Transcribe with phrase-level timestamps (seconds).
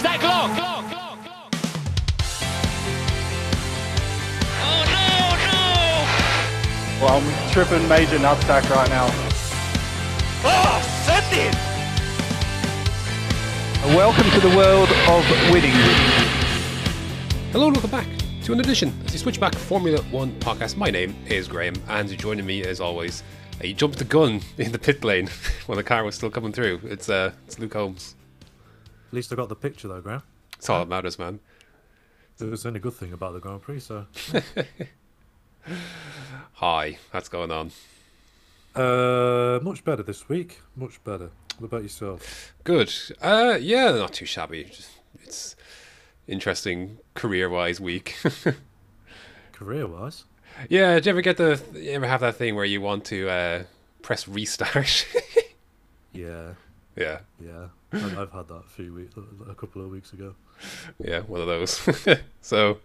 [0.00, 0.48] Is that Glock?
[0.56, 1.52] Glock, Glock, Glock.
[4.64, 5.12] Oh no,
[5.44, 7.04] no!
[7.04, 9.08] Well, I'm tripping major nutsack right now.
[10.42, 11.54] Oh, send it!
[13.94, 15.72] Welcome to the world of winning.
[17.52, 18.08] Hello and welcome back
[18.44, 20.78] to an edition of the Switchback Formula One podcast.
[20.78, 23.22] My name is Graham, and joining me as always,
[23.60, 25.28] he jumped the gun in the pit lane
[25.66, 26.80] when the car was still coming through.
[26.84, 28.14] It's uh, it's Luke Holmes.
[29.10, 30.22] At least I got the picture though, Graham.
[30.56, 31.40] It's all that matters, man.
[32.38, 34.06] It was the only good thing about the Grand Prix, so.
[36.52, 37.72] Hi, what's going on?
[38.76, 40.60] uh, much better this week.
[40.76, 41.30] Much better.
[41.58, 42.54] What about yourself?
[42.62, 42.94] Good.
[43.20, 44.64] Uh, yeah, not too shabby.
[44.64, 44.90] Just,
[45.24, 45.56] it's
[46.28, 48.16] interesting career-wise week.
[49.52, 50.24] Career wise?
[50.68, 51.60] yeah, do you ever get the?
[51.74, 53.62] You ever have that thing where you want to uh,
[54.02, 55.06] press restart?
[56.12, 56.54] Yeah,
[56.96, 57.20] yeah.
[57.40, 57.66] yeah.
[57.92, 59.14] I've I've had that a few weeks,
[59.48, 60.34] a couple of weeks ago.
[60.98, 61.80] Yeah, one of those.
[62.40, 62.78] so,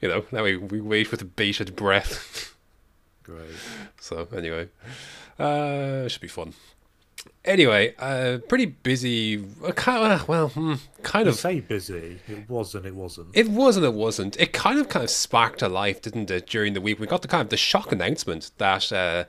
[0.00, 2.54] you know, now we, we wait with bated breath.
[3.22, 3.48] Great.
[4.00, 4.68] so, anyway,
[5.38, 6.52] uh, should be fun.
[7.44, 9.44] Anyway, uh, pretty busy.
[9.64, 11.36] Uh, kind of, well, hmm, kind You of.
[11.38, 12.20] say busy.
[12.26, 13.28] It was and it wasn't.
[13.34, 14.38] It was and it wasn't.
[14.40, 16.46] It kind of kind of sparked a life, didn't it?
[16.46, 19.24] During the week, we got the kind of the shock announcement that uh,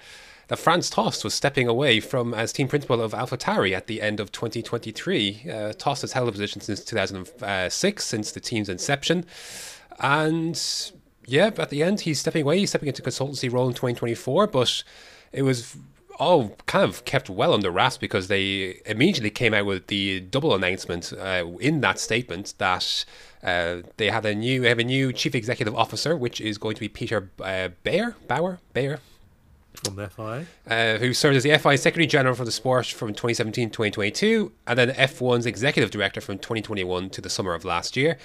[0.47, 4.19] that Franz Tost was stepping away from as team principal of AlphaTauri at the end
[4.19, 5.45] of 2023.
[5.51, 9.25] Uh, Tost has held a position since 2006, since the team's inception,
[9.99, 10.91] and
[11.25, 12.59] yeah, at the end he's stepping away.
[12.59, 14.83] He's stepping into consultancy role in 2024, but
[15.31, 15.75] it was
[16.17, 20.55] all kind of kept well under wraps because they immediately came out with the double
[20.55, 23.05] announcement uh, in that statement that
[23.43, 26.81] uh, they had a new have a new chief executive officer, which is going to
[26.81, 28.99] be Peter uh, Bayer Bauer Bayer,
[29.83, 30.45] From the FIA?
[30.67, 34.51] uh, who served as the FI Secretary General for the sport from 2017 to 2022,
[34.67, 38.17] and then F1's Executive Director from 2021 to the summer of last year.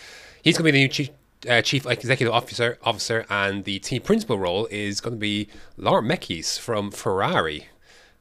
[0.42, 1.10] He's going to be the new chief.
[1.48, 5.48] Uh, chief executive officer, officer, and the team principal role is going to be
[5.78, 7.68] Laurent Mekies from Ferrari.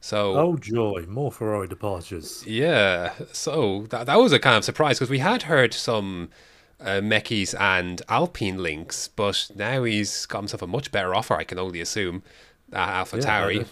[0.00, 1.04] So Oh, joy.
[1.06, 2.42] More Ferrari departures.
[2.46, 6.30] yeah, so that, that was a kind of surprise because we had heard some
[6.80, 11.44] uh, Mekies and Alpine links, but now he's got himself a much better offer, I
[11.44, 12.22] can only assume,
[12.72, 13.66] Alpha Yeah, Tauri.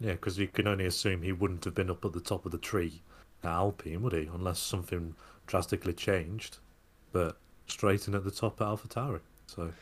[0.00, 2.52] Yeah, because you can only assume he wouldn't have been up at the top of
[2.52, 3.00] the tree
[3.42, 4.28] at Alpine, would he?
[4.32, 5.14] Unless something
[5.46, 6.58] drastically changed.
[7.12, 9.20] But straight in at the top at Alpha Tauri.
[9.46, 9.72] So.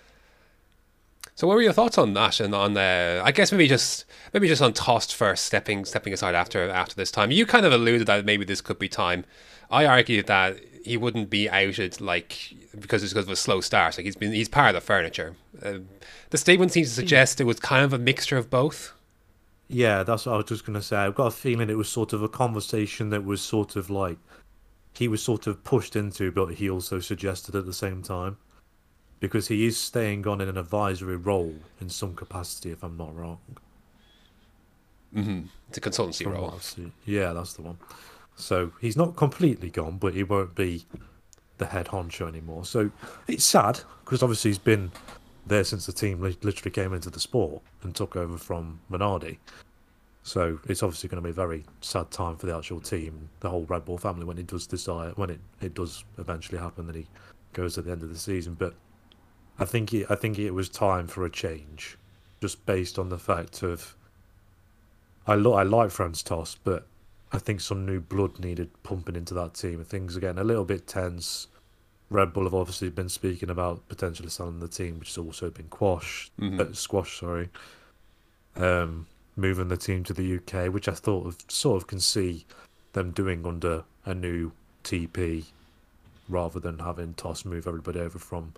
[1.35, 2.39] So, what were your thoughts on that?
[2.39, 6.35] And on, uh, I guess maybe just maybe just on Tost first, stepping stepping aside
[6.35, 7.31] after after this time.
[7.31, 9.25] You kind of alluded that maybe this could be time.
[9.71, 13.97] I argued that he wouldn't be outed like because it's because of a slow start.
[13.97, 15.35] Like he's been he's part of the furniture.
[15.63, 15.79] Uh,
[16.31, 18.93] the statement seems to suggest it was kind of a mixture of both.
[19.69, 20.97] Yeah, that's what I was just going to say.
[20.97, 24.19] I've got a feeling it was sort of a conversation that was sort of like
[24.93, 28.37] he was sort of pushed into, but he also suggested at the same time.
[29.21, 33.17] Because he is staying on in an advisory role in some capacity, if I'm not
[33.17, 33.39] wrong.
[35.69, 36.45] It's a consultancy from role.
[36.45, 36.93] what I've seen.
[37.07, 37.79] Yeah, that's the one.
[38.37, 40.87] So he's not completely gone, but he won't be
[41.59, 42.65] the head honcho anymore.
[42.65, 42.91] So
[43.29, 44.91] it's sad because obviously he's been
[45.47, 49.39] there since the team literally came into the sport and took over from Minardi.
[50.23, 53.51] So it's obviously going to be a very sad time for the actual team, the
[53.51, 56.97] whole Red Bull family, when it does decide, when it, it does eventually happen that
[56.97, 57.07] he
[57.53, 58.55] goes at the end of the season.
[58.55, 58.75] But
[59.59, 61.99] I think it, I think it was time for a change,
[62.41, 63.95] just based on the fact of
[65.27, 66.87] I lo- I like Franz Tost, but
[67.35, 69.83] I think some new blood needed pumping into that team.
[69.85, 71.49] Things are getting a little bit tense.
[72.09, 75.67] Red Bull have obviously been speaking about potentially selling the team, which has also been
[75.67, 76.31] quashed,
[76.61, 77.19] uh, squashed.
[77.19, 77.49] Sorry,
[78.55, 79.07] um,
[79.37, 82.47] moving the team to the UK, which I thought of, sort of can see
[82.93, 84.53] them doing under a new
[84.85, 85.45] TP,
[86.29, 88.53] rather than having Tost move everybody over from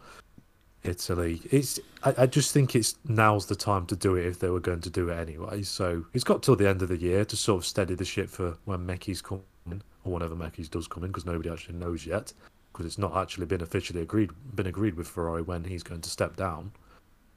[0.87, 1.41] Italy.
[1.51, 4.61] It's I, I just think it's now's the time to do it if they were
[4.61, 5.63] going to do it anyway.
[5.63, 8.29] So it's got till the end of the year to sort of steady the ship
[8.29, 12.07] for when Mekies come in, or whenever Mekies does come in, because nobody actually knows
[12.07, 12.33] yet,
[12.73, 16.11] because it's not actually been officially agreed been agreed with Ferrari when he's going to
[16.11, 16.73] step down.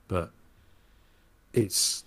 [0.08, 0.32] But
[1.54, 2.04] it's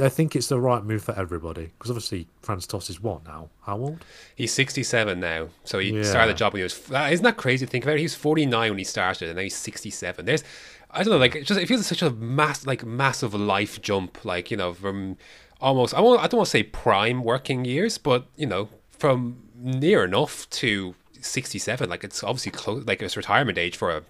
[0.00, 3.24] I, I think it's the right move for everybody because obviously Franz Tost is what
[3.24, 3.48] now?
[3.62, 4.04] How old?
[4.34, 6.02] He's 67 now, so he Yeah.
[6.02, 6.90] started the job when he was.
[6.90, 7.96] Uh, isn't that crazy to think about?
[7.96, 10.24] He was 49 when he started, and now he's 67.
[10.24, 10.44] There's,
[10.90, 14.24] I don't know, like it just it feels such a mass, like massive life jump,
[14.24, 15.16] like you know, from
[15.60, 19.42] almost I won't, I don't want to say prime working years, but you know, from
[19.56, 21.88] near enough to 67.
[21.90, 24.02] Like it's obviously close, like it's retirement age for a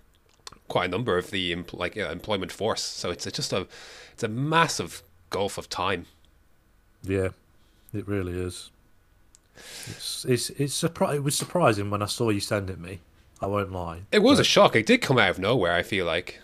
[0.69, 2.83] quite a number of the like uh, employment force.
[2.83, 3.67] So it's, it's just a,
[4.13, 6.07] it's a massive gulf of time.
[7.03, 7.29] Yeah,
[7.95, 8.71] it really is.
[9.57, 13.01] It's it's it's surpri- It was surprising when I saw you send it me
[13.41, 14.03] I won't lie.
[14.13, 14.77] It was But a shock.
[14.77, 15.73] It did come out of nowhere.
[15.73, 16.41] I feel like.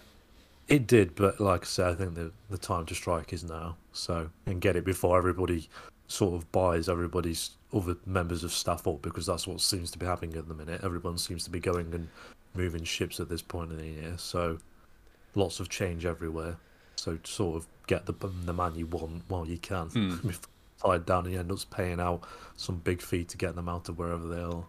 [0.69, 3.77] It did, but like I said, I think the the time to strike is now.
[3.93, 5.69] So and get it before everybody
[6.09, 10.07] sort of buys everybody's other members of staff up because that's what seems to be
[10.07, 10.81] happening at the minute.
[10.83, 12.09] Everyone seems to be going and
[12.55, 14.15] moving ships at this point in the year.
[14.17, 14.59] So
[15.35, 16.57] lots of change everywhere.
[16.97, 19.89] So sort of get the the man you want while you can.
[20.23, 22.23] Before tied down and you end up paying out
[22.57, 24.65] some big fee to get them out of wherever they are.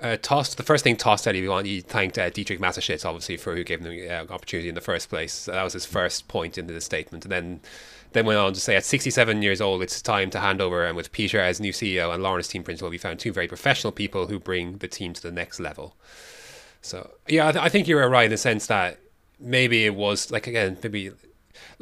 [0.00, 3.36] Uh, Tost, the first thing Tost said he wanted, he thanked uh, Dietrich Mateschitz, obviously,
[3.36, 5.46] for who gave him the uh, opportunity in the first place.
[5.46, 7.24] That was his first point in the statement.
[7.24, 7.60] And then
[8.12, 10.86] then went on to say, at 67 years old, it's time to hand over.
[10.86, 13.48] And with Peter as new CEO and Lauren as team principal, we found two very
[13.48, 15.94] professional people who bring the team to the next level.
[16.80, 19.00] So, yeah, I, th- I think you're right in the sense that
[19.40, 21.10] maybe it was, like, again, maybe.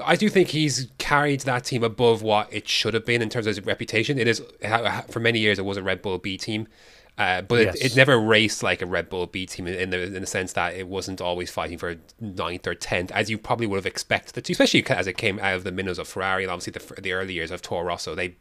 [0.04, 3.46] I do think he's carried that team above what it should have been in terms
[3.46, 4.18] of his reputation.
[4.18, 4.42] It is,
[5.10, 6.68] for many years, it was a Red Bull B team.
[7.18, 7.76] Uh, but Yes.
[7.76, 10.52] it, it never raced like a Red Bull B team in, the in the sense
[10.52, 14.50] that it wasn't always fighting for ninth or tenth, as you probably would have expected
[14.50, 17.32] especially as it came out of the minnows of Ferrari and obviously the, the early
[17.32, 18.14] years of Toro Rosso.
[18.14, 18.34] They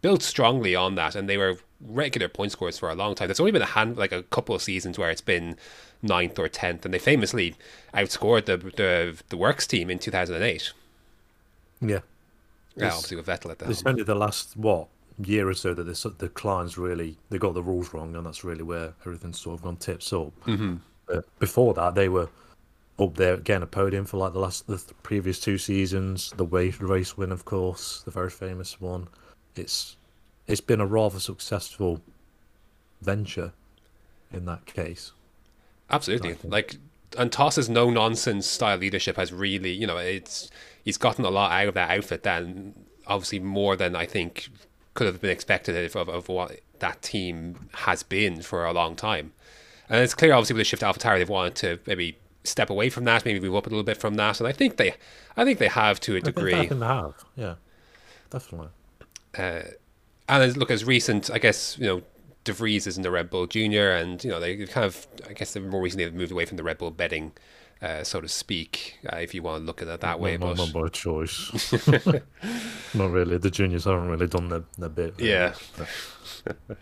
[0.00, 3.28] built strongly on that, and they were regular point scorers for a long time.
[3.28, 5.56] There's only been a hand like a couple of seasons where it's been
[6.02, 7.54] ninth or tenth, and they famously
[7.94, 10.72] outscored the the, the Works team in 2008.
[11.80, 12.00] Yeah.
[12.76, 14.88] Yeah, obviously with Vettel at the It's only the last what
[15.24, 18.44] year or so that this the clients really they got the rules wrong, and that's
[18.44, 20.32] really where everything's sort of gone tips up.
[20.46, 20.76] Mm-hmm.
[21.06, 22.28] But before that, they were
[22.98, 26.32] up there getting a podium for like the last the th- previous two seasons.
[26.36, 29.08] The race race win, of course, the very famous one.
[29.58, 29.96] It's
[30.46, 32.00] it's been a rather successful
[33.00, 33.52] venture
[34.32, 35.12] in that case.
[35.90, 36.36] Absolutely.
[36.44, 36.76] Like,
[37.16, 40.50] and Tost's no nonsense style leadership has really, you know, it's
[40.84, 42.22] he's gotten a lot out of that outfit.
[42.22, 42.74] Then
[43.06, 44.48] obviously more than I think
[44.94, 48.96] could have been expected of, of, of what that team has been for a long
[48.96, 49.32] time.
[49.88, 52.90] And it's clear, obviously, with the shift to AlphaTauri, they've wanted to maybe step away
[52.90, 54.40] from that, maybe move up a little bit from that.
[54.40, 54.94] And I think they,
[55.36, 56.52] I think they have to a degree.
[56.52, 57.54] I think they have, yeah,
[58.28, 58.68] definitely.
[59.34, 62.02] And as, look as recent, I guess you know
[62.44, 65.32] De Vries is in the Red Bull Junior, and you know they kind of, I
[65.32, 67.32] guess more recently have moved away from the Red Bull betting,
[67.82, 70.36] uh, so to speak, uh, if you want to look at it that way.
[70.36, 71.72] not, but not by choice.
[72.94, 73.38] not really.
[73.38, 75.14] The juniors haven't really done their, their bit.
[75.18, 75.30] really.
[75.30, 75.54] yeah,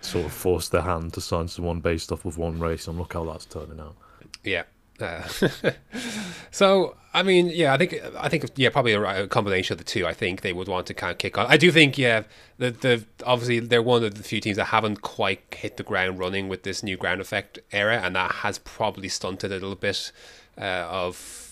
[0.01, 3.15] sort of forced their hand to sign someone based off of one race, and look
[3.15, 3.97] how that's turning out.
[4.45, 4.65] yeah.
[5.01, 5.23] Uh,
[6.51, 9.85] so I mean, yeah, I think I think yeah, probably a, a combination of the
[9.85, 10.07] two.
[10.07, 11.47] I think they would want to kind of kick on.
[11.47, 12.25] I do think yeah,
[12.59, 16.19] the the obviously they're one of the few teams that haven't quite hit the ground
[16.19, 20.13] running with this new ground effect era, and that has probably stunted a little bit
[20.59, 21.43] uh, of.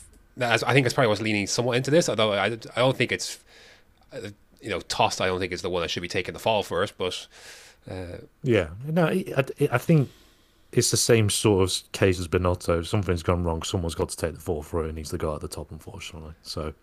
[0.41, 2.09] I think it's probably what's leaning somewhat into this.
[2.09, 3.39] Although I, I don't think it's
[4.13, 4.29] uh,
[4.61, 5.21] you know Tost.
[5.21, 7.27] I don't think it's the one that should be taking the fall first, but.
[8.43, 10.09] Yeah, no, I- I think
[10.75, 12.85] it's the same sort of case as Binotto.
[12.85, 15.41] Something's gone wrong, someone's got to take the fall it, and he's the guy at
[15.41, 16.35] the top, unfortunately.
[16.43, 16.75] So,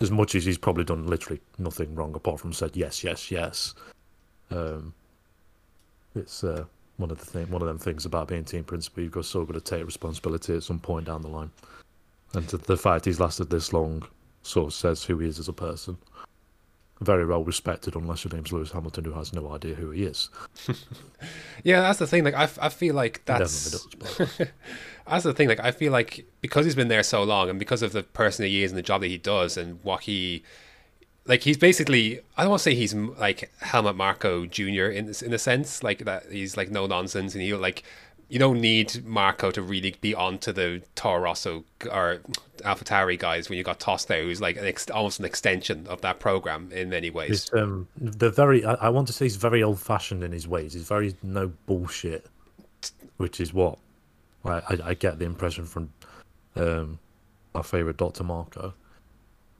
[0.00, 3.74] as much as he's probably done literally nothing wrong apart from said yes, yes, yes,
[4.50, 4.92] um,
[6.16, 6.64] it's uh,
[6.96, 9.04] one of the thing, one of them things about being team principal.
[9.04, 11.52] You've got so got to take responsibility at some point down the line,
[12.34, 14.02] and the fact he's lasted this long
[14.42, 15.96] sort of says who he is as a person.
[17.00, 20.28] Very well respected, unless your name's Lewis Hamilton, who has no idea who he is.
[21.62, 22.24] Yeah, that's the thing.
[22.24, 23.86] Like, I, I feel like that's does,
[25.06, 25.48] that's the thing.
[25.48, 28.46] Like, I feel like because he's been there so long, and because of the person
[28.46, 30.42] he is and the job that he does, and what he,
[31.26, 32.20] like, he's basically.
[32.36, 34.86] I don't want to say he's like Helmut Marko Jr.
[34.86, 37.82] in this, in a sense, like that he's like no nonsense, and he like.
[38.30, 42.20] You don't need Marko to really be onto the Toro Rosso or
[42.58, 46.00] AlphaTauri guys when you got Tost there, who's like an ex- almost an extension of
[46.02, 47.50] that program in many ways.
[47.52, 50.74] Um the very I, I want to say he's very old fashioned in his ways.
[50.74, 52.24] He's very no bullshit,
[53.16, 53.80] which is what
[54.44, 55.92] I I, I get the impression from
[56.54, 57.00] um
[57.56, 58.74] our favorite Doctor Marko.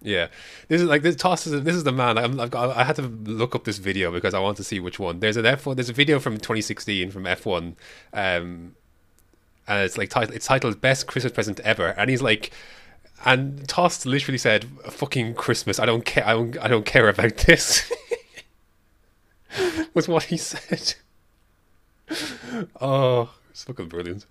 [0.02, 0.28] Yeah,
[0.68, 2.16] this is like this Tost is this is the man.
[2.16, 4.80] I'm, I've got, I had to look up this video because I want to see
[4.80, 5.20] which one.
[5.20, 5.76] There's an F1.
[5.76, 7.74] There's a video from 2016 from F1,
[8.14, 8.74] um,
[9.68, 12.50] and it's like it's titled "Best Christmas Present Ever," and he's like,
[13.26, 15.78] and Tost literally said, "Fucking Christmas!
[15.78, 16.26] I don't care.
[16.26, 16.58] I don't.
[16.58, 17.92] I don't care about this."
[19.94, 20.94] was what he said.
[22.80, 24.26] oh, it's fucking brilliant.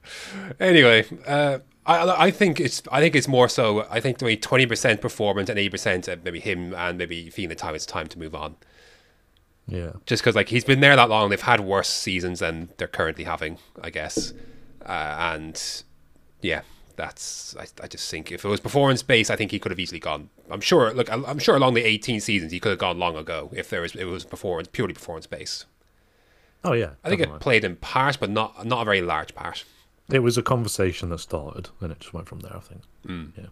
[0.60, 3.86] Anyway, uh, I I think it's I think it's more so.
[3.90, 7.56] I think maybe twenty percent performance and eighty percent maybe him and maybe feeling the
[7.56, 8.56] time it's time to move on.
[9.68, 12.88] Yeah, Just because like he's been there that long, they've had worse seasons than they're
[12.88, 14.34] currently having, I guess.
[14.84, 15.84] Uh, and
[16.42, 16.62] yeah,
[16.96, 19.80] that's I, I just think if it was performance based, I think he could have
[19.80, 20.30] easily gone.
[20.50, 20.92] I'm sure.
[20.92, 23.82] Look, I'm sure along the 18 seasons he could have gone long ago if there
[23.82, 25.66] was it was performance purely performance based.
[26.64, 26.92] oh yeah.
[27.04, 29.66] I think it played in part, but not not a very large part.
[30.12, 32.56] It was a conversation that started, and it just went from there.
[32.56, 32.82] I think.
[33.38, 33.46] Yeah.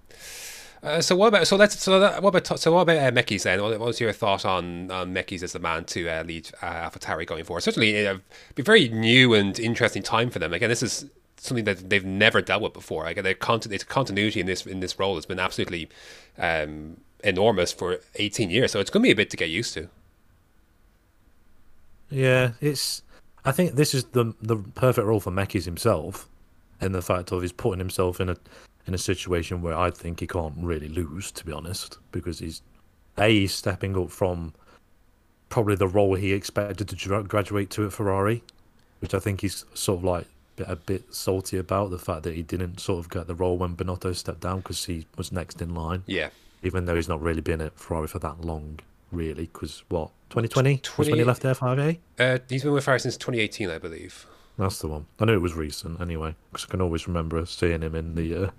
[0.84, 3.44] Uh, so what about so let's so that, what about so what about uh, Mekies
[3.44, 3.62] then?
[3.62, 6.90] What what was your thought on on Mekies as the man to uh, lead uh,
[6.90, 7.62] AlphaTauri going forward?
[7.62, 8.22] Certainly, it'd
[8.56, 10.54] be a very new and interesting time for them.
[10.54, 11.06] Again, this is
[11.38, 13.04] something that they've never dealt with before.
[13.04, 15.90] Like their conti- its continuity in this in this role has been absolutely
[16.38, 18.72] um, enormous for 18 years.
[18.72, 19.90] So it's going to be a bit to get used to.
[22.10, 23.02] Yeah, it's.
[23.44, 26.28] I think this is the the perfect role for Mekies himself,
[26.82, 28.38] and the fact of he's putting himself in a
[28.86, 32.62] in a situation where I think he can't really lose, to be honest, because he's
[33.18, 34.54] a he's stepping up from
[35.50, 38.44] probably the role he expected to graduate to at Ferrari,
[39.00, 40.28] which I think he's sort of like
[40.60, 43.76] a bit salty about the fact that he didn't sort of get the role when
[43.76, 46.30] Binotto stepped down because he was next in line, Yeah.
[46.64, 48.80] even though he's not really been at Ferrari for that long,
[49.12, 49.50] really.
[49.54, 51.98] Because what 2020 was when 20 he left FIA.
[52.18, 54.26] Uh, he's been with Ferrari since 2018, I believe.
[54.58, 55.06] That's the one.
[55.20, 58.52] I knew it was recent anyway, because I can always remember seeing him in the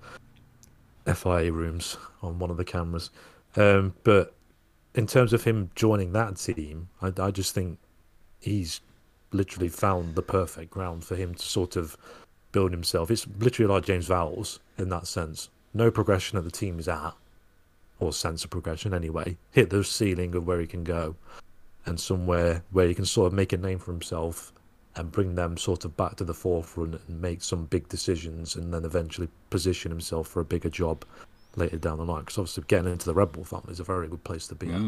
[1.06, 3.10] uh, FIA rooms on one of the cameras.
[3.56, 4.34] Um, but
[4.94, 7.78] in terms of him joining that team, I, I just think
[8.38, 8.80] he's
[9.32, 11.96] literally found the perfect ground for him to sort of
[12.52, 13.10] build himself.
[13.10, 15.50] It's literally like James Vowles in that sense.
[15.74, 17.12] No progression that the team is at,
[17.98, 19.36] or sense of progression anyway.
[19.50, 21.16] Hit the ceiling of where he can go,
[21.84, 24.52] and somewhere where he can sort of make a name for himself
[24.96, 28.72] and bring them sort of back to the forefront and make some big decisions and
[28.74, 31.04] then eventually position himself for a bigger job
[31.56, 32.20] later down the line.
[32.20, 34.68] Because obviously, getting into the Red Bull family is a very good place to be
[34.70, 34.80] at.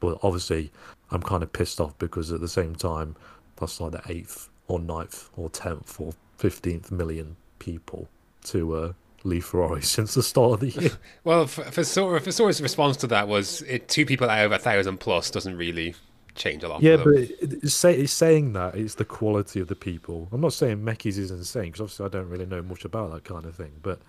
[0.00, 0.72] But obviously,
[1.10, 3.16] I'm kind of pissed off because at the same time,
[3.56, 8.08] that's like the eighth or ninth or tenth or fifteenth million people
[8.44, 8.92] to uh,
[9.24, 10.90] leave Ferrari since the start of the year.
[11.24, 14.98] Well, for Vasseur- Vasseur's response to that was it, two people out of a thousand
[15.00, 15.94] plus doesn't really
[16.34, 16.82] change a lot.
[16.82, 20.28] Yeah, but it's, say, it's saying that it's the quality of the people.
[20.32, 23.24] I'm not saying Mekies is insane because obviously I don't really know much about that
[23.24, 24.00] kind of thing, but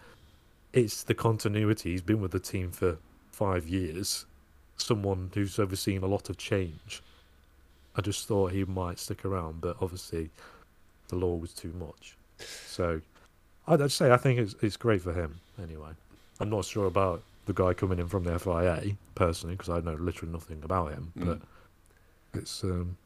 [0.73, 1.91] it's the continuity.
[1.91, 2.97] He's been with the team for
[3.31, 4.25] five years.
[4.77, 7.01] Someone who's overseen a lot of change.
[7.95, 10.29] I just thought he might stick around, but obviously
[11.09, 12.15] the law was too much.
[12.67, 13.01] So
[13.67, 15.89] I'd, I'd say I think it's it's great for him anyway.
[16.39, 19.93] I'm not sure about the guy coming in from the FIA personally because I know
[19.95, 21.25] literally nothing about him, Mm.
[21.25, 21.39] but
[22.33, 22.97] it's um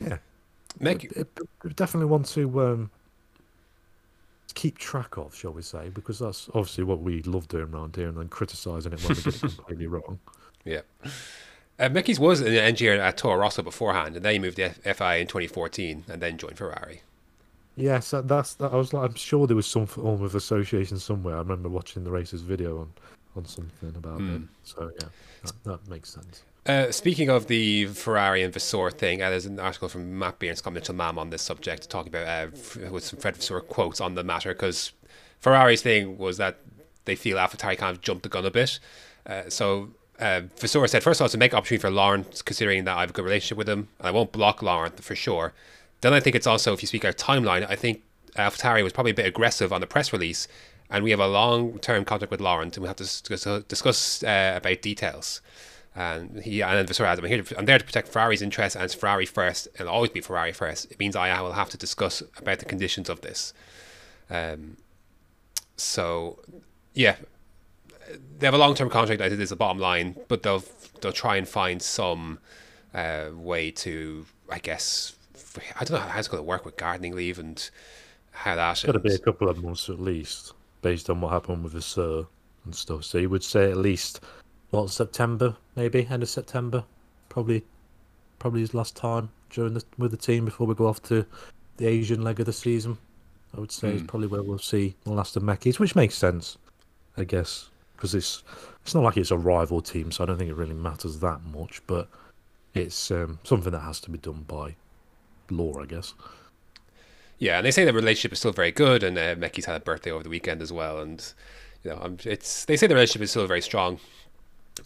[0.00, 0.18] yeah.
[0.80, 2.90] Meg, it, it- it definitely want to um
[4.54, 8.08] keep track of shall we say because that's obviously what we love doing around here
[8.08, 10.18] and then criticizing it when we get it completely wrong.
[10.64, 10.80] Yeah.
[11.78, 15.16] Uh, Mekies was an engineer at Toro Rosso beforehand, and then he moved to FI
[15.16, 17.02] in 2014, and then joined Ferrari.
[17.76, 20.98] yes that, that's that i was like i'm sure there was some form of association
[20.98, 21.36] somewhere.
[21.36, 22.92] I remember watching the races video on
[23.36, 25.08] on something about it so yeah
[25.44, 29.58] that, that makes sense Uh, speaking of the Ferrari and Vasseur thing, uh, there's an
[29.58, 33.18] article from Matt Beer and Scott Mitchell-Malm on this subject, talking about uh, with some
[33.18, 34.92] Fred Vasseur quotes on the matter, because
[35.40, 36.58] Ferrari's thing was that
[37.06, 38.78] they feel AlphaTauri kind of jumped the gun a bit.
[39.24, 39.88] Uh, so
[40.20, 43.00] uh, Vasseur said, first of all, it's a make opportunity for Laurent, considering that I
[43.00, 45.54] have a good relationship with him, and I won't block Laurent for sure.
[46.02, 48.02] Then I think it's also, if you speak our timeline, I think
[48.36, 50.46] AlphaTauri was probably a bit aggressive on the press release,
[50.90, 54.54] and we have a long-term contract with Laurent, and we have to discuss, discuss uh,
[54.58, 55.40] about details.
[55.98, 57.42] And he and Vasseur adds, I'm here.
[57.42, 60.20] To, I'm there to protect Ferrari's interests, and it's Ferrari first, and it'll always be
[60.20, 60.88] Ferrari first.
[60.92, 63.52] It means I will have to discuss about the conditions of this.
[64.30, 64.76] Um,
[65.76, 66.38] so,
[66.94, 67.16] yeah,
[68.38, 69.20] they have a long-term contract.
[69.20, 70.62] I think is the bottom line, but they'll
[71.00, 72.38] they'll try and find some
[72.94, 75.16] uh, way to, I guess,
[75.80, 77.68] I don't know how it's going to work with gardening leave and
[78.30, 78.70] how that.
[78.70, 81.72] it's got to be a couple of months at least based on what happened with
[81.72, 82.24] the sir
[82.64, 84.20] and stuff so you would say at least
[84.70, 86.84] what september maybe end of september.
[87.28, 87.64] Probably
[88.38, 91.26] probably his last time during the with the team before we go off to
[91.76, 92.98] the asian leg of the season.
[93.56, 96.58] I would say is probably where we'll see the last of Mekies, which makes sense
[97.16, 98.42] i guess because it's
[98.82, 101.42] it's not like it's a rival team so i don't think it really matters that
[101.44, 102.08] much but
[102.74, 104.76] it's um, something that has to be done by
[105.50, 106.14] law i guess.
[107.38, 110.10] Yeah, and they say the relationship is still very good, and uh, had a birthday
[110.10, 111.32] over the weekend as well, and
[111.84, 114.00] you know, I'm, it's they say the relationship is still very strong.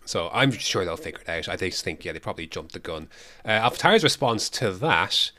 [0.04, 1.48] So I'm sure they'll figure it out.
[1.48, 3.08] I just think yeah, they probably jumped the gun.
[3.44, 3.70] Uh,
[4.02, 5.30] response to that,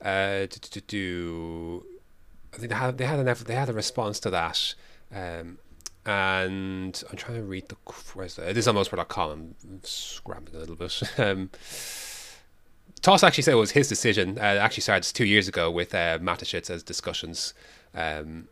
[0.00, 1.86] uh, to, to do,
[2.54, 4.74] I think they had they had an eff- they had a response to that,
[5.14, 5.58] um,
[6.04, 7.76] and I'm trying to read the
[8.14, 9.54] where's the, this is on motorsport.com.
[9.64, 11.02] I'm scrambling a little bit.
[11.18, 11.50] Um,
[13.00, 14.38] Tost actually said it was his decision.
[14.38, 17.52] Uh, actually started two years ago with uh, Mateschitz as discussions.
[17.94, 18.48] Um,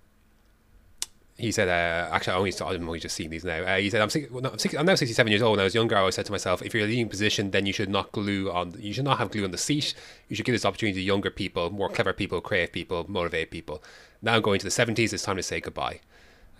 [1.40, 3.62] he said, uh, actually, I only saw, I'm only just seeing these now.
[3.62, 5.52] Uh, he said, I'm, six, well, no, I'm, six, I'm now 67 years old.
[5.52, 7.50] When I was younger, I always said to myself, if you're in a leading position,
[7.50, 9.94] then you should not glue on, you should not have glue on the seat.
[10.28, 13.82] You should give this opportunity to younger people, more clever people, creative people, motivated people.
[14.20, 16.00] Now I'm going to the 70s, it's time to say goodbye.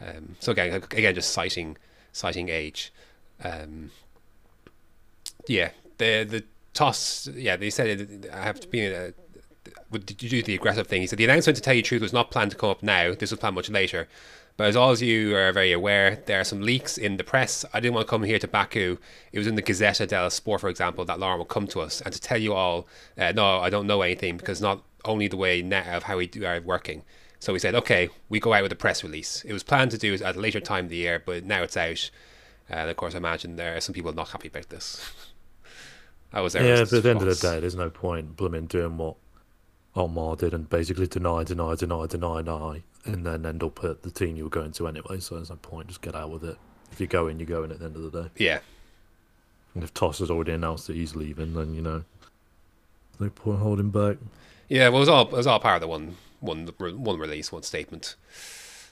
[0.01, 1.77] Um, so again, again, just citing,
[2.13, 2.93] citing age.
[3.45, 3.91] Um,
[5.47, 7.29] yeah, the the Tost.
[7.29, 8.87] Yeah, they said I have to be.
[8.87, 9.13] A,
[9.91, 11.01] would do the aggressive thing.
[11.01, 12.83] He said the announcement, to tell you the truth, was not planned to come up
[12.83, 13.15] now.
[13.15, 14.09] This was planned much later.
[14.61, 17.65] But as all of you are very aware, there are some leaks in the press.
[17.73, 18.99] I didn't want to come here to Baku.
[19.33, 22.03] It was in the Gazzetta dello Sport, for example, that Lauren will come to us
[22.03, 22.87] and to tell you all,
[23.17, 26.27] uh, no, I don't know anything because not only the way net of how we
[26.27, 27.05] do are working.
[27.39, 29.43] So we said, okay, we go out with a press release.
[29.47, 31.63] It was planned to do it at a later time of the year, but now
[31.63, 32.11] it's out.
[32.69, 35.11] And of course, I imagine there are some people not happy about this.
[36.33, 38.67] that was their Yeah, but at the end of the day, there's no point blooming
[38.67, 39.17] doing what
[39.97, 44.11] Omar did and basically deny, deny, deny, deny, deny, and then end up at the
[44.11, 45.19] team you were going to anyway.
[45.21, 45.89] So there's no point.
[45.89, 46.57] Just get out with it.
[46.93, 48.29] If you go in, you go in at the end of the day.
[48.37, 48.61] Yeah,
[49.75, 52.05] And if Tost has already announced that he's leaving, then you know,
[53.19, 54.17] no point holding back.
[54.69, 54.89] yeah.
[54.89, 57.63] Well, it was all it was all part of the one one one release, one
[57.63, 58.17] statement.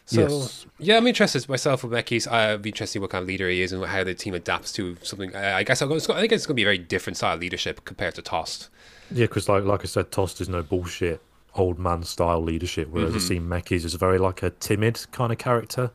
[0.07, 0.67] So Yes.
[0.79, 2.31] yeah, I'm interested myself with Mekies.
[2.31, 4.73] I'd be interested in what kind of leader he is and how the team adapts
[4.73, 5.35] to something.
[5.37, 7.35] Uh, I guess I'll go- I think it's going to be a very different style
[7.35, 8.69] of leadership compared to Tost.
[9.11, 11.21] Yeah, because like like I said, Tost is no bullshit
[11.55, 15.39] old man style leadership, whereas I see Mekies as very like a timid kind of
[15.39, 15.91] character,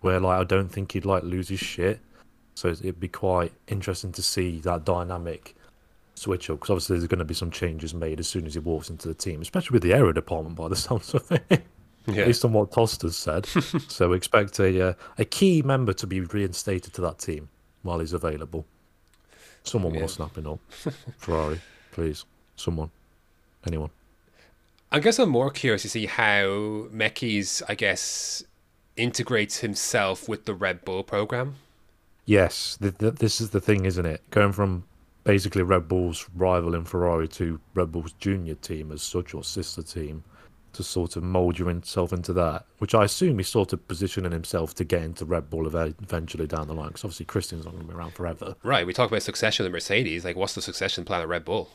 [0.00, 2.00] where like I don't think he'd like lose his shit.
[2.54, 5.54] So it'd be quite interesting to see that dynamic
[6.14, 8.58] switch up because obviously there's going to be some changes made as soon as he
[8.60, 11.62] walks into the team, especially with the aero department by the sounds of it.
[12.06, 12.24] Yeah.
[12.24, 13.46] Based on what Tost has said,
[13.88, 17.48] so expect a uh, a key member to be reinstated to that team
[17.82, 18.66] while he's available.
[19.62, 20.00] Someone Yeah.
[20.02, 20.58] will snap him up.
[21.18, 21.60] Ferrari,
[21.92, 22.24] please,
[22.58, 22.90] someone,
[23.66, 23.90] anyone.
[24.90, 26.44] I guess I'm more curious to see how
[26.92, 28.42] Mekies, I guess,
[28.96, 31.56] integrates himself with the Red Bull program.
[32.24, 34.22] Yes, th- th- this is the thing, isn't it?
[34.30, 34.84] Going from
[35.24, 39.82] basically Red Bull's rival in Ferrari to Red Bull's junior team as such, or sister
[39.82, 40.24] team,
[40.72, 44.74] to sort of mould himself into that, which I assume he's sort of positioning himself
[44.76, 47.92] to get into Red Bull eventually down the line, because obviously Christian's not going to
[47.92, 48.56] be around forever.
[48.62, 48.86] Right.
[48.86, 50.24] We talk about succession at Mercedes.
[50.24, 51.70] Like, what's the succession plan at Red Bull?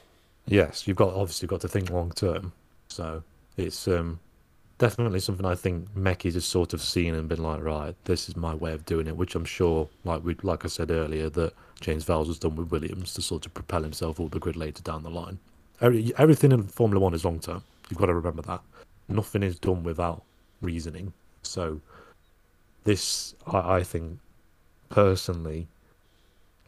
[0.45, 2.51] Yes, you've got obviously got to think long term,
[2.87, 3.23] so
[3.57, 4.19] it's um,
[4.77, 8.35] definitely something I think Mekies has sort of seen and been like, right, this is
[8.35, 11.53] my way of doing it, which I'm sure, like we, like I said earlier, that
[11.79, 14.83] James Vowles has done with Williams to sort of propel himself up the grid later
[14.83, 15.39] down the line.
[15.81, 17.63] Every, everything in Formula One is long term.
[17.89, 18.61] You've got to remember that.
[19.07, 20.23] Nothing is done without
[20.61, 21.13] reasoning.
[21.43, 21.79] So,
[22.83, 24.19] this I, I think
[24.89, 25.67] personally,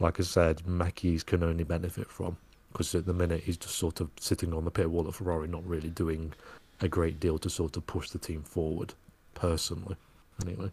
[0.00, 2.36] like I said, Mekies can only benefit from
[2.76, 5.48] because at the minute he's just sort of sitting on the pit wall at Ferrari,
[5.48, 6.34] not really doing
[6.82, 8.92] a great deal to sort of push the team forward.
[9.32, 9.96] Personally,
[10.44, 10.70] anyway.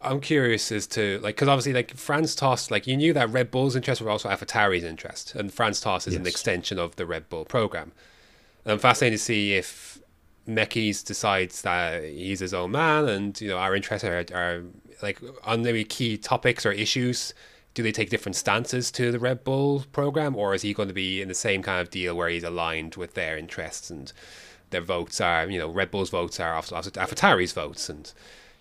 [0.00, 3.50] I'm curious as to like because obviously like Franz Tost like you knew that Red
[3.50, 7.28] Bull's interest were also AlphaTauri's interest and Franz Tost is an extension of the Red
[7.28, 7.92] Bull program.
[8.64, 9.98] And I'm fascinated to see if
[10.48, 14.62] Mekies decides that he's his own man and you know our interests are, are
[15.02, 17.34] like on maybe key topics or issues.
[17.80, 20.94] Do they take different stances to the Red Bull program or is he going to
[20.94, 24.12] be in the same kind of deal where he's aligned with their interests and
[24.68, 28.12] their votes are you know Red Bull's votes are AlphaTauri's votes and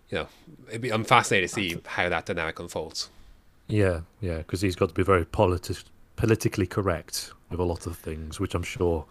[0.09, 3.09] you know, be, I'm fascinated to see how that dynamic unfolds.
[3.67, 5.83] Yeah, yeah, because he's got to be very politi-
[6.15, 9.05] politically correct with a lot of things, which I'm sure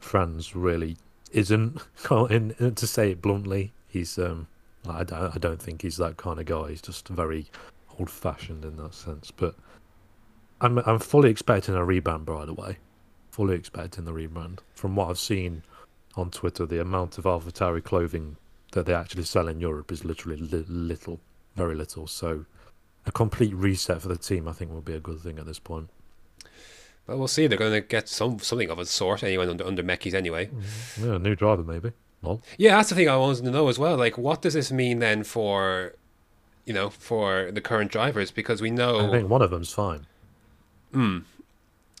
[0.00, 0.96] Franz really
[1.30, 1.80] isn't.
[2.10, 4.48] In, in- to say it bluntly, he's um,
[4.88, 6.70] I I don't think he's that kind of guy.
[6.70, 7.46] He's just very
[7.98, 9.30] old-fashioned in that sense.
[9.30, 9.54] But
[10.60, 12.78] I'm I'm fully expecting a rebrand, by the way.
[13.30, 14.58] Fully expecting the rebrand.
[14.74, 15.62] From what I've seen
[16.16, 18.36] on Twitter, the amount of AlphaTauri clothing
[18.72, 21.20] that they actually sell in Europe is literally li- little,
[21.56, 22.06] very little.
[22.06, 22.44] So
[23.06, 25.58] a complete reset for the team, I think, will be a good thing at this
[25.58, 25.88] point.
[27.06, 27.46] But we'll see.
[27.46, 30.46] They're going to get some something of a sort anyway under under Mekies anyway.
[30.46, 31.06] Mm-hmm.
[31.06, 31.92] Yeah, new driver maybe.
[32.22, 33.96] Well, Yeah, that's the thing I wanted to know as well.
[33.96, 35.96] Like, what does this mean then for,
[36.66, 38.30] you know, for the current drivers?
[38.30, 39.08] Because we know.
[39.08, 40.06] I think one of them's fine.
[40.92, 41.18] Hmm.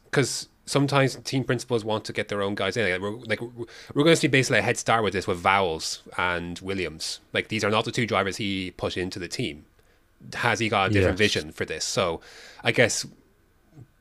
[0.04, 2.90] Because sometimes team principals want to get their own guys in.
[2.90, 5.42] Like, we're, like we're we're going to see basically a head start with this with
[5.42, 7.20] Vowles and Williams.
[7.32, 9.64] Like these are not the two drivers he put into the team.
[10.34, 11.30] Has he got a different Yes.
[11.32, 11.84] vision for this?
[11.84, 12.20] So,
[12.62, 13.06] I guess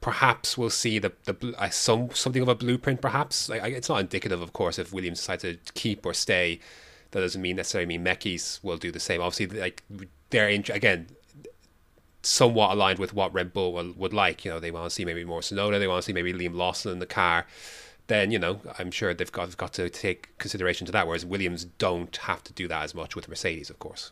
[0.01, 3.01] perhaps we'll see the the uh, some something of a blueprint.
[3.01, 6.59] Perhaps like it's not indicative, of course, if Williams decides to keep or stay.
[7.11, 9.19] That doesn't mean necessarily mean Mekies will do the same.
[9.21, 9.83] Obviously, like
[10.31, 11.07] they're in, again
[12.23, 14.45] somewhat aligned with what Red Bull will, would like.
[14.45, 16.55] You know, they want to see maybe more Tsunoda, they want to see maybe Liam
[16.55, 17.47] Lawson in the car.
[18.07, 21.07] Then you know, I'm sure they've got got to take consideration to that.
[21.07, 24.11] Whereas Williams don't have to do that as much with Mercedes, of course.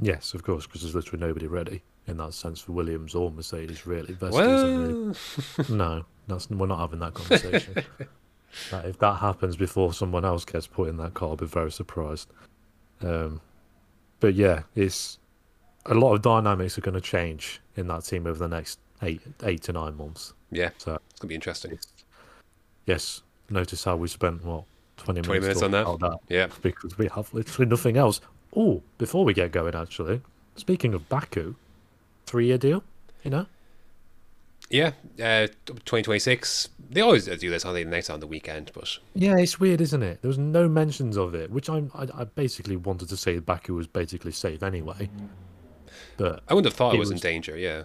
[0.00, 3.86] Yes, of course, because there's literally nobody ready in that sense for Williams or Mercedes,
[3.86, 4.14] really.
[4.14, 5.14] Vettel isn't really
[5.58, 7.74] Well, No, that's we're not having that conversation.
[8.72, 11.70] That- if that happens before someone else gets put in that car, I'll be very
[11.70, 12.28] surprised.
[13.00, 13.40] Um,
[14.18, 15.19] but yeah, it's
[15.86, 19.20] a lot of dynamics are going to change in that team over the next eight,
[19.44, 20.34] eight to nine months.
[20.50, 21.78] yeah, So it's gonna be interesting.
[22.86, 24.64] yes, notice how we spent what
[24.96, 26.18] twenty minutes, 20 minutes on that?
[26.28, 26.48] Yeah.
[26.62, 28.20] because we have literally nothing else.
[28.54, 30.20] Oh, before we get going, actually,
[30.56, 31.54] speaking of Baku,
[32.26, 32.82] three-year deal.
[33.22, 33.46] You know,
[34.70, 36.68] Yeah, uh, 2026.
[36.90, 40.02] They always do this on the next on the weekend, but Yeah, it's weird, isn't
[40.02, 40.20] it?
[40.22, 43.74] There was no mentions of it, which I'm, I, I basically wanted to say Baku
[43.74, 45.08] was basically safe anyway.
[46.20, 47.56] But I wouldn't have thought it, It was, in danger.
[47.56, 47.84] Yeah,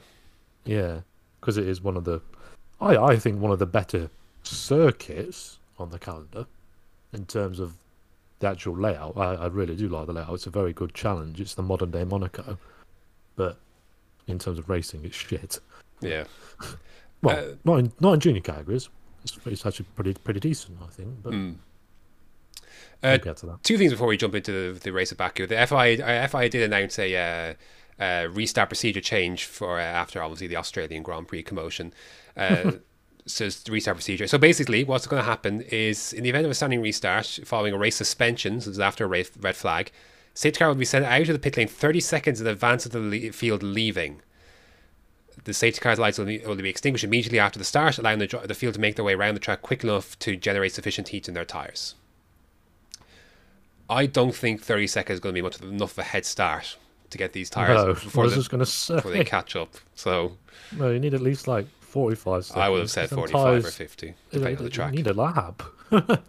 [0.65, 0.99] yeah,
[1.39, 2.21] because it is one of the,
[2.81, 4.09] I, I think one of the better
[4.43, 6.45] circuits on the calendar
[7.13, 7.75] in terms of
[8.39, 9.15] the actual layout.
[9.15, 10.33] I, I really do like the layout.
[10.33, 11.39] It's a very good challenge.
[11.39, 12.57] It's the modern day Monaco,
[13.37, 13.57] but
[14.27, 15.59] in terms of racing, it's shit.
[16.01, 16.25] yeah.
[17.21, 18.89] Well, Uh, not in not in junior categories.
[19.23, 21.23] It's, it's actually pretty pretty decent, I think.
[21.23, 21.55] But Mm.
[23.01, 23.59] we'll Uh, that.
[23.63, 25.47] two things before we jump into the, the race of Baku.
[25.47, 27.53] The FIA, uh, FIA did announce a uh,
[27.99, 31.93] uh, restart procedure change for uh, after obviously the Australian Grand Prix commotion.
[32.35, 32.73] Uh,
[33.25, 34.27] so it's the restart procedure.
[34.27, 37.73] So basically, what's going to happen is in the event of a standing restart following
[37.73, 39.91] a race suspension, so this is after a red, flag,
[40.33, 42.91] safety car will be sent out of the pit lane 30 seconds in advance of
[42.91, 44.21] the le- field leaving.
[45.43, 48.41] The safety car's lights will be, will be extinguished immediately after the start, allowing the,
[48.45, 51.27] the field to make their way around the track quick enough to generate sufficient heat
[51.27, 51.95] in their tyres.
[53.89, 56.25] I don't think 30 seconds is going to be much of enough of a head
[56.25, 56.77] start
[57.11, 59.73] to get these tyres No, before, they, before they catch up.
[59.95, 60.37] So
[60.77, 62.61] No, you need at least like 45 seconds.
[62.61, 64.93] I would have said Them 45 or tyres- 50, you depending on the you track.
[64.93, 65.63] need a lap.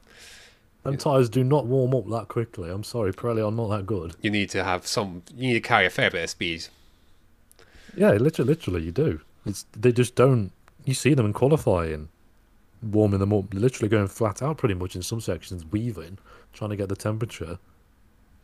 [0.83, 2.71] Them tyres do not warm up that quickly.
[2.71, 4.15] I'm sorry, Pirelli are not that good.
[4.23, 6.67] You need to have some, you need to carry a fair bit of speed.
[7.97, 9.21] Yeah, literally, literally, you do.
[9.47, 10.53] It's they just don't.
[10.85, 12.09] You see them in qualifying,
[12.83, 16.19] warming them up, literally going flat out pretty much in some sections, weaving,
[16.53, 17.59] trying to get the temperature.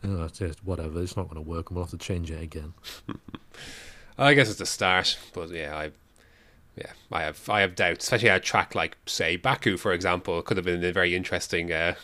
[0.02, 1.02] Yeah, it's just whatever.
[1.02, 2.74] It's not going to work, and we'll have to change it again.
[4.18, 5.90] I guess it's a start, but yeah, I,
[6.76, 10.42] yeah, I have, I have doubts, especially at a track like, say, Baku, for example,
[10.42, 11.94] could have been a very interesting uh,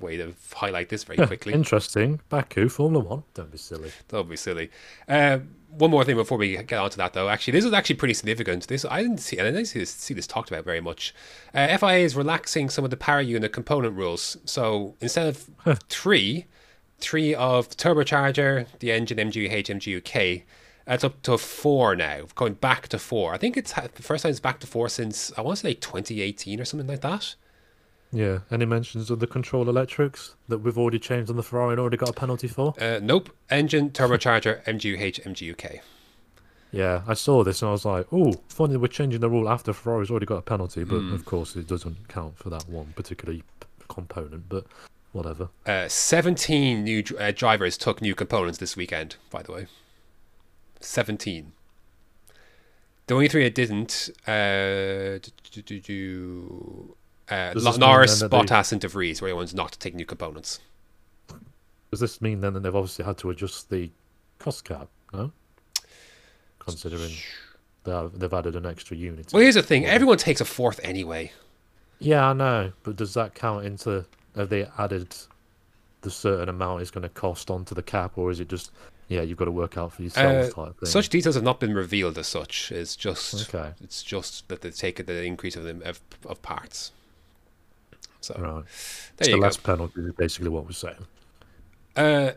[0.00, 1.52] way to highlight this very quickly.
[1.52, 2.20] Interesting.
[2.28, 3.22] Baku, Formula One.
[3.34, 3.90] Don't be silly.
[4.12, 4.70] Would be silly.
[5.08, 5.38] Uh,
[5.70, 7.28] one more thing before we get onto that, though.
[7.28, 8.66] Actually, this is actually pretty significant.
[8.68, 11.14] This I didn't see, I didn't see this, see this talked about very much.
[11.52, 14.36] Uh, FIA is relaxing some of the power unit component rules.
[14.44, 16.46] So instead of three,
[16.98, 20.42] three of the turbocharger, the engine, MGUH, MGUK,
[20.88, 22.26] it's up to four now.
[22.34, 23.34] Going back to four.
[23.34, 25.74] I think it's the first time it's back to four since I want to say
[25.74, 27.34] 2018 or something like that.
[28.12, 28.40] Yeah.
[28.50, 31.96] Any mentions of the control electrics that we've already changed on the Ferrari and already
[31.96, 32.74] got a penalty for?
[32.80, 33.30] Uh, nope.
[33.50, 35.80] Engine, turbocharger, MGUH, MGUK.
[36.70, 39.72] Yeah, I saw this and I was like, oh, funny we're changing the rule after
[39.72, 43.36] Ferrari's already got a penalty, but of course it doesn't count for that one particular
[43.88, 44.66] component, but
[45.16, 45.48] whatever.
[45.64, 49.66] Uh, 17 new uh, drivers took new components this weekend, by the way.
[50.80, 51.52] 17.
[53.06, 55.18] The only three that didn't, uh,
[55.52, 56.96] do, do, do,
[57.28, 60.60] uh, Norris, Bottas, and De Vries were the ones not to take new components.
[61.90, 63.90] Does this mean then that they've obviously had to adjust the
[64.38, 65.32] cost cap, no?
[66.58, 67.12] Considering
[67.84, 69.32] they've added an extra unit.
[69.32, 71.32] Well, here's the thing everyone takes a fourth anyway.
[71.98, 74.04] Yeah, I know, but does that count into,
[74.36, 75.14] have they added
[76.02, 78.70] the certain amount it's going to cost onto the cap, or is it just,
[79.08, 80.52] yeah, you've got to work out for yourself?
[80.58, 80.88] Uh, type thing?
[80.88, 82.70] such details have not been revealed as such.
[82.70, 83.72] It's just Okay.
[83.82, 86.92] it's just that they take the increase of the of, of parts.
[88.20, 88.64] So Right.
[89.16, 89.42] there so you go.
[89.42, 91.06] less penalty is basically what we're saying.
[91.96, 92.32] Uh,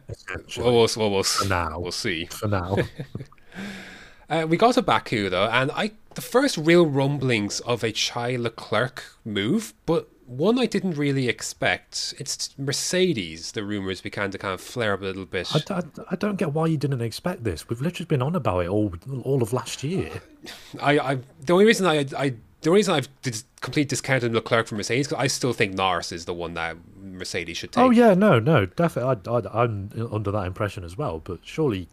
[0.57, 1.79] well, we'll, well, we'll, now.
[1.79, 2.25] we'll see.
[2.27, 2.77] for now.
[4.29, 8.35] Uh, we got to Baku though, and I the first real rumblings of a Chai
[8.35, 12.13] Leclerc move, but one I didn't really expect.
[12.19, 13.53] It's Mercedes.
[13.53, 15.49] The rumors began to kind of flare up a little bit.
[15.55, 17.67] I, I, I don't get why you didn't expect this.
[17.67, 20.21] We've literally been on about it all all of last year.
[20.81, 24.77] I, I the only reason I, I the reason I've dis- complete discounted Leclerc from
[24.77, 27.83] Mercedes because I still think Norris is the one that Mercedes should take.
[27.83, 29.19] Oh yeah, no, no, definitely.
[29.27, 31.19] I, I, I'm under that impression as well.
[31.19, 31.87] But surely,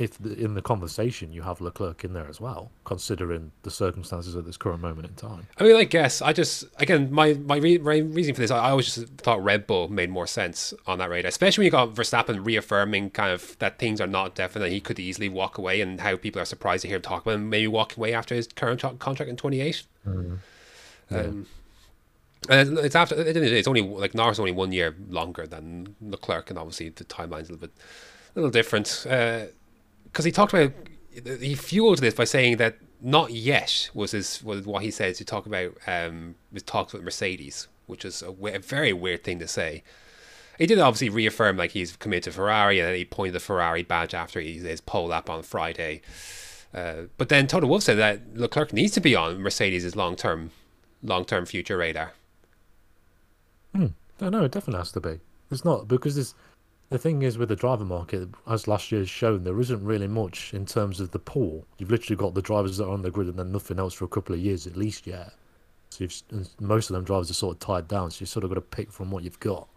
[0.00, 4.34] if the, in the conversation you have Leclerc in there as well, considering the circumstances
[4.34, 5.46] at this current moment in time.
[5.58, 8.70] I mean, I guess I just again my my, re- reason for this, I, I
[8.70, 11.94] always just thought Red Bull made more sense on that radar, especially when you got
[11.94, 14.72] Verstappen reaffirming kind of that things are not definite.
[14.72, 17.34] He could easily walk away, and how people are surprised to hear him talk about
[17.34, 19.84] him maybe walking away after his current co- contract in twenty eight.
[21.10, 21.46] Um,
[22.48, 26.58] and it's after it's only like Norris is only one year longer than Leclerc, and
[26.58, 27.72] obviously the timeline's a little bit,
[28.34, 29.06] a little different.
[29.08, 29.46] Uh,
[30.10, 30.72] because he talked about
[31.40, 35.24] he fueled this by saying that not yet was his was what he said to
[35.24, 39.48] talk about um his talks with Mercedes, which is a, a very weird thing to
[39.48, 39.82] say.
[40.58, 43.82] He did obviously reaffirm like he's committed to Ferrari, and then he pointed the Ferrari
[43.82, 46.02] badge after his, his pole lap on Friday.
[46.74, 50.50] Uh, but then Toto Wolff said that Leclerc needs to be on Mercedes' long term
[51.02, 52.12] long term future radar.
[53.72, 55.20] No, no, it definitely has to be.
[55.50, 56.34] It's not because there's
[56.90, 60.52] the thing is with the driver market, as last year's shown, there isn't really much
[60.52, 61.64] in terms of the pool.
[61.78, 64.04] You've literally got the drivers that are on the grid and then nothing else for
[64.04, 65.32] a couple of years at least yet.
[65.90, 66.06] So
[66.60, 68.60] most of them drivers are sort of tied down, so you've sort of got to
[68.60, 69.68] pick from what you've got.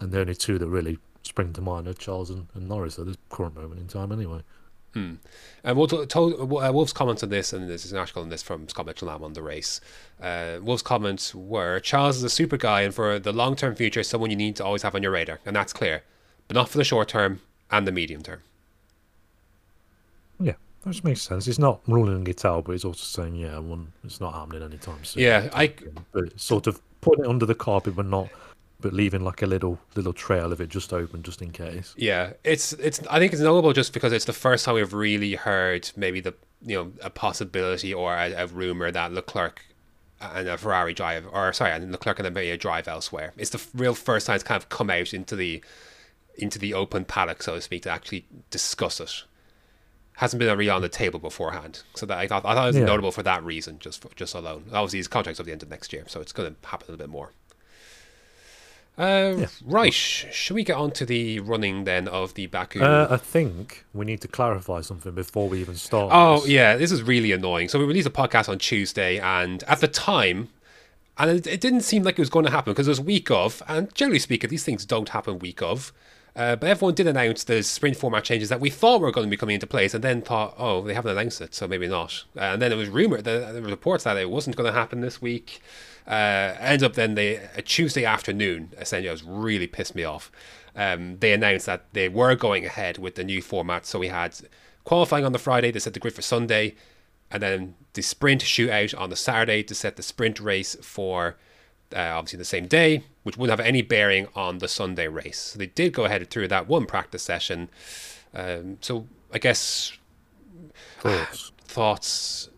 [0.00, 3.06] And the only two that really spring to mind are Charles and, and Norris at
[3.06, 4.42] this current moment in time, anyway.
[5.64, 8.42] And we'll to, to, uh, Wolff's comments on this, and there's an article on this
[8.42, 9.80] from Scott Mitchell on the race.
[10.20, 14.02] Uh, Wolff's comments were Charles is a super guy, and for the long term future,
[14.02, 16.02] someone you need to always have on your radar, and that's clear,
[16.48, 18.40] but not for the short term and the medium term.
[20.40, 21.48] Yeah, that makes sense.
[21.48, 25.02] It's not ruling it out, but it's also saying, yeah, one, it's not happening anytime
[25.04, 25.22] soon.
[25.22, 25.72] Yeah, I
[26.12, 28.28] but sort of putting it under the carpet, but not,
[28.80, 31.94] but leaving like a little little trail of it just open, just in case.
[31.96, 33.00] Yeah, it's it's.
[33.10, 36.34] I think it's notable just because it's the first time we've really heard maybe the
[36.64, 39.62] you know a possibility or a, a rumor that Leclerc
[40.20, 43.32] and a Ferrari drive, or sorry, and Leclerc and a drive elsewhere.
[43.36, 45.62] It's the real first time it's kind of come out into the
[46.36, 49.24] into the open paddock, so to speak, to actually discuss it.
[50.16, 52.76] Hasn't been really on the table beforehand, so that I thought I thought it was
[52.76, 52.84] Yeah.
[52.84, 54.64] notable for that reason, just for, just alone.
[54.72, 56.92] Obviously, his contract's up the end of next year, so it's going to happen a
[56.92, 57.30] little bit more.
[58.98, 62.82] Uh, Right, should we get on to the running then of the Baku?
[62.82, 66.10] Uh, I think we need to clarify something before we even start.
[66.12, 66.50] Oh this.
[66.50, 67.68] yeah, this is really annoying.
[67.68, 70.50] So we released a podcast on Tuesday, and at the time,
[71.16, 73.30] and it, it didn't seem like it was going to happen because it was week
[73.30, 75.90] of, and generally speaking, these things don't happen week of.
[76.34, 79.30] Uh, but everyone did announce the sprint format changes that we thought were going to
[79.30, 82.24] be coming into place, and then thought, oh, they haven't announced it, so maybe not.
[82.36, 84.78] Uh, and then it was rumored, that, there were reports that it wasn't going to
[84.78, 85.60] happen this week.
[86.06, 88.70] Uh, ends up then they a Tuesday afternoon.
[88.78, 90.32] Essentially, it was really pissed me off.
[90.74, 94.34] Um, they announced that they were going ahead with the new format, so we had
[94.84, 95.70] qualifying on the Friday.
[95.70, 96.74] They set the grid for Sunday,
[97.30, 101.36] and then the sprint shootout on the Saturday to set the sprint race for
[101.94, 105.38] uh, obviously the same day, which wouldn't have any bearing on the Sunday race.
[105.38, 107.68] So they did go ahead through that one practice session.
[108.34, 109.92] Um, so I guess
[111.00, 111.52] Thoughts?
[111.64, 112.48] thoughts,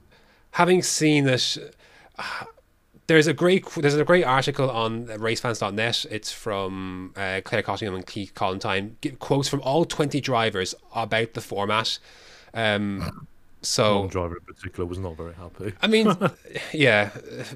[0.52, 1.58] having seen it.
[2.18, 2.44] uh,
[3.06, 6.06] There's a great there's a great article on racefans.net.
[6.10, 8.96] It's from uh, Claire Cottingham and Keith Collantine.
[9.02, 11.98] Give quotes from all 20 drivers about the format.
[12.54, 13.26] Um,
[13.64, 15.72] so One driver in particular was not very happy.
[15.82, 16.16] I mean,
[16.72, 17.10] yeah,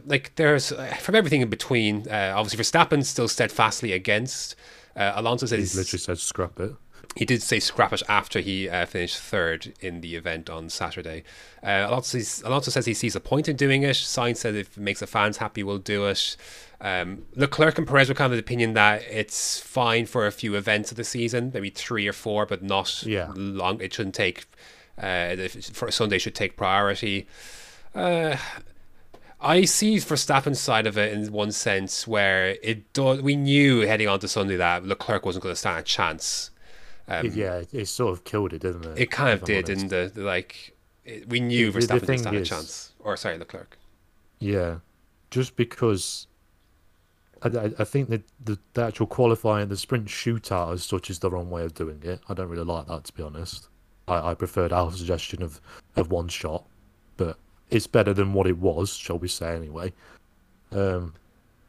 [0.06, 2.08] like there's from everything in between.
[2.08, 4.56] Uh, obviously, Verstappen still steadfastly against.
[4.96, 6.72] Uh, Alonso He says literally said scrap it.
[7.14, 11.22] he did say scrap it after he uh, finished third in the event on Saturday.
[11.62, 13.94] Uh, Alonso, says, Alonso says he sees a point in doing it.
[13.94, 16.36] Sainz said if it makes the fans happy, we'll do it.
[16.80, 20.54] Um, Leclerc and Perez were kind of the opinion that it's fine for a few
[20.56, 23.32] events of the season, maybe three or four, but not Yeah.
[23.36, 23.80] long.
[23.80, 24.46] It shouldn't take.
[25.02, 27.26] Uh, if- for Sunday should take priority.
[27.94, 28.36] Uh,
[29.40, 33.22] I see Verstappen's side of it in one sense where it does.
[33.22, 36.50] We knew heading on to Sunday that Leclerc wasn't going to stand a chance.
[37.08, 38.88] It- yeah, it, it sort of killed it, didn't it?
[38.88, 39.88] Um, It kind of did, honest.
[39.88, 40.20] didn't it?
[40.20, 42.92] Like it, we knew The- the Verstappen didn't stand a chance.
[42.98, 43.78] Or sorry, Leclerc.
[44.40, 44.78] Yeah,
[45.30, 46.26] just because
[47.42, 51.20] I, I, I think that the, the actual qualifying, the sprint shootout as such is
[51.20, 52.20] the wrong way of doing it.
[52.28, 53.68] I don't really like that, to be honest.
[54.10, 55.60] I, I preferred our suggestion of,
[55.96, 56.64] of one shot,
[57.16, 57.36] but
[57.70, 59.92] it's better than what it was, shall we say, anyway.
[60.72, 61.14] Um,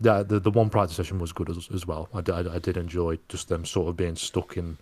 [0.01, 2.09] the, the, the one practice session was good as, as well.
[2.13, 4.77] I did enjoy just them sort of being stuck in,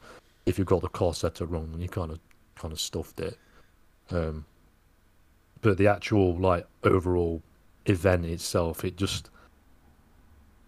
[0.45, 2.19] if you've got the car set wrong, and you kind of
[2.55, 3.37] kind of stuffed it.
[4.09, 4.45] Um,
[5.61, 7.41] but the actual like overall
[7.85, 9.29] event itself, it just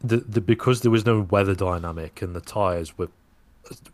[0.02, 3.10] the, the because there was no weather dynamic and the tires were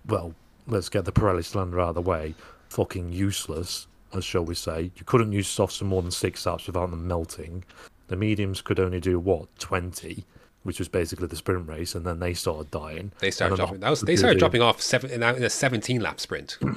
[0.07, 0.33] well,
[0.67, 2.33] let's get the Pirelli slander out of the way,
[2.75, 4.91] fucking useless, as shall we say.
[4.95, 7.63] You couldn't use softs for more than six laps without them melting.
[8.07, 10.25] The mediums could only do what twenty,
[10.63, 13.13] which was basically the sprint race, and then they started dying.
[13.19, 13.79] They started dropping.
[13.79, 16.57] was, they started dropping off seven in a, in a 17 lap sprint.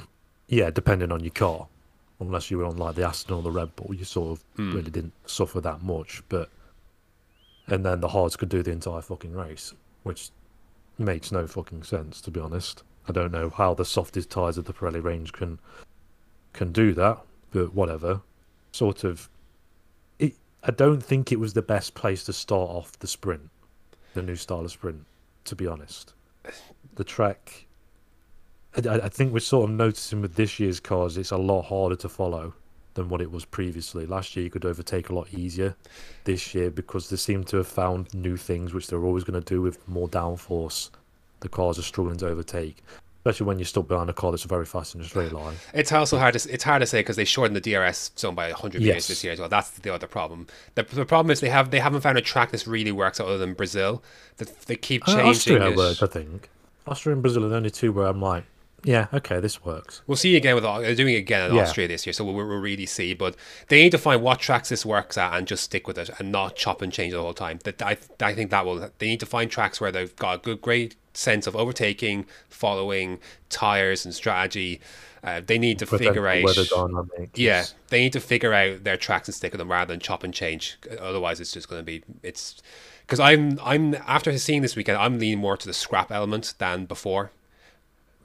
[0.51, 1.67] Yeah, depending on your car.
[2.19, 4.73] Unless you were on like the Aston or the Red Bull, you sort of hmm.
[4.73, 6.23] really didn't suffer that much.
[6.27, 6.49] But
[7.67, 10.31] and then the hards could do the entire fucking race, which
[10.97, 12.81] makes no fucking sense to be honest.
[13.07, 15.59] I don't know how the softest tires of the Pirelli range can
[16.53, 17.19] can do that,
[17.51, 18.21] but whatever.
[18.71, 19.29] Sort of.
[20.19, 23.49] It, I don't think it was the best place to start off the sprint,
[24.13, 25.05] the new style of sprint.
[25.45, 26.13] To be honest,
[26.95, 27.65] the track
[28.75, 31.95] I, I think we're sort of noticing with this year's cars, it's a lot harder
[31.97, 32.53] to follow
[32.93, 34.05] than what it was previously.
[34.05, 35.75] Last year, you could overtake a lot easier.
[36.25, 39.53] This year, because they seem to have found new things, which they're always going to
[39.53, 40.89] do with more downforce,
[41.39, 42.83] the cars are struggling to overtake.
[43.19, 45.55] Especially when you're stuck behind a car that's very fast in a straight line.
[45.73, 48.47] It's also hard to it's hard to say because they shortened the DRS zone by
[48.49, 49.07] 100 meters Yes.
[49.09, 49.49] this year as well.
[49.49, 50.47] That's the other problem.
[50.75, 53.37] The, the problem is they have they haven't found a track that really works other
[53.37, 54.01] than Brazil.
[54.37, 55.27] That they keep Uh, changing.
[55.29, 55.75] Austria it.
[55.75, 56.49] worked, I think.
[56.87, 58.45] Austria and Brazil are the only two where I'm like,
[58.83, 60.01] yeah, okay, this works.
[60.07, 61.63] We'll see again with they're doing it again in Yeah.
[61.63, 63.13] Austria this year, so we'll, we'll really see.
[63.13, 63.35] But
[63.67, 66.31] they need to find what tracks this works at and just stick with it and
[66.31, 67.59] not chop and change the whole time.
[67.63, 70.37] That I I think that will they need to find tracks where they've got a
[70.39, 74.79] good great sense of overtaking, following, tires and strategy.
[75.21, 76.43] Uh, they need to Potential figure out.
[77.35, 80.23] Yeah, they need to figure out their tracks and stick with them rather than chop
[80.23, 80.77] and change.
[80.99, 82.61] Otherwise, it's just going to be it's
[83.01, 86.85] because I'm I'm after seeing this weekend, I'm leaning more to the scrap element than
[86.85, 87.31] before.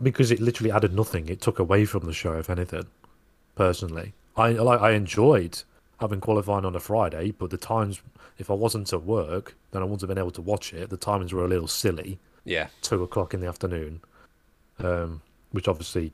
[0.03, 1.29] Because it literally added nothing.
[1.29, 2.87] It took away from the show, if anything.
[3.55, 5.63] Personally, I like I enjoyed
[6.01, 8.03] having qualifying on a Friday, but the times,
[8.37, 10.91] if I wasn't at work, then I wouldn't have been able to watch it.
[10.91, 14.01] The timings were a little silly, Yeah, two o'clock in the afternoon,
[14.81, 16.13] um, which obviously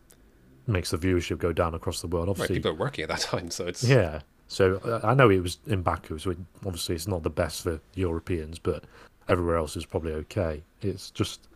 [0.67, 2.27] makes the viewership go down across the world.
[2.29, 2.33] right.
[2.33, 4.21] Obviously, People are working at that time, so it's yeah.
[4.49, 7.63] So uh, I know it was in Baku, so it, obviously it's not the best
[7.63, 8.85] for Europeans, but
[9.29, 10.63] everywhere else is probably okay.
[10.83, 11.49] It's just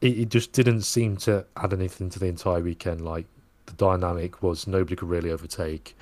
[0.00, 3.02] it, it just didn't seem to add anything to the entire weekend.
[3.02, 3.26] Like
[3.66, 5.96] the dynamic was nobody could really overtake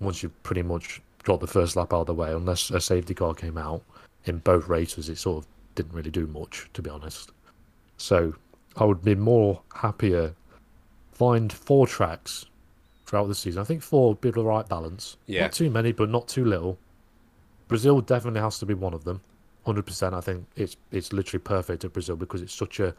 [0.00, 3.14] once you pretty much got the first lap out of the way, unless a safety
[3.14, 3.82] car came out.
[4.26, 7.30] In both races, it sort of didn't really do much, to be honest.
[7.98, 8.34] So
[8.76, 10.34] I would be more happier
[11.14, 12.46] find four tracks
[13.06, 13.60] throughout the season.
[13.60, 15.16] I think four would be the right balance.
[15.26, 15.42] Yeah.
[15.42, 16.76] Not too many, but not too little.
[17.68, 19.20] Brazil definitely has to be one of them.
[19.64, 20.14] Hundred percent.
[20.14, 22.94] I think it's it's literally perfect at Brazil because it's such a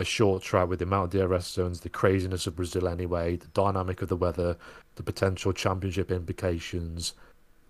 [0.00, 3.46] a short track with the amount of DRS zones, the craziness of Brazil anyway, the
[3.48, 4.56] dynamic of the weather,
[4.96, 7.12] the potential championship implications,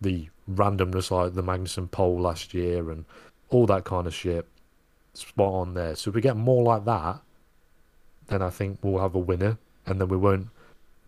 [0.00, 3.04] the randomness like the Magnussen pole last year and
[3.48, 4.46] all that kind of shit.
[5.12, 5.96] Spot on there.
[5.96, 7.20] So if we get more like that,
[8.28, 10.48] then I think we'll have a winner and then we won't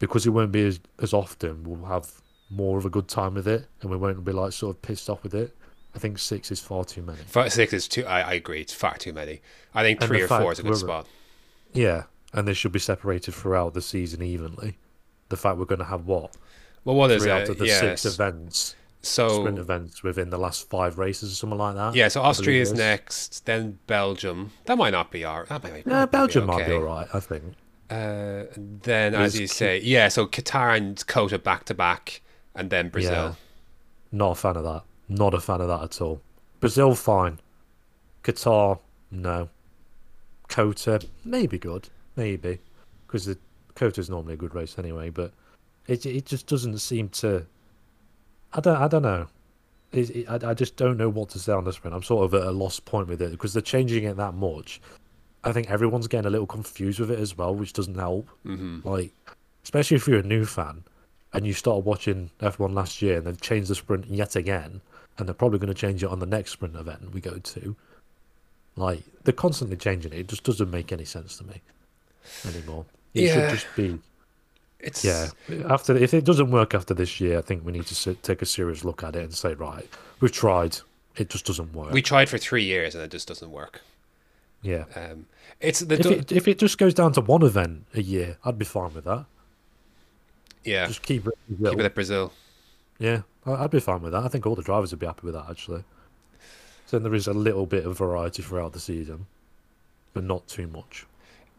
[0.01, 2.11] because it won't be as, as often, we'll have
[2.51, 5.09] more of a good time with it and we won't be like sort of pissed
[5.09, 5.57] off with it.
[5.95, 7.19] I think six is far too many.
[7.51, 8.05] Six is too.
[8.07, 8.61] I, I agree.
[8.61, 9.41] It's far too many.
[9.75, 11.07] I think three or four is a good spot.
[11.73, 14.79] Yeah, and they should be separated throughout the season evenly.
[15.29, 16.35] The fact we're going to have what
[16.85, 17.35] Well, what is three it?
[17.35, 17.81] out of the yes.
[17.81, 21.95] six events, so sprint events within the last five races or something like that.
[21.95, 24.53] yeah, so Austria is next, then Belgium.
[24.67, 25.47] That might not be our.
[25.47, 27.09] That might, Yeah, might Belgium might be all right.
[27.15, 27.55] I think.
[27.91, 30.09] Uh, then, as you say, yeah.
[30.09, 32.23] So Qatar and COTA back to back,
[32.55, 33.13] and then Brazil.
[33.13, 33.35] Yeah.
[34.11, 34.83] Not a fan of that.
[35.13, 36.21] Not a fan of that at all.
[36.61, 37.39] Brazil, fine.
[38.23, 38.79] Qatar,
[39.11, 39.49] no.
[40.49, 42.59] COTA, maybe good, maybe,
[43.07, 43.39] because the
[43.75, 45.11] COTA's normally a good race anyway.
[45.11, 45.33] But
[45.87, 47.47] it it just doesn't seem to.
[48.53, 49.27] I don't I don't know.
[49.93, 51.93] It, it, I I just don't know what to say on this one.
[51.93, 54.81] I'm sort of at a lost point with it because they're changing it that much.
[55.45, 58.29] I think everyone's getting a little confused with it as well, which doesn't help.
[58.45, 59.13] hmm Like,
[59.65, 60.85] especially if you're a new fan
[61.33, 64.81] and you started watching F1 last year and they've changed the sprint yet again,
[65.19, 67.77] and they're probably going to change it on the next sprint event we go to.
[68.77, 70.19] Like, they're constantly changing it.
[70.21, 71.61] It just doesn't make any sense to me
[72.47, 72.87] anymore.
[73.15, 73.35] It Yeah.
[73.51, 73.99] should just be,
[74.81, 75.29] It's yeah.
[75.69, 78.43] After if it doesn't work after this year, I think we need to sit, take
[78.43, 79.89] a serious look at it and say, right,
[80.21, 80.79] we've tried.
[81.17, 81.93] It just doesn't work.
[81.93, 83.83] We tried for three years and it just doesn't work.
[84.63, 84.85] yeah.
[84.97, 85.27] Um,
[85.61, 88.59] it's the If it, if it just goes down to one event a year, I'd
[88.59, 89.27] be fine with that.
[90.65, 90.87] yeah.
[90.87, 91.35] Just keep it.
[91.63, 92.33] Keep it at Brazil.
[92.99, 94.25] Yeah, I'd be fine with that.
[94.25, 95.85] I think all the drivers would be happy with that actually.
[96.87, 99.27] So then there is a little bit of variety throughout the season,
[100.13, 101.07] but not too much.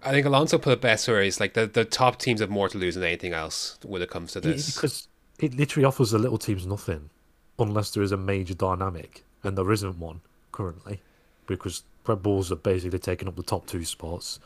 [0.03, 2.69] I think Alonso put it best where he's like the, the top teams have more
[2.69, 4.75] to lose than anything else when it comes to this.
[4.75, 5.07] Because
[5.39, 7.09] it literally offers the little teams nothing,
[7.57, 11.01] unless there is a major dynamic, and there isn't one currently,
[11.47, 14.39] because Red Bulls are basically taking up the top two spots,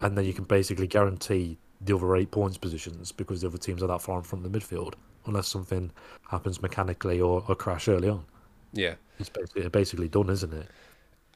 [0.00, 3.82] and then you can basically guarantee the other eight points positions because the other teams
[3.82, 4.94] are that far in front of the midfield,
[5.26, 5.90] unless something
[6.30, 8.24] happens mechanically or a crash early on.
[8.72, 8.94] yeah.
[9.20, 10.68] It's basically, basically done, isn't it?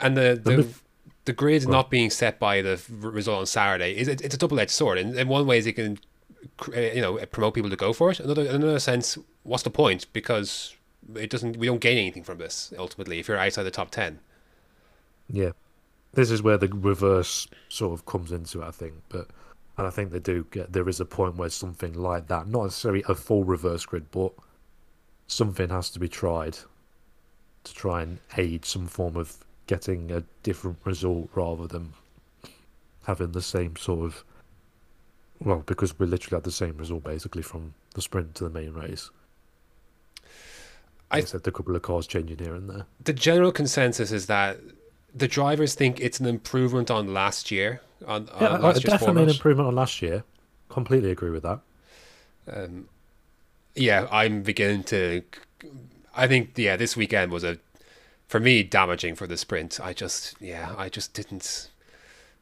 [0.01, 0.68] And the the,
[1.24, 1.72] the grid Right.
[1.72, 4.99] not being set by the result on Saturday is it, it's a double edged sword.
[4.99, 5.99] In, in one way, is it can
[6.74, 8.20] uh, you know promote people to go for it.
[8.20, 10.07] Another in another sense, what's the point?
[10.12, 10.76] Because
[11.16, 11.57] it doesn't.
[11.57, 13.18] We don't gain anything from this ultimately.
[13.18, 14.20] If you're outside the top ten,
[15.28, 15.51] Yeah,
[16.12, 18.95] this is where the reverse sort of comes into it, I think.
[19.09, 19.26] But
[19.79, 22.64] and I think they do get there is a point where something like that, not
[22.64, 24.33] necessarily a full reverse grid, but
[25.27, 26.59] something has to be tried
[27.64, 31.93] to try and aid some form of getting a different result rather than
[33.05, 34.25] having the same sort of
[35.41, 38.73] Well, because we literally had the same result basically from the sprint to the main
[38.75, 39.11] race.
[41.11, 42.87] I- Except a couple of cars changing here and there.
[43.03, 44.59] the general consensus is that
[45.15, 47.81] the drivers think it's an improvement on last year.
[48.07, 50.25] On, Yeah, on uh, last definitely an improvement on last year.
[50.69, 51.61] Completely agree with that.
[52.51, 52.89] Um,
[53.75, 55.23] yeah, I'm beginning to.
[56.15, 57.59] I think yeah, this weekend was a
[58.27, 59.79] for me damaging for the sprint.
[59.81, 61.71] I just yeah, I just didn't.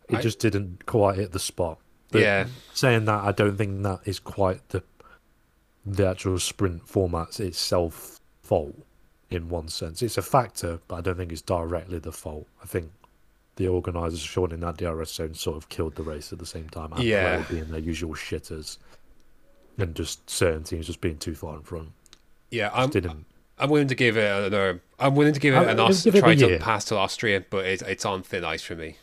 [0.08, 1.78] It I- just didn't quite hit the spot.
[2.12, 2.46] But Yeah.
[2.74, 4.82] Saying that, I don't think that is quite the
[5.86, 8.76] the actual sprint format itself fault
[9.30, 10.02] in one sense.
[10.02, 12.46] It's a factor, but I don't think it's directly the fault.
[12.62, 12.90] I think
[13.56, 16.68] the organisers showing in that DRS zone sort of killed the race at the same
[16.68, 16.92] time.
[16.92, 17.44] And Yeah.
[17.50, 18.78] Being their usual shitters,
[19.78, 21.90] and just certain teams just being too far in front.
[22.50, 22.90] Yeah, I'm.
[22.90, 23.26] Didn't.
[23.58, 24.80] I'm willing to give it another.
[24.98, 27.44] I'm willing to give it I- an Aust- give it try to pass to Austria,
[27.50, 28.96] but it's it's on thin ice for me.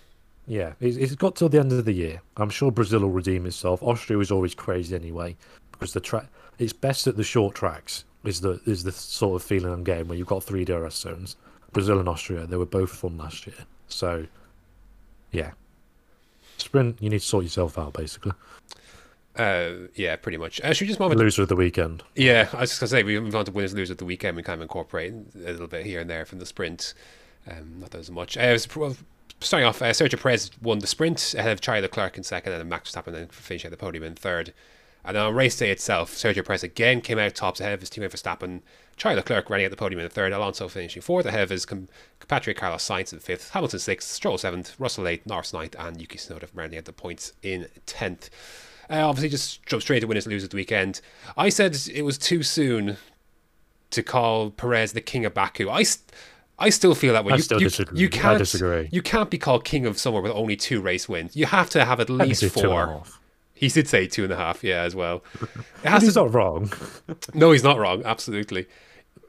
[0.47, 2.21] Yeah, it's, it's got till the end of the year.
[2.37, 3.81] I'm sure Brazil will redeem itself.
[3.83, 5.35] Austria is always crazy anyway
[5.71, 8.03] because the track it's best at the short tracks.
[8.27, 11.37] Is the is the sort of feeling I'm getting where you've got three DRS zones.
[11.71, 13.55] Brazil and Austria, they were both fun last year.
[13.87, 14.25] So,
[15.31, 15.51] yeah,
[16.57, 18.33] sprint you need to sort yourself out basically.
[19.37, 20.59] Uh, yeah, pretty much.
[20.61, 21.17] Uh, should we just move on?
[21.17, 22.03] Loser of the weekend.
[22.15, 24.35] Yeah, I was just gonna say we move on to winners losers of the weekend.
[24.35, 26.93] We kind of incorporate a little bit here and there from the sprint.
[27.49, 28.35] Um, not that as much.
[28.35, 28.97] Uh, was, well,
[29.39, 32.59] starting off, uh, Sergio Perez won the sprint ahead of Charlie Leclerc in second, and
[32.59, 34.53] then Max Verstappen then finished at the podium in third.
[35.07, 37.89] And then on race day itself, Sergio Perez again came out tops ahead of his
[37.89, 38.61] teammate Verstappen.
[38.97, 42.57] Charlie Leclerc running at the podium in third, Alonso finishing fourth ahead of his compatriot
[42.57, 46.49] Carlos Sainz in fifth, Hamilton sixth, Stroll seventh, Russell eighth, Norris ninth, and Yuki Tsunoda
[46.53, 48.29] rounding out the points in tenth.
[48.89, 50.99] Uh, obviously, just jump straight to winners and losers the weekend.
[51.37, 52.97] I said it was too soon
[53.91, 55.69] to call Perez the king of Baku.
[55.69, 56.11] I, st-
[56.59, 57.31] I still feel that way.
[57.31, 57.99] I you, still you, disagree.
[57.99, 58.89] You I can't, disagree.
[58.91, 61.33] You can't be called king of somewhere with only two race wins.
[61.35, 63.03] You have to have at least four.
[63.57, 65.23] He did say two and a half, yeah, as well.
[65.83, 66.71] It has he's to, not wrong.
[67.33, 68.03] no, he's not wrong.
[68.05, 68.67] Absolutely.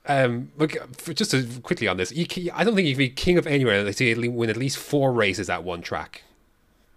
[0.07, 2.99] Um, look, for, just to, quickly on this, you, can- I don't think you can
[2.99, 6.22] be king of anywhere unless you win at least four races at one track.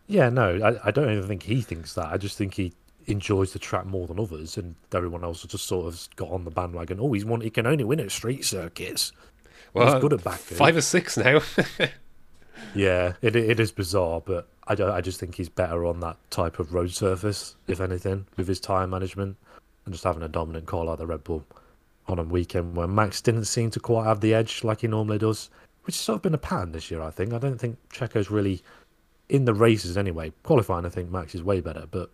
[0.08, 2.08] Yeah, no, I, I don't even think he thinks that.
[2.08, 2.74] I just think he
[3.08, 6.44] enjoys the track more than others, and everyone else has just sort of got on
[6.44, 7.00] the bandwagon.
[7.00, 7.42] Oh, he's one.
[7.42, 9.12] He can only win at street circuits.
[9.74, 10.56] Well, he's good at Baku.
[10.56, 11.42] five or six now.
[12.76, 14.48] Yeah, it it is bizarre, but
[14.80, 18.48] I, I just think he's better on that type of road surface, if anything, with
[18.48, 19.38] his tire management
[19.86, 21.44] and just having a dominant car like the Red Bull
[22.08, 25.18] on a weekend where Max didn't seem to quite have the edge like he normally
[25.18, 25.50] does,
[25.84, 27.02] which has sort of been a pattern this year.
[27.02, 28.62] I think I don't think Checo's really
[29.30, 30.32] in the races anyway.
[30.44, 32.10] Qualifying, I think Max is way better, but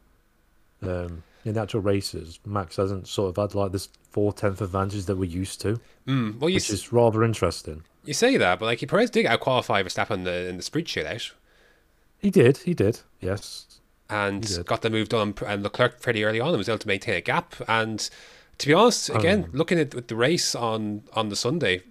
[0.83, 5.05] um, in the actual races, Max hasn't sort of had like this four tenth advantage
[5.05, 7.83] that we're used to, mm, well, you, which s- is rather interesting.
[8.05, 10.87] you say that, but like he Perez did outqualify Verstappen in the, in the sprint
[10.87, 11.31] shootout.
[12.19, 13.79] He did, he did, yes.
[14.09, 14.65] and did.
[14.65, 17.21] got the move done and Leclerc pretty early on and was able to maintain a
[17.21, 17.55] gap.
[17.67, 18.09] And
[18.57, 21.81] to be honest, again, Um, looking at the race on on the Sunday, I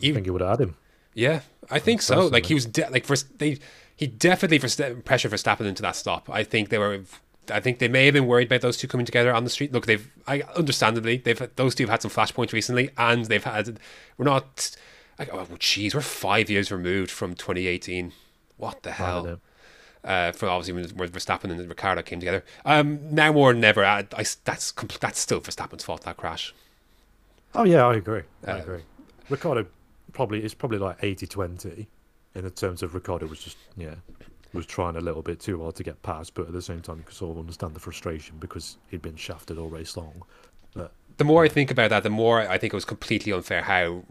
[0.00, 0.76] he, think he would have had him.
[1.14, 2.26] yeah, I think so.
[2.26, 3.58] Like he was de- like first they
[3.96, 4.68] he definitely for
[5.02, 6.28] pressure for Verstappen into that stop.
[6.30, 7.02] I think they were.
[7.50, 9.70] I think they may have been worried about those two coming together on the street.
[9.70, 13.78] Look, they've, I understandably, they've those two have had some flashpoints recently, and they've had.
[14.16, 14.74] We're not.
[15.18, 18.12] Like, oh, jeez, we're five years removed from 2018.
[18.56, 19.40] What the I hell?
[20.04, 22.44] Uh, for obviously when, when Verstappen and Ricciardo came together.
[22.66, 26.54] Um, now more than ever, I, I, that's compl- that's still Verstappen's fault that crash.
[27.54, 28.22] Oh yeah, I agree.
[28.46, 28.82] I Uh, agree.
[29.30, 29.66] Ricciardo
[30.12, 31.86] probably it's probably like 80-20
[32.34, 33.94] in the terms of Ricciardo was just yeah
[34.52, 36.98] was trying a little bit too hard to get past, but at the same time
[36.98, 40.22] you could sort of understand the frustration because he'd been shafted all race long.
[40.74, 43.62] But The more I think about that, the more I think it was completely unfair
[43.62, 44.04] how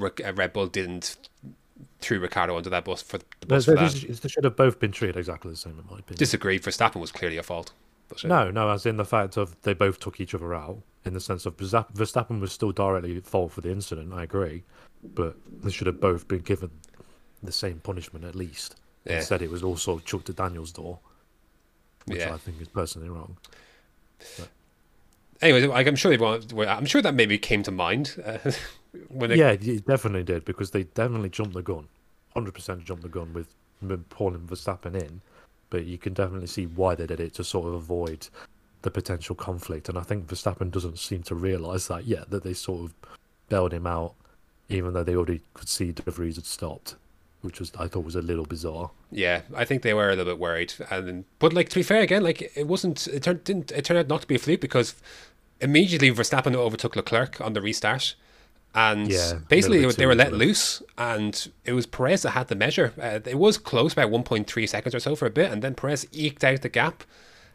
[0.00, 1.16] uh, Red Bull didn't
[2.00, 4.20] threw Ricciardo under that bus for the bus for they, that.
[4.22, 6.18] they should have both been treated exactly the same in my opinion.
[6.18, 6.58] Disagree.
[6.58, 7.72] Verstappen was clearly a fault.
[8.08, 11.14] But, No, no, as in the fact of they both took each other out in
[11.14, 14.12] the sense of Verstappen was still directly at fault for the incident.
[14.12, 14.62] I agree,
[15.14, 16.70] but they should have both been given
[17.42, 18.76] the same punishment at least.
[19.04, 19.16] Yeah.
[19.16, 20.98] Instead, it was also chucked at Daniel's door,
[22.06, 22.34] which Yeah.
[22.34, 23.36] I think is personally wrong.
[25.42, 26.52] Anyway, like, I'm sure they want.
[26.56, 28.38] I'm sure that maybe came to mind uh,
[29.28, 31.88] they, Yeah, it definitely did because they definitely jumped the gun,
[32.32, 33.48] hundred percent jumped the gun with
[33.82, 35.20] m- pulling Verstappen in.
[35.70, 38.28] But you can definitely see why they did it to sort of avoid
[38.82, 39.88] the potential conflict.
[39.88, 42.94] And I think Verstappen doesn't seem to realise that yet that they sort of
[43.48, 44.14] bailed him out,
[44.68, 46.94] even though they already could see De Vries had stopped,
[47.42, 48.90] which was I thought was a little bizarre.
[49.10, 52.02] Yeah, I think they were a little bit worried, and but like to be fair,
[52.02, 53.06] again, like it wasn't.
[53.08, 53.72] It turned didn't.
[53.72, 54.94] It turned out not to be a fluke because
[55.60, 58.14] immediately Verstappen overtook Leclerc on the restart,
[58.74, 62.48] and Yeah, basically they were, they were let loose, and it was Perez that had
[62.48, 62.92] the measure.
[63.00, 66.06] Uh, it was close, point three seconds or so for a bit, and then Perez
[66.12, 67.04] eked out the gap.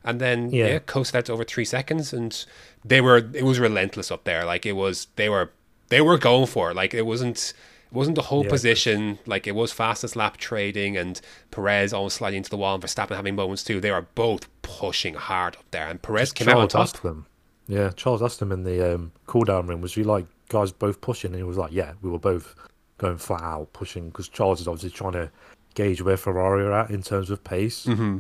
[0.04, 0.80] and then yeah, Yeah.
[0.80, 2.46] coasted out to over three seconds, and
[2.86, 4.46] they were it was relentless up there.
[4.46, 5.52] Like it was they were
[5.90, 6.76] they were going for it.
[6.76, 7.54] Like it wasn't.
[7.92, 8.50] It wasn't the whole Yeah.
[8.52, 12.84] position, like it was fastest lap trading and Perez almost sliding into the wall and
[12.84, 13.82] Verstappen having moments too.
[13.82, 16.82] They were both pushing hard up there, and Perez came out on Charles top.
[16.98, 17.26] asked them.
[17.68, 21.02] Yeah, Charles asked them in the um, cool down room, was you like guys both
[21.02, 21.32] pushing?
[21.32, 22.56] And he was like, yeah, we were both
[22.98, 25.32] going flat out pushing because Charles is obviously trying to
[25.74, 27.86] gauge where Ferrari are at in terms of pace.
[27.86, 28.20] Mm-hmm.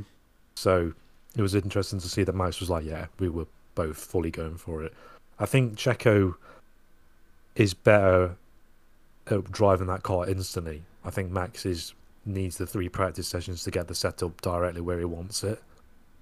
[0.55, 0.93] So
[1.35, 4.57] it was interesting to see that Max was like, yeah, we were both fully going
[4.57, 4.93] for it.
[5.39, 6.35] I think Checo
[7.55, 8.35] is better
[9.27, 10.83] at driving that car instantly.
[11.03, 11.93] I think Max is
[12.25, 15.61] needs the three practice sessions to get the setup directly where he wants it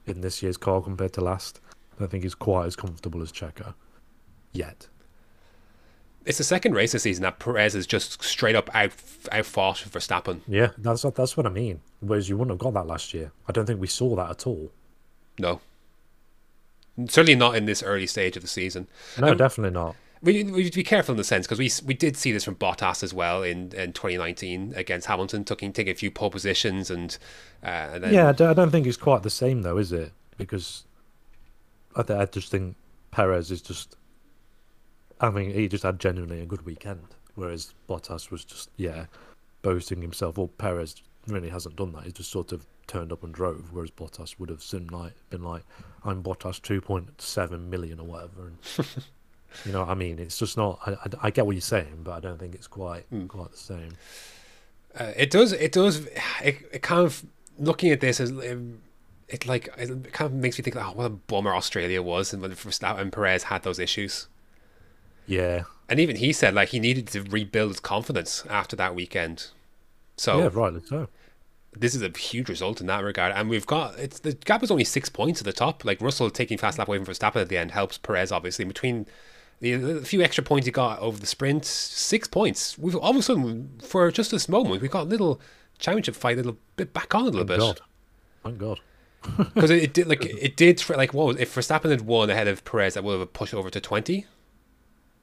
[0.06, 1.60] in this year's car compared to last.
[1.96, 3.74] I don't think he's quite as comfortable as Checo
[4.54, 4.88] yet.
[6.28, 8.92] It's the second race this season that Perez is just straight up out
[9.32, 10.42] outfought Verstappen.
[10.48, 11.80] Yeah, that's what, that's what I mean.
[12.02, 13.32] Whereas you wouldn't have got that last year.
[13.48, 14.72] I don't think we saw that at all.
[15.40, 15.62] No,
[17.08, 18.88] certainly not in this early stage of the season.
[19.20, 19.96] No, Um, definitely not.
[20.22, 22.44] We we need to be careful in the sense because we we did see this
[22.44, 26.90] from Bottas as well in, in 2019 against Hamilton, taking taking a few pole positions
[26.92, 27.18] and
[27.64, 29.92] uh, and then Yeah, I don't, I don't think it's quite the same though, is
[29.92, 30.12] it?
[30.36, 30.84] Because
[31.96, 32.76] I, th- I just think
[33.12, 33.96] Perez is just.
[35.20, 39.06] I mean, he just had genuinely a good weekend, whereas Bottas was just yeah,
[39.62, 40.38] boasting himself.
[40.38, 42.04] Well, Perez really hasn't done that.
[42.04, 45.44] He's just sort of turned up and drove, whereas Bottas would have soon like been
[45.44, 45.64] like,
[46.04, 48.58] "I'm Bottas 2.7 million or whatever." And,
[49.66, 50.80] you know, what I mean, it's just not.
[50.86, 53.58] I, I, I get what you're saying, but I don't think it's quite quite the
[53.58, 53.94] same.
[54.98, 55.52] Uh, it does.
[55.52, 56.06] It does.
[56.44, 57.24] It, it kind of
[57.60, 58.82] looking at this as um,
[59.28, 62.42] it like it kind of makes me think, oh, what a bummer Australia was, and
[62.42, 64.28] when Verstappen and Perez had those issues.
[65.28, 69.48] Yeah, And even he said like he needed to rebuild his confidence after that weekend.
[70.16, 71.10] So yeah, rightly so.
[71.76, 73.34] this is a huge result in that regard.
[73.36, 75.86] And we've got it's the gap is only six points at the top.
[75.86, 78.70] Like Russell taking fast lap away from Verstappen at the end helps Perez obviously in
[78.70, 79.06] between.
[79.60, 82.78] The, few extra points he got over the sprint, six points.
[82.78, 85.42] We've all of a sudden, for just this moment, we've got a little
[85.80, 87.60] championship fight, a little bit back on a little Thank bit.
[87.60, 87.82] God.
[88.44, 88.80] Thank God.
[89.56, 92.48] because it, it did like it did like what was if Verstappen had won ahead
[92.48, 94.28] of Perez, that would have pushed over to twenty.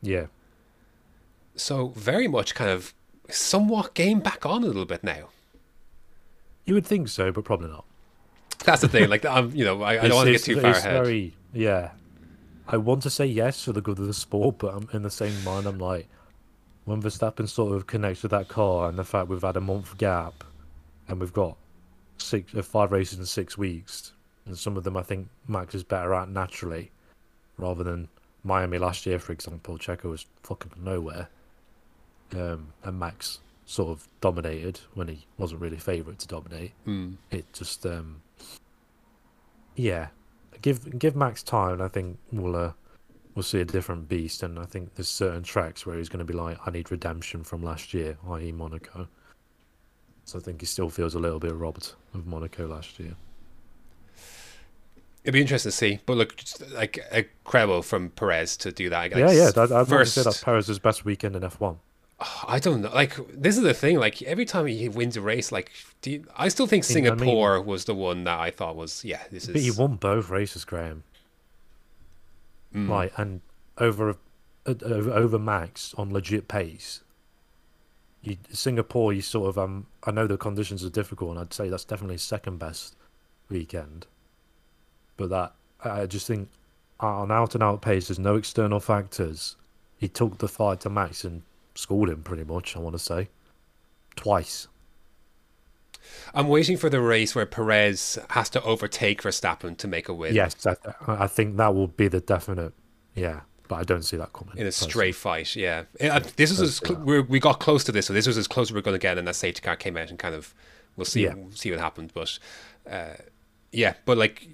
[0.04, 0.26] Yeah.
[1.56, 2.94] So very much kind of
[3.30, 5.28] somewhat game back on a little bit now.
[6.64, 7.84] You would think so, but probably not.
[8.64, 9.08] That's the thing.
[9.08, 11.04] Like I'm, you know, I, I don't want to get too far ahead.
[11.04, 11.90] Very, yeah.
[12.66, 15.10] I want to say yes for the good of the sport, but I'm in the
[15.10, 15.66] same mind.
[15.66, 16.08] I'm like,
[16.84, 19.96] when Verstappen sort of connects with that car, and the fact we've had a month
[19.98, 20.44] gap,
[21.08, 21.56] and we've got
[22.18, 24.12] six, uh, five races in six weeks,
[24.46, 26.90] and some of them I think Max is better at naturally,
[27.58, 28.08] rather than
[28.44, 29.78] Miami last year, for example.
[29.78, 31.28] Checo was fucking nowhere,
[32.36, 36.72] um, and Max sort of dominated when he wasn't really favourite to dominate.
[36.86, 37.16] Mm.
[37.30, 38.20] it just um
[39.74, 40.08] yeah.
[40.62, 42.72] Give give max time and i think we'll uh
[43.34, 44.42] we'll see a different beast.
[44.42, 47.42] And i think there's certain tracks where he's going to be like i need redemption
[47.42, 49.08] from last year i.e monaco.
[50.24, 53.16] So i think he still feels a little bit robbed of monaco last year
[55.24, 56.00] It'd be interesting to see.
[56.06, 56.34] But look,
[56.72, 59.12] like incredible from Perez to do that.
[59.12, 61.76] Like, yeah yeah that, i'd first, say that's perez's best weekend in f1
[62.46, 62.90] I don't know.
[62.94, 63.98] Like this is the thing.
[63.98, 66.94] Like every time he wins a race, like do you, I still think what I
[66.94, 67.18] mean?
[67.18, 69.20] Singapore was the one that I thought was yeah.
[69.32, 71.02] This is but he won both races graham
[72.74, 72.88] Mm.
[72.88, 73.40] like and
[73.78, 74.14] over uh,
[74.66, 77.04] over, over max on legit pace
[78.24, 79.86] you, Singapore, you sort of um.
[80.04, 82.96] I know the conditions are difficult, and I'd say that's definitely second best
[83.48, 84.06] weekend.
[85.16, 85.52] But that
[85.84, 86.48] I just think
[87.00, 89.56] on out and out pace, there's no external factors.
[89.96, 91.42] He took the fight to Max and
[91.74, 92.76] schooled him pretty much.
[92.76, 93.28] I want to say
[94.16, 94.68] twice.
[96.34, 100.34] I'm waiting for the race where Perez has to overtake Verstappen to make a win.
[100.34, 100.74] Yes, I,
[101.06, 102.72] I think that will be the definite.
[103.14, 104.54] Yeah, but I don't see that coming.
[104.56, 104.90] in a personally.
[104.90, 105.56] straight fight.
[105.56, 108.36] Yeah, Uh, this was as cl- we're, we got close to this, so this was
[108.36, 110.18] as close as we are going to get, and that safety car came out and
[110.18, 110.52] kind of
[110.96, 111.34] we'll see Yeah.
[111.54, 112.10] see what happened.
[112.12, 112.38] But
[112.90, 113.14] uh,
[113.74, 114.46] yeah, but like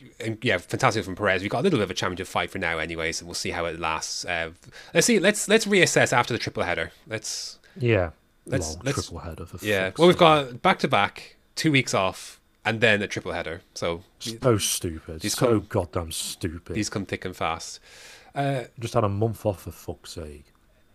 [0.43, 1.43] yeah, fantastic from Perez.
[1.43, 3.51] We've got a little bit of a championship fight for now, anyways, and we'll see
[3.51, 4.25] how it lasts.
[4.25, 4.51] Uh,
[4.95, 5.19] let's see.
[5.19, 6.93] Let's let's reassess after the triple header.
[7.07, 8.11] Let's Yeah,
[8.47, 9.47] Let's- long let's- triple header.
[9.63, 9.93] Yeah.
[9.97, 13.63] Well, we've got back to back, two weeks off, and then a triple header.
[13.75, 15.21] So so stupid.
[15.21, 16.75] these so come- goddamn stupid.
[16.77, 17.81] these come thick and fast.
[18.79, 20.45] Just had a month off for fuck's sake.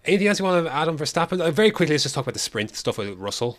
[0.06, 1.42] Anything else you want to add on Verstappen?
[1.42, 3.58] Uh, very quickly, let's just talk about the sprint stuff with Russell.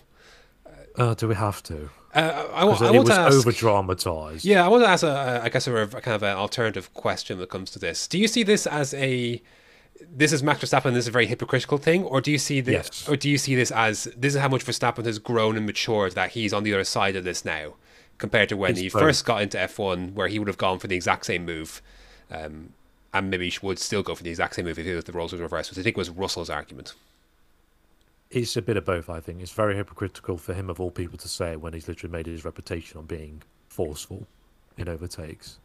[0.97, 1.90] Uh, do we have to?
[2.14, 3.36] Uh, I, I, I it want was to ask.
[3.38, 4.44] over dramatized.
[4.44, 6.92] Yeah, I want to ask a, a I guess a, rev- kind of an alternative
[6.94, 8.07] question that comes to this.
[8.09, 9.42] Do you see this as a
[10.11, 12.74] this is Max Verstappen, this is a very hypocritical thing, or do you see this,
[12.74, 13.09] Yes.
[13.09, 16.12] or do you see this as this is how much Verstappen has grown and matured
[16.12, 17.74] that he's on the other side of this now?
[18.18, 19.03] compared to when It's he both.
[19.03, 21.82] first got into F1, where he would have gone for the exact same move,
[22.30, 22.70] um,
[23.12, 25.68] and maybe would still go for the exact same move if the roles were reversed,
[25.70, 26.94] which I think was Russell's argument.
[28.31, 29.41] It's a bit of both, I think.
[29.41, 32.27] It's very hypocritical for him, of all people, to say it when he's literally made
[32.27, 34.27] his reputation on being forceful
[34.77, 35.59] in overtakes.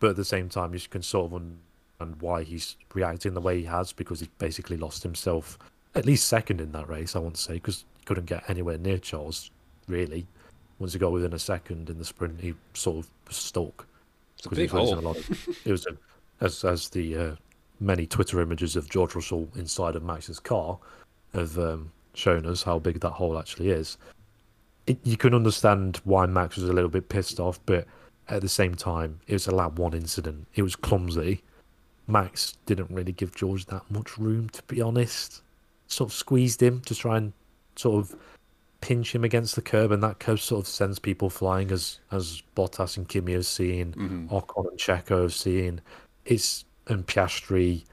[0.00, 3.58] But at the same time, you can sort of understand why he's reacting the way
[3.58, 5.58] he has because he's basically lost himself
[5.94, 8.78] at least second in that race, I want to say, because he couldn't get anywhere
[8.78, 9.50] near Charles,
[9.88, 10.26] really.
[10.78, 13.86] Once he got within a second in the sprint, he sort of was stuck.
[14.36, 14.96] It's a because he big was hole.
[14.96, 15.96] losing a lot of- it was a,
[16.44, 17.34] as as the uh,
[17.80, 20.78] many Twitter images of George Russell inside of Max's car
[21.34, 23.96] have um, shown us how big that hole actually is.
[24.86, 27.86] It, you can understand why Max was a little bit pissed off, but
[28.28, 30.46] at the same time, it was a lap one incident.
[30.54, 31.42] It was clumsy.
[32.06, 35.42] Max didn't really give George that much room, to be honest.
[35.86, 37.32] Sort of squeezed him to try and
[37.76, 38.16] sort of
[38.80, 42.42] pinch him against the curb, and that curb sort of sends people flying, as as
[42.56, 43.94] Bottas and Kimi have seen,
[44.30, 45.80] Ocon and Checo have seen.
[46.24, 47.84] It's and Piastri,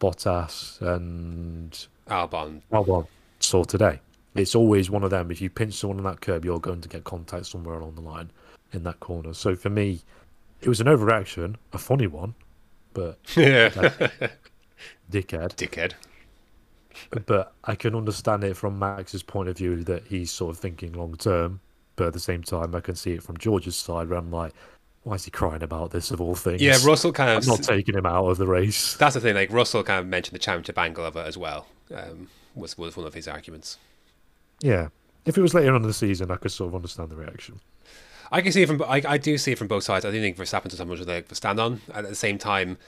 [0.00, 2.60] Bottas, and Albon.
[2.72, 3.06] Albon
[3.40, 4.00] saw today.
[4.34, 5.30] It's always one of them.
[5.30, 8.00] If you pinch someone on that curb, you're going to get contact somewhere along the
[8.00, 8.30] line
[8.72, 9.32] in that corner.
[9.32, 10.00] So for me,
[10.60, 12.34] it was an overreaction, a funny one,
[12.94, 13.68] but Yeah.
[15.10, 15.54] dickhead.
[15.56, 15.92] Dickhead.
[17.26, 20.92] But I can understand it from Max's point of view that he's sort of thinking
[20.92, 21.60] long term.
[21.96, 24.52] But at the same time, I can see it from George's side where I'm like,
[25.04, 26.60] why is he crying about this of all things?
[26.62, 27.46] Yeah, Russell kind I'm of.
[27.46, 28.94] not taking him out of the race.
[28.96, 29.34] That's the thing.
[29.34, 31.66] Like Russell kind of mentioned the championship angle of it as well.
[31.92, 33.78] Um, was was one of his arguments.
[34.60, 34.88] Yeah.
[35.24, 37.60] If it was later on in the season, I could sort of understand the reaction.
[38.30, 38.82] I can see it from.
[38.82, 40.04] I, I do see it from both sides.
[40.04, 41.80] I do think Verstappen does have much of the to stand on.
[41.92, 42.78] At the same time,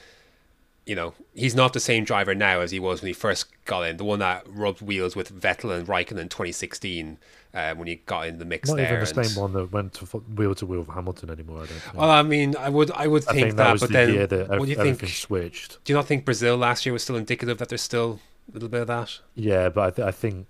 [0.85, 3.81] you know, he's not the same driver now as he was when he first got
[3.87, 3.97] in.
[3.97, 7.17] The one that rubbed wheels with Vettel and Raikkonen in 2016
[7.53, 8.85] uh, when he got in the mix Not there.
[8.87, 11.57] even the and- same one that went to wheel to wheel with Hamilton anymore.
[11.57, 11.93] I don't think.
[11.95, 14.13] Well, I mean, I would I would I think, think that, that but the then
[14.13, 15.07] year that what do you think?
[15.07, 15.83] switched.
[15.85, 18.19] Do you not think Brazil last year was still indicative that there's still
[18.49, 19.19] a little bit of that?
[19.35, 20.47] Yeah, but I, th- I think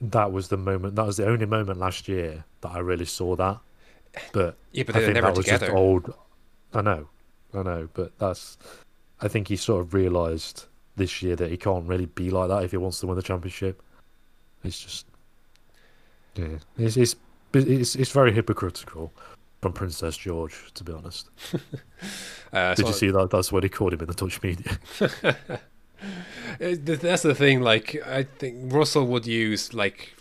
[0.00, 0.96] that was the moment.
[0.96, 3.58] That was the only moment last year that I really saw that.
[4.32, 5.66] But Yeah, but I they're think never that was together.
[5.66, 6.12] just old.
[6.74, 7.08] I know,
[7.54, 8.58] I know, but that's.
[9.20, 10.64] I think he sort of realised
[10.96, 13.22] this year that he can't really be like that if he wants to win the
[13.22, 13.80] championship.
[14.64, 15.06] It's just,
[16.34, 17.16] yeah, it's it's
[17.54, 19.12] it's, it's very hypocritical
[19.60, 21.30] from Princess George, to be honest.
[22.52, 23.30] Uh, Did so- you see that?
[23.30, 24.78] That's what he called him in the Dutch media.
[26.60, 27.60] Uh, th- That's the thing.
[27.60, 30.14] Like, I think Russell would use like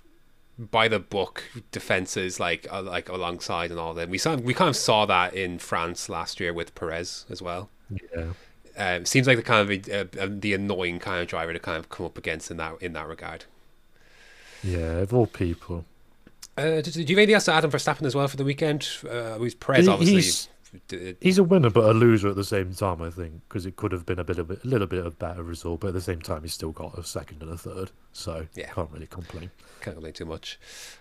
[0.58, 4.10] by the book defenses, like uh, like alongside and all that.
[4.10, 7.70] We saw we kind of saw that in France last year with Perez as well.
[8.16, 8.34] yeah.
[8.78, 11.78] Um, seems like the kind of uh, uh, the annoying kind of driver to kind
[11.78, 13.46] of come up against in that in that regard.
[14.64, 15.86] Yeah, of all people.
[16.58, 18.44] Uh, do, do you have anything else to add on Verstappen as well for the
[18.44, 18.88] weekend?
[19.10, 20.16] Uh, with Perez, He- obviously.
[20.16, 20.48] he's-
[21.20, 23.02] He's a winner, but a loser at the same time.
[23.02, 25.20] I think because it could have been a bit of a, a little bit of
[25.20, 27.92] better result, but at the same time, he's still got a second and a third,
[28.14, 28.72] so Yeah.
[28.72, 29.52] can't really complain.
[29.82, 30.60] Can't complain too much.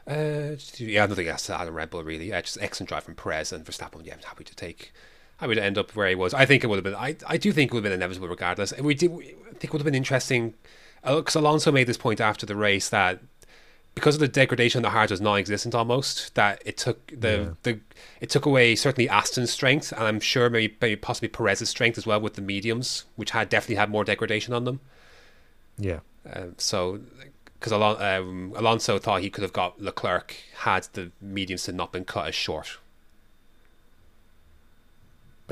[0.08, 2.28] Uh, yeah, nothing else to add on Red Bull really.
[2.30, 4.04] Yeah, just excellent drive from Perez and Verstappen.
[4.04, 4.92] Yeah, I'm happy to take.
[5.40, 6.34] I would end up where he was.
[6.34, 6.94] I think it would have been.
[6.94, 8.72] I, I do think it would have been inevitable regardless.
[8.72, 9.10] And we did.
[9.12, 9.16] I
[9.52, 10.54] think it would have been interesting
[11.02, 13.20] because Alonso made this point after the race that
[13.94, 16.34] because of the degradation, the hard was non-existent almost.
[16.34, 17.80] That it took the the
[18.20, 22.06] it took away certainly Aston's strength, and I'm sure maybe, maybe possibly Perez's strength as
[22.06, 24.80] well with the mediums, which had definitely had more degradation on them.
[25.78, 27.00] Yeah, Um, so,
[27.58, 31.90] because Alon- um, Alonso thought he could have got Leclerc had the mediums had not
[31.92, 32.78] been cut as short.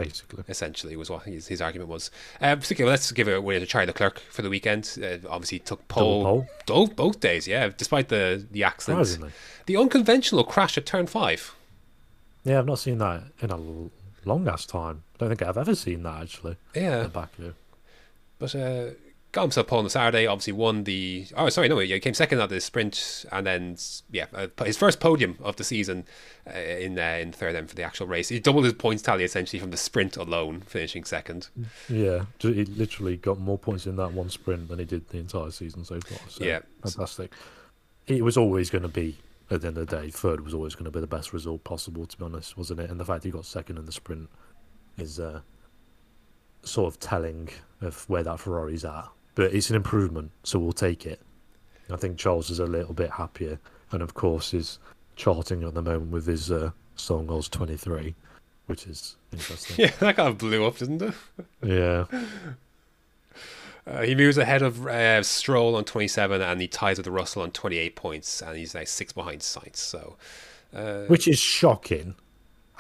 [0.05, 0.45] Basically.
[0.49, 2.11] Essentially, was what his, his argument was.
[2.41, 4.99] Particularly, let's give it away to Charlie Leclerc for the weekend.
[5.03, 6.47] Uh, obviously, took pole, pole?
[6.67, 7.47] both both days.
[7.47, 9.33] Yeah, despite the the accident,
[9.67, 11.55] the unconventional crash at turn five.
[12.45, 13.59] Yeah, I've not seen that in a
[14.27, 15.03] long ass time.
[15.15, 16.57] I don't think I've ever seen that actually.
[16.75, 17.53] Yeah, in Baku.
[18.39, 18.91] But uh,
[19.39, 20.27] got himself pole on the Saturday.
[20.27, 21.27] Obviously won the.
[21.37, 23.77] Oh, sorry, no, he came second at the sprint, and then
[24.11, 26.05] yeah, uh, his first podium of the season
[26.47, 28.29] uh, in uh, in third end for the actual race.
[28.29, 31.49] He doubled his points tally essentially from the sprint alone, finishing second.
[31.89, 35.51] Yeah, he literally got more points in that one sprint than he did the entire
[35.53, 36.19] season so far.
[36.29, 36.61] So, Yeah.
[36.83, 37.33] fantastic.
[38.09, 39.19] It was always going to be
[39.51, 40.11] at the end of the day.
[40.11, 42.91] Third was always going to be the best result possible, to be honest, wasn't it?
[42.91, 44.29] And the fact he got second in the sprint
[44.97, 45.41] is uh,
[46.63, 49.09] sort of telling of where that Ferrari's at.
[49.39, 51.21] But it's an improvement, so we'll take it.
[51.93, 53.61] I think Charles is a little bit happier,
[53.93, 54.81] and of course is
[55.15, 58.17] charting at the moment with his uh, song goals twenty three,
[58.67, 59.77] which is interesting.
[59.79, 61.15] Yeah, that kind of blew up, didn't it?
[61.63, 62.07] yeah.
[63.87, 67.51] Uh, he moves ahead of uh, Stroll on 27, and he ties with Russell on
[67.53, 69.77] 28 points, and he's like six behind Sainz.
[69.77, 70.17] So,
[70.75, 72.15] uh, which is shocking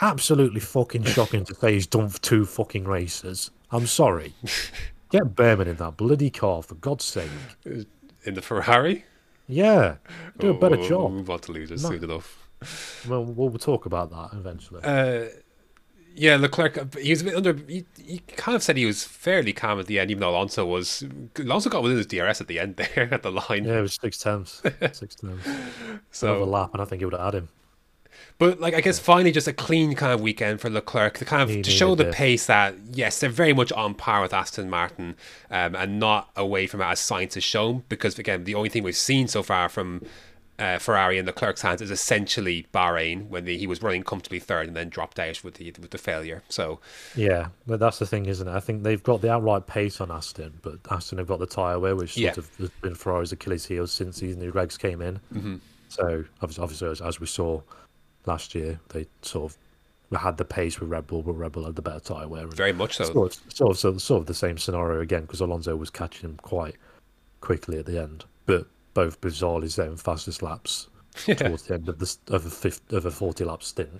[0.00, 3.50] absolutely fucking shocking to say he's done two fucking races.
[3.70, 4.34] I'm sorry.
[5.11, 7.30] Get Bearman in that bloody car for God's sake.
[7.64, 9.04] In the Ferrari?
[9.46, 9.96] Yeah,
[10.38, 11.28] do a better Oh, We job.
[11.28, 11.88] want to lose it No.
[11.90, 12.48] soon enough.
[13.09, 14.82] Well, we'll we'll talk about that eventually.
[14.84, 15.26] Uh,
[16.14, 17.54] yeah, Leclerc, he was a bit under.
[17.54, 20.66] He, he kind of said he was fairly calm at the end, even though Alonso
[20.66, 21.04] was.
[21.38, 23.64] Alonso got within his DRS at the end there at the line.
[23.64, 24.61] yeah, it was six tenths.
[24.92, 25.46] Six tenths.
[25.46, 27.48] Another so, lap, and I think it would have had him.
[28.39, 31.43] But like, I guess finally just a clean kind of weekend for Leclerc to kind
[31.43, 34.71] of He to show the pace that yes, they're very much on par with Aston
[34.71, 35.16] Martin,
[35.51, 37.83] um, and not away from it as Sainz has shown.
[37.89, 40.03] Because again, the only thing we've seen so far from.
[40.61, 44.66] Uh, Ferrari in Leclerc's hands is essentially Bahrain when the, he was running comfortably third
[44.66, 46.43] and then dropped out with the with the failure.
[46.49, 46.81] So
[47.14, 48.51] Yeah, but that's the thing, isn't it?
[48.51, 51.79] I think they've got the outright pace on Aston, but Aston have got the tyre
[51.79, 52.35] wear, which sort Yeah.
[52.37, 55.21] of has been Ferrari's Achilles heel since these new regs came in.
[55.33, 55.57] Mm-hmm.
[55.91, 57.61] So obviously, obviously as, as we saw
[58.29, 59.53] last year, they sort
[60.12, 62.47] of had the pace with Red Bull, but Red Bull had the better tyre wear.
[62.47, 63.05] very much so.
[63.05, 65.91] Sort of, sort of, sort of, sort of the same scenario again because Alonso was
[65.91, 66.76] catching him quite
[67.41, 72.16] quickly at the end, but both bizarrely setting fastest laps towards the end of the
[72.29, 73.91] of a fifth of a forty lap stint.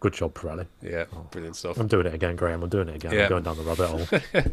[0.00, 0.66] Good job, Pirelli.
[0.82, 1.78] Yeah, brilliant stuff.
[1.78, 2.62] I'm doing it again, Graham.
[2.64, 3.12] I'm doing it again.
[3.12, 3.22] Yeah.
[3.24, 4.42] I'm going down the rabbit hole.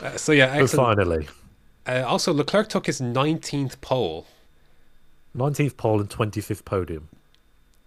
[0.00, 1.28] Uh, so yeah, but finally,
[1.86, 4.26] Uh, also, Leclerc took his 19th pole.
[5.36, 7.08] 19th pole and 25th podium.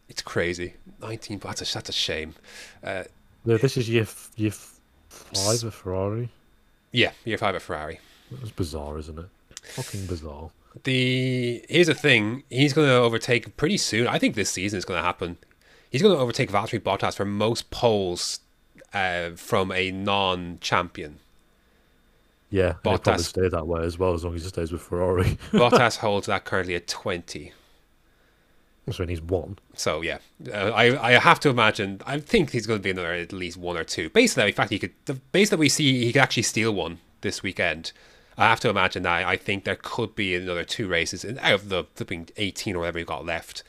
[0.09, 0.73] It's crazy.
[1.01, 1.41] 19th.
[1.41, 2.35] That's a that's a shame.
[2.83, 3.03] Uh,
[3.45, 4.79] No, this is year f- year f-
[5.09, 6.29] five of Ferrari.
[6.91, 7.99] yeah, year five at Ferrari.
[8.41, 9.25] It's bizarre, isn't it?
[9.75, 10.49] Fucking bizarre.
[10.83, 12.43] The here's the thing.
[12.49, 14.07] He's going to overtake pretty soon.
[14.07, 15.37] I think this season is going to happen.
[15.91, 18.39] He's going to overtake Valtteri Bottas for most poles
[18.93, 21.19] uh, from a non-champion.
[22.49, 23.19] Yeah, he'll probably Bottas.
[23.25, 25.37] stay that way as well as long as he stays with Ferrari.
[25.51, 27.53] Bottas holds that currently at 20.
[28.85, 29.57] That's when he's one.
[29.73, 30.19] So yeah,
[30.53, 32.01] uh, I I have to imagine.
[32.05, 34.09] I think he's going to be another at least one or two.
[34.09, 34.93] Based on that, in fact, he could.
[35.05, 37.91] The base that we see, he could actually steal one this weekend.
[38.37, 39.25] I have to imagine that.
[39.25, 42.79] I think there could be another two races in, out of the flipping eighteen or
[42.79, 43.63] whatever you got left.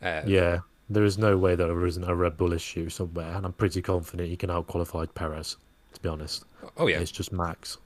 [0.00, 3.44] Uh, Yeah, there is no way that there isn't a Red Bull issue somewhere, and
[3.44, 5.56] I'm pretty confident he can outqualify Perez.
[5.94, 6.44] To be honest,
[6.76, 7.00] Oh yeah.
[7.00, 7.76] it's just Max.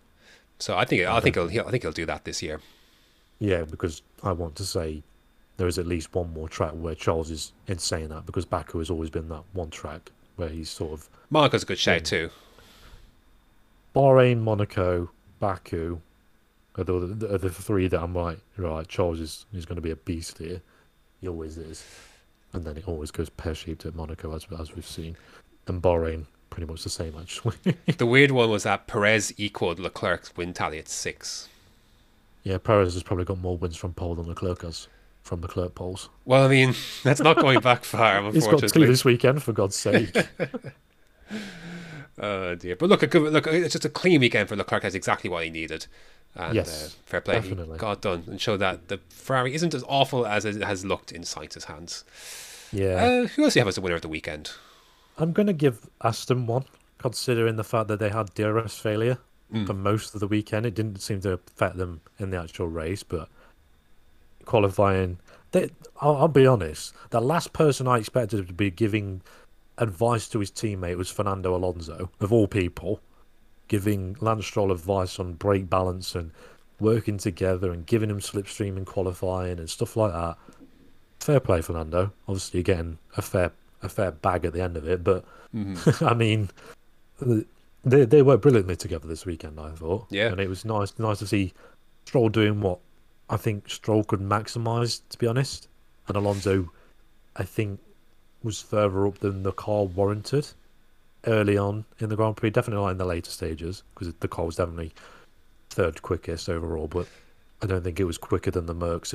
[0.61, 2.61] So I think I think he'll, he'll I think he'll do that this year.
[3.41, 5.03] Yeah, because I want to say
[5.59, 8.91] there is at least one more track where Charles is insane at because Baku has
[8.91, 12.31] always been that one track where he's sort of Monaco's a good shout too.
[13.95, 16.01] Bahrain, Monaco, Baku
[16.77, 19.97] are the, the three that I'm like, right, Charles is, is going to be a
[19.97, 20.61] beast here.
[21.21, 21.85] He always is.
[22.53, 25.17] And then it always goes pear shaped at Monaco, as, as we've seen.
[25.67, 27.57] And Bahrain, pretty much the same, actually.
[27.99, 31.49] The weird one was that Perez equaled Leclerc's win tally at six.
[32.45, 34.87] yeah, Perez has probably got more wins from pole than Leclerc has
[35.29, 36.09] from Leclerc poles.
[36.25, 36.75] Well, I mean,
[37.05, 38.87] that's not going back far, He's got two unfortunately.
[38.87, 40.17] this weekend, for God's sake.
[42.21, 42.75] Oh dear!
[42.75, 43.47] But look, good look.
[43.47, 44.83] It's just a clean weekend for Leclerc.
[44.83, 45.87] That's exactly what he needed.
[46.35, 47.37] And, Yes, uh, fair play.
[47.41, 47.79] He definitely.
[47.79, 51.23] got done and showed that the Ferrari isn't as awful as it has looked in
[51.23, 52.05] Sainz's hands.
[52.73, 52.95] yeah.
[53.05, 54.51] Uh, who else do you have as the winner of the weekend?
[55.17, 56.65] I'm going to give Aston one,
[56.99, 59.19] considering the fact that they had DRS failure
[59.67, 60.67] for most of the weekend.
[60.67, 63.29] It didn't seem to affect them in the actual race, but
[64.49, 65.19] qualifying.
[65.53, 65.71] They,
[66.01, 66.95] I'll, I'll be honest.
[67.11, 69.23] The last person I expected to be giving
[69.79, 73.01] advice to his teammate was Fernando Alonso, of all people,
[73.69, 76.33] giving Lance Stroll advice on brake balance and
[76.81, 80.37] working together and giving him slipstream and qualifying and stuff like that.
[81.21, 82.13] Fair play, Fernando.
[82.27, 85.25] Obviously, you're getting a fair a fair bag at the end of it, but
[85.55, 86.05] mm-hmm.
[86.05, 86.51] I mean,
[87.85, 89.59] they they worked brilliantly together this weekend.
[89.61, 90.29] I thought, Yeah.
[90.29, 91.53] and it was nice nice to see
[92.07, 92.79] Stroll doing what
[93.31, 95.03] I think Stroll could maximise.
[95.11, 95.69] To be honest,
[96.07, 96.71] and Alonso,
[97.37, 97.81] I think,
[98.43, 100.49] was further up than the car warranted
[101.27, 102.51] early on in the Grand Prix.
[102.51, 104.93] Definitely not in the later stages because the car was definitely
[105.71, 107.07] third quickest overall, but.
[107.61, 109.11] I don't think it was quicker than the Mercs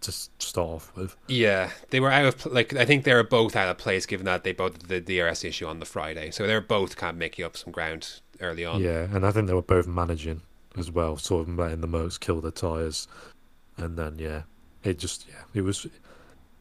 [0.00, 1.16] to start off with.
[1.28, 4.04] Yeah, they were out of pl- like I think they were both out of place
[4.04, 7.12] given that they both did the DRS issue on the Friday, so they're both kind
[7.12, 8.82] of making up some ground early on.
[8.82, 10.42] Yeah, and I think they were both managing
[10.76, 13.08] as well, sort of letting the Mercs kill their tyres.
[13.76, 14.42] And then, yeah,
[14.82, 15.86] it just, yeah, it was.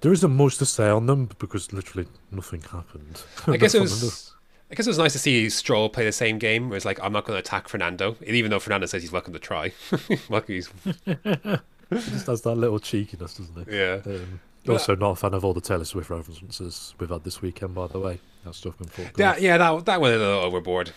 [0.01, 3.23] There isn't much to say on them because literally nothing happened.
[3.47, 4.33] I guess it was.
[4.71, 6.69] I guess it was nice to see Stroll play the same game.
[6.69, 9.33] Where it's like I'm not going to attack Fernando, even though Fernando says he's welcome
[9.33, 9.71] to try.
[10.47, 10.69] he's
[11.91, 13.71] just has that little cheekiness, doesn't it?
[13.71, 14.13] yeah.
[14.13, 17.75] Um, also, not a fan of all the Taylor Swift references we've had this weekend,
[17.75, 18.19] by the way.
[18.43, 20.91] That stuff been fucked Yeah, yeah, that that went a little overboard.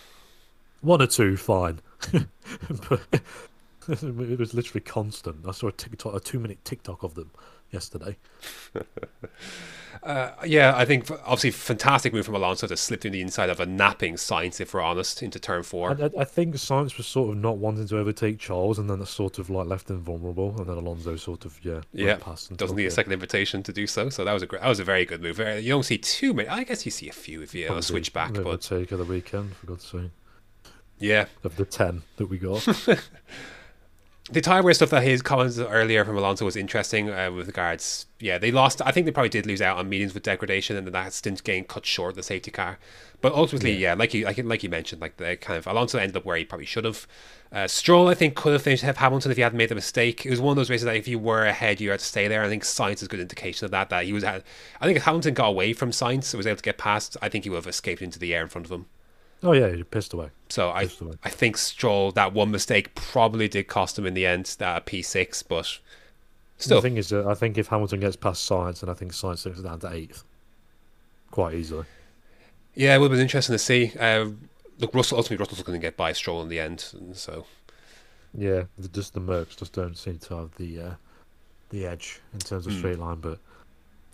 [0.80, 1.80] One or two, fine.
[2.88, 3.20] but
[4.02, 5.46] it was literally constant.
[5.46, 7.30] I saw a TikTok, a two-minute TikTok of them
[7.70, 8.16] yesterday.
[10.02, 13.58] Uh, yeah, I think obviously fantastic move from Alonso to slip through the inside of
[13.58, 15.90] a napping Sainz, if we're honest, into turn four.
[15.90, 19.06] I, I- think Sainz was sort of not wanting to overtake Charles, and then it
[19.06, 22.76] sort of like left him vulnerable, and then Alonso sort of yeah yeah, past doesn't
[22.76, 24.08] need a second invitation to do so.
[24.08, 25.40] So that was a great, that was a very good move.
[25.40, 26.48] You don't see too many.
[26.48, 29.04] I guess you see a few if you uh, switch back, but overtake of the
[29.04, 30.10] weekend for God's sake
[31.00, 32.66] yeah, of the ten that we got.
[34.30, 38.06] the tire wear stuff that his comments earlier from Alonso was interesting uh, with regards.
[38.20, 38.82] Yeah, they lost.
[38.84, 41.42] I think they probably did lose out on mediums with degradation, and then that stint
[41.44, 42.78] getting cut short the safety car.
[43.20, 46.16] But ultimately, yeah, like you like, like you mentioned, like the kind of Alonso ended
[46.16, 47.06] up where he probably should have.
[47.50, 50.26] Uh, Stroll, I think, could have finished have Hamilton if he hadn't made the mistake.
[50.26, 52.28] It was one of those races that if you were ahead, you had to stay
[52.28, 52.42] there.
[52.42, 53.88] I think Sainz is a good indication of that.
[53.88, 54.44] That he was, at,
[54.80, 57.44] I think if Hamilton got away from Sainz, was able to get past, I think
[57.44, 58.86] he would have escaped into the air in front of him.
[59.42, 60.30] Oh yeah, he pissed away.
[60.48, 61.14] So I, Just the way.
[61.22, 65.02] I think Stroll that one mistake probably did cost him in the end that P
[65.02, 65.78] six, but
[66.56, 69.44] still, The thing is, I think if Hamilton gets past Sainz, and I think Sainz
[69.44, 70.24] takes it down to eighth,
[71.30, 71.84] quite easily.
[72.74, 73.92] yeah, it would have been interesting to see.
[73.98, 74.30] Uh,
[74.78, 77.46] look, Russell ultimately Russell's going to get by Stroll in the end, and so
[78.34, 80.94] Yeah, the, just the Mercs just don't seem to have the uh,
[81.70, 82.78] the edge in terms of Hmm.
[82.78, 83.20] straight line.
[83.20, 83.38] But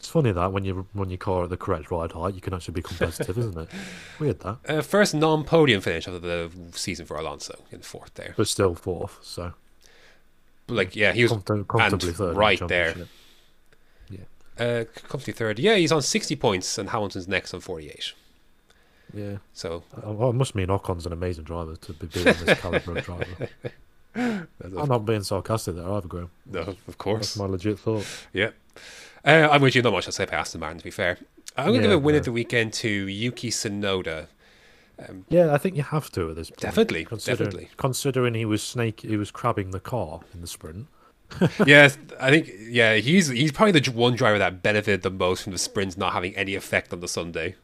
[0.05, 2.52] it's funny that when you when your car at the correct ride height, you can
[2.52, 3.68] actually be competitive, isn't it?
[4.20, 8.34] Weird that, uh, first non-podium finish of the season for Alonso in fourth there.
[8.36, 9.18] but still fourth.
[9.22, 9.55] So
[10.66, 12.36] But like, yeah, he was comfort- comfortably third.
[12.36, 12.88] right there.
[12.88, 13.09] championship.
[14.59, 15.59] uh, comfortably third.
[15.59, 18.12] Yeah, he's on sixty points, and Hamilton's next on forty-eight.
[19.14, 22.59] Yeah, So Uh, well, it must mean Ocon's an amazing driver to be beating this
[22.61, 23.48] caliber of driver.
[24.16, 26.30] I'm not being sarcastic there either, Graham.
[26.46, 27.34] no, of course.
[27.34, 28.07] That's my legit thought.
[28.32, 28.50] yeah.
[29.25, 29.83] Uh, I'm with you.
[29.83, 30.79] Not much I'll say about Aston Martin.
[30.79, 31.18] To be fair,
[31.57, 32.18] I'm going to give a win no.
[32.18, 34.27] of the weekend to Yuki Tsunoda.
[35.29, 36.61] Yeah, I think you have to at this point.
[36.61, 37.70] Definitely, considering, definitely.
[37.77, 40.87] Considering he was snake, he was crabbing the car in the sprint.
[41.66, 45.53] yes, I think yeah, he's he's probably the one driver that benefited the most from
[45.53, 47.57] the sprints not having any effect on the Sunday.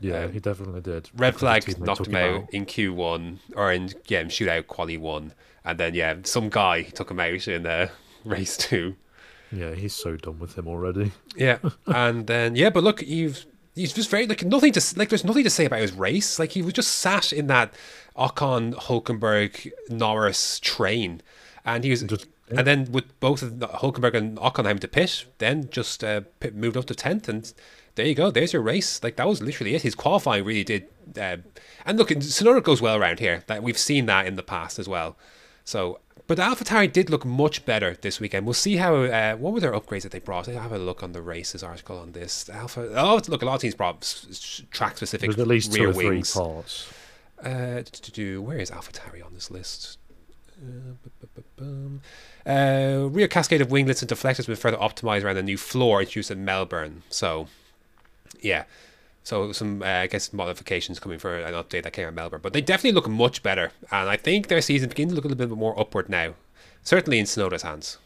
[0.00, 1.10] Yeah, Um, he definitely did.
[1.16, 5.32] Red flag knocked him out in Q one or in yeah in shootout quali one,
[5.64, 7.88] and then yeah some guy took him out in uh,
[8.24, 8.96] race two.
[9.52, 11.12] Yeah, he's so done with him already.
[11.36, 15.08] Yeah, and then yeah, but look, you've he's just very like nothing to like.
[15.08, 16.38] There's nothing to say about his race.
[16.38, 17.72] Like he was just sat in that
[18.16, 21.22] Ocon, Hulkenberg, Norris train,
[21.64, 22.02] and he was.
[22.02, 26.22] Just- and then with both of Hulkenberg and Ocon having to pit, then just uh,
[26.40, 27.52] pit, moved up to tenth, and
[27.94, 28.30] there you go.
[28.30, 29.02] There's your race.
[29.02, 29.82] Like that was literally it.
[29.82, 30.88] His qualifying really did.
[31.16, 31.36] Uh,
[31.84, 33.44] and look, Tsunoda goes well around here.
[33.48, 35.16] That we've seen that in the past as well.
[35.64, 38.46] So, but AlphaTauri did look much better this weekend.
[38.46, 38.94] We'll see how.
[38.94, 40.48] Uh, what were their upgrades that they brought?
[40.48, 42.48] I have a look on the races article on this.
[42.48, 42.92] Alpha.
[42.94, 44.00] Oh, look, a lot of teams brought
[44.70, 46.92] track specific There's at least two rear or three parts.
[47.42, 49.98] Uh, to do where is AlphaTauri on this list?
[50.62, 50.94] Uh.
[52.46, 56.00] Uh, rear cascade of winglets and deflectors have been further optimized around the new floor
[56.00, 57.02] introduced in Melbourne.
[57.10, 57.48] So,
[58.40, 58.64] yeah.
[59.28, 62.40] So some, uh, I guess, modifications coming for an update that came out in Melbourne.
[62.42, 63.72] But they definitely look much better.
[63.92, 66.32] And I think their season begins to look a little bit more upward now.
[66.82, 67.98] Certainly in Tsunoda's hands.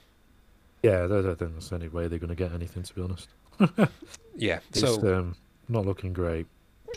[0.83, 3.29] Yeah, I don't think there's any way they're going to get anything, to be honest.
[4.37, 4.59] Yeah.
[4.71, 5.37] It's So um,
[5.69, 6.47] not looking great.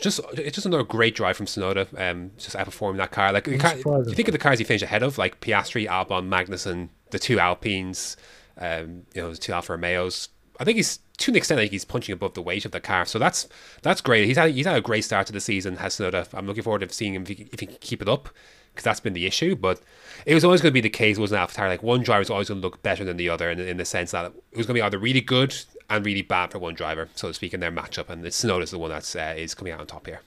[0.00, 1.86] just it's just another great drive from Tsunoda.
[1.96, 3.30] Um, just outperforming that car.
[3.32, 6.88] Like car, you think of the cars he finished ahead of, like Piastri, Albon, Magnussen,
[7.12, 8.16] the two Alpines,
[8.58, 10.30] um, you know, the two Alfa Romeos.
[10.58, 13.06] I think he's to an extent, think he's punching above the weight of the car.
[13.06, 13.48] So that's
[13.82, 14.26] that's great.
[14.26, 15.76] He's had he's had a great start to the season.
[15.76, 16.26] Has Tsunoda.
[16.34, 18.28] I'm looking forward to seeing him if he, if he can keep it up
[18.72, 19.56] because that's been the issue.
[19.56, 19.80] But
[20.26, 21.16] it was always going to be the case.
[21.16, 21.68] It wasn't AlphaTauri.
[21.68, 23.84] Like one driver is always going to look better than the other, in, in the
[23.84, 25.56] sense that it was going to be either really good
[25.88, 28.10] and really bad for one driver, so to speak, in their matchup.
[28.10, 30.20] And it's Tsunoda's the one that's uh, is coming out on top here.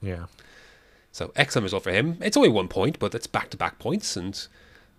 [0.00, 0.26] Yeah.
[1.12, 2.18] So excellent result for him.
[2.20, 4.46] It's only one point, but it's back to back points, and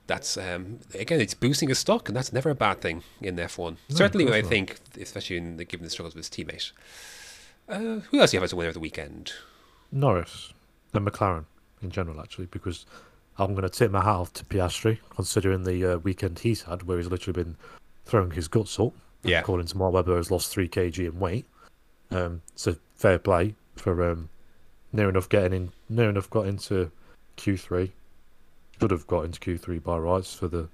[0.08, 3.58] that's um, again it's boosting his stock, and that's never a bad thing in F
[3.58, 3.78] one.
[3.89, 6.72] Certainly, I think, especially in the, given the struggles of his teammate.
[7.68, 9.34] Uh, who else do you have as a winner of the weekend?
[9.91, 10.53] Norris
[10.93, 11.45] and McLaren
[11.82, 12.86] in general, actually, because
[13.38, 16.84] I'm going to tip my hat off to Piastri, considering the uh, weekend he's had,
[16.84, 17.56] where he's literally been
[18.06, 18.93] throwing his guts up.
[19.24, 19.39] Yeah.
[19.39, 21.45] According to Mark Webber, has lost 3 kg in weight.
[22.12, 24.30] Um, so fair play for um,
[24.93, 26.91] near enough getting in, near enough got into
[27.38, 27.91] Q3.
[28.80, 30.67] Should have got into Q3 by rights for the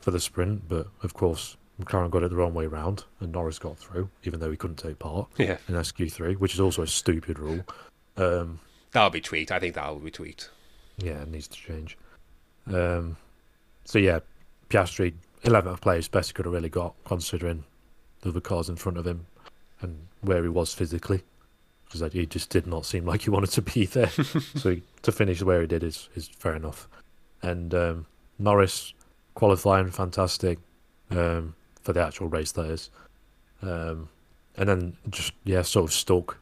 [0.00, 3.58] for the sprint, but of course McLaren got it the wrong way round, and Norris
[3.58, 6.86] got through, even though he couldn't take part Yeah, in SQ3, which is also a
[6.86, 7.60] stupid rule.
[8.16, 8.58] Um,
[8.92, 9.52] that'll be tweaked.
[9.52, 10.50] I think that'll be tweaked.
[10.96, 11.96] yeah, it needs to change.
[12.72, 13.16] Um,
[13.84, 14.20] so yeah,
[14.70, 15.14] Piastri,
[15.44, 17.64] 11th place, best he could have really got, considering
[18.22, 19.26] the other cars in front of him
[19.80, 21.22] and where he was physically,
[21.84, 24.08] because he just did not seem like he wanted to be there.
[24.56, 26.88] so to finish where he did is is fair enough.
[27.42, 28.06] And um,
[28.38, 28.94] Norris
[29.34, 30.58] qualifying fantastic,
[31.10, 32.90] um, for the actual race that is.
[33.62, 34.08] Um,
[34.56, 36.38] and then just yeah, sort of stuck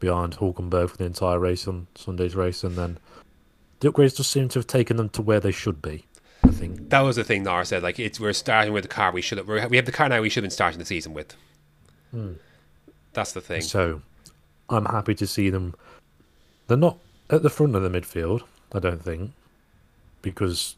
[0.00, 2.98] behind Hulkenberg for the entire race on Sunday's race, and then
[3.80, 6.04] the upgrades just seem to have taken them to where they should be.
[6.42, 6.90] I think.
[6.90, 7.82] That was the thing Nara said.
[7.82, 9.46] Like, it's we're starting with the car we should have.
[9.46, 11.36] We have the car now we should have been starting the season with.
[13.12, 13.62] That's the thing.
[13.62, 14.02] So
[14.68, 15.74] I'm happy to see them.
[16.66, 16.98] They're not
[17.28, 18.42] at the front of the midfield,
[18.72, 19.32] I don't think,
[20.22, 20.76] because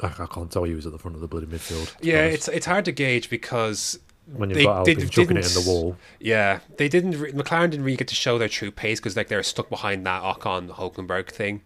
[0.00, 1.94] I, I can't tell you who's at the front of the bloody midfield.
[2.00, 3.98] Yeah, it's it's hard to gauge because
[4.32, 5.96] when you've they got Alpine chucking it in the wall.
[6.20, 7.18] Yeah, they didn't.
[7.18, 10.06] Re- McLaren didn't really get to show their true pace because like they're stuck behind
[10.06, 11.62] that Ocon Hulkenberg thing.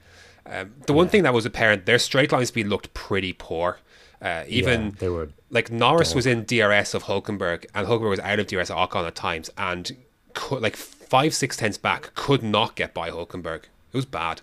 [0.47, 3.79] Um, the one thing that was apparent, their straight line speed looked pretty poor.
[4.21, 5.31] Uh, even yeah, they were.
[5.51, 9.07] like Norris was in DRS of Hulkenberg, and Hulkenberg was out of DRS of Ocon
[9.07, 9.97] at times, and
[10.35, 13.65] could, like five six tenths back, could not get by Hulkenberg.
[13.65, 14.41] It was bad.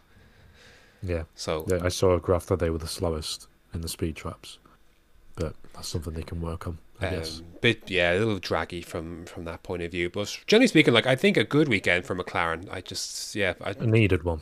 [1.02, 4.16] Yeah, So yeah, I saw a graph that they were the slowest in the speed
[4.16, 4.58] traps,
[5.36, 6.78] but that's something they can work on.
[7.02, 7.40] I guess.
[7.40, 10.10] Um, bit yeah, a little draggy from from that point of view.
[10.10, 12.68] But generally speaking, like I think a good weekend for McLaren.
[12.70, 14.42] I just yeah, I, I needed one.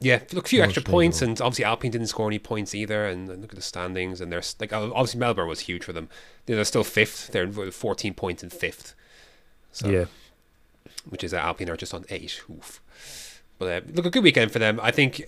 [0.00, 1.30] yeah, look a few Much extra points, one.
[1.30, 3.06] and obviously Alpine didn't score any points either.
[3.06, 6.08] And, look at the standings, and there's like obviously Melbourne was huge for them.
[6.46, 7.28] They're still fifth.
[7.28, 8.96] They're 14 points in fifth.
[9.70, 10.06] So, yeah,
[11.08, 12.42] which is uh, Alpine are just on eight.
[12.50, 12.80] Oof.
[13.62, 14.80] But uh, look, a good weekend for them.
[14.82, 15.22] I think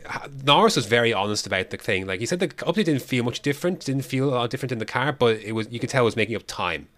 [0.44, 2.06] Norris was very honest about the thing.
[2.06, 3.84] Like he said, the update didn't feel much different.
[3.84, 6.06] Didn't feel a lot different in the car, but it was you could tell it
[6.06, 6.88] was making up time.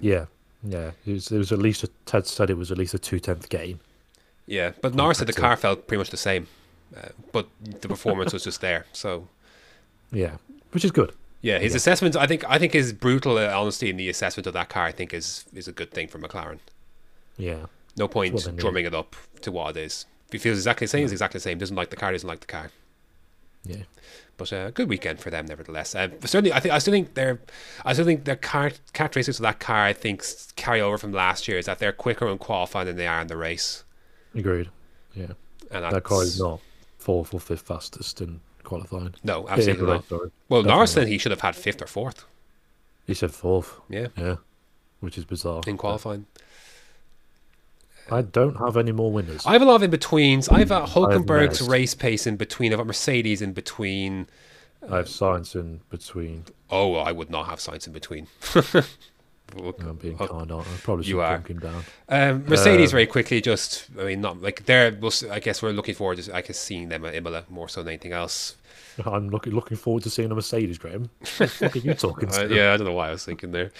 [0.00, 0.26] yeah,
[0.62, 0.90] yeah.
[1.06, 3.18] It was, it was at least a, Ted said it was at least a two
[3.18, 3.80] tenth gain.
[4.46, 6.46] Yeah, but Norris said the car felt pretty much the same,
[6.96, 8.84] uh, but the performance was just there.
[8.92, 9.28] So
[10.12, 10.36] Yeah,
[10.72, 11.12] which is good.
[11.42, 12.16] yeah, his assessment.
[12.16, 14.84] I think I think his brutal uh, honesty in the assessment of that car.
[14.84, 16.58] I think is is a good thing for McLaren.
[17.36, 17.66] Yeah,
[17.96, 18.56] No point need.
[18.56, 20.06] drumming it up to what it is.
[20.28, 21.58] If he feels exactly the same, it's exactly the same.
[21.58, 22.70] Doesn't like the car, doesn't like the car.
[23.64, 23.84] yeah,
[24.36, 25.94] But a uh, good weekend for them, nevertheless.
[25.94, 27.40] Uh, certainly, I think I still think they're,
[27.84, 30.22] I still think the car characteristics of that car, I think,
[30.56, 31.56] carry over from last year.
[31.56, 33.84] Is that they're quicker in qualifying than they are in the race,
[34.34, 34.68] agreed.
[35.14, 35.32] Yeah,
[35.70, 36.60] and that car is not
[36.98, 39.14] fourth or fifth fastest in qualifying.
[39.24, 40.06] No, absolutely not.
[40.08, 40.30] sorry.
[40.50, 42.26] Well, Norris said he should have had fifth or fourth.
[43.06, 43.80] He said fourth.
[43.88, 44.36] Yeah, Yeah,
[45.00, 45.62] which is bizarre.
[45.66, 46.26] in qualifying.
[48.10, 49.44] I don't have any more winners.
[49.46, 50.48] I have a lot of in betweens.
[50.48, 52.72] I have a Hulkenberg's race pace in between.
[52.72, 54.26] I've got Mercedes in between.
[54.90, 56.44] I have Sainz in between.
[56.70, 58.28] Oh, I would not have Sainz in between.
[59.56, 60.70] I'm being Oh, kind, aren't I?
[60.82, 61.38] Probably should you are.
[61.38, 61.82] him down.
[62.08, 63.40] Um, Mercedes Um, very quickly.
[63.40, 64.96] Just, I mean, not like they're.
[65.00, 66.34] We'll, I guess we're looking forward to.
[66.36, 68.56] I guess seeing them at Imola more so than anything else.
[69.06, 71.10] I'm looking looking forward to seeing a Mercedes, Graham.
[71.38, 72.54] What are you talking Uh, to?
[72.54, 73.70] yeah, I don't know why I was thinking there.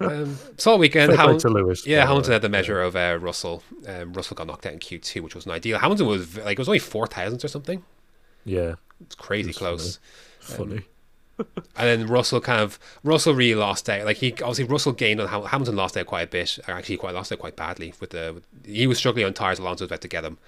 [0.00, 2.96] Um, so all weekend, Fair play Hamil- to Lewis, yeah, Hamilton had the measure of
[2.96, 3.62] uh, Russell.
[3.86, 5.78] Um, Russell got knocked out in Q two, which wasn't ideal.
[5.78, 7.82] Hamilton was like it was only four thousandths or something.
[8.44, 9.98] Yeah, It's crazy It's close.
[10.40, 10.82] funny.
[11.38, 14.04] And then Russell kind of Russell really lost out.
[14.04, 16.58] Like he obviously Russell gained on Ham- Hamilton lost out quite a bit.
[16.66, 17.94] Actually, quite lost out quite badly.
[18.00, 19.58] With the with- he was struggling on tires.
[19.60, 20.38] Alonso was about to get him.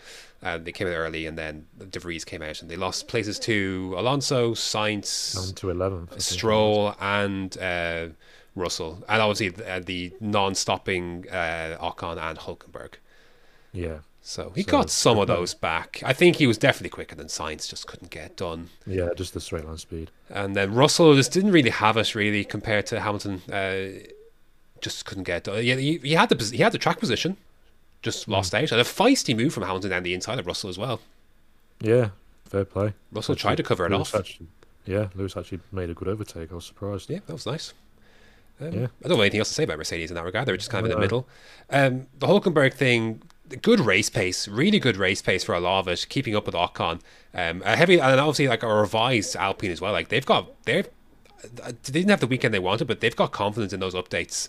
[0.43, 3.39] And they came out early, and then De Vries came out, and they lost places
[3.41, 6.15] to Alonso, Sainz, to 11th.
[6.15, 6.19] I.
[6.19, 8.07] Stroll, and uh,
[8.57, 12.95] Russell, and obviously uh, the non-stopping uh, Ocon and Hulkenberg.
[13.73, 13.99] Yeah,
[14.31, 16.01] So he So, got some of those back.
[16.05, 18.71] I think he was definitely quicker than Sainz, just couldn't get done.
[18.87, 20.13] yeah, just the straight line speed.
[20.29, 23.43] And then Russell just didn't really have it really compared to Hamilton.
[23.53, 24.09] Uh,
[24.81, 25.65] just couldn't get done.
[25.65, 27.39] Yeah, he, he had the he had the track position,
[28.03, 28.33] just Hmm.
[28.33, 28.71] lost out.
[28.71, 31.01] And a feisty move from Hamilton down the inside of Russell as well.
[31.81, 32.11] Yeah,
[32.45, 32.95] fair play.
[33.11, 34.21] Russell tried to cover it Lewis off.
[34.21, 34.47] Actually,
[34.87, 36.53] yeah, Lewis actually made a good overtake.
[36.53, 37.11] I was surprised.
[37.11, 37.75] Yeah, that was nice.
[38.61, 38.87] Um, Yeah.
[39.05, 40.47] I don't know anything else to say about Mercedes in that regard.
[40.47, 41.27] They were just kind of in the middle.
[41.69, 43.23] Um, the Hulkenberg thing,
[43.63, 46.55] good race pace, really good race pace for a lot of it, keeping up with
[46.55, 47.01] Ocon.
[47.35, 49.93] Um, a heavy and obviously like a revised Alpine as well.
[49.93, 50.89] Like they've got they've
[51.43, 54.49] they didn't have the weekend they wanted, but they've got confidence in those updates.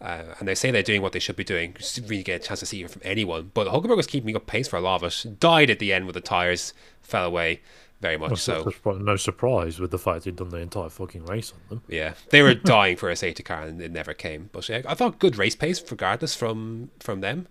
[0.00, 1.74] Uh, and they say they're doing what they should be doing.
[1.76, 3.50] Just really get a chance to see it from anyone.
[3.52, 5.38] But Hulkenberg was keeping up pace for a lot of it.
[5.38, 6.72] Died at the end with the tires,
[7.02, 7.60] fell away
[8.00, 8.72] very much so.
[8.86, 11.82] no surprise with the fact he'd done the entire fucking race on them.
[11.86, 14.48] Yeah, they were dying for a safety car and it never came.
[14.52, 17.46] But yeah, I thought good race pace, regardless from from them.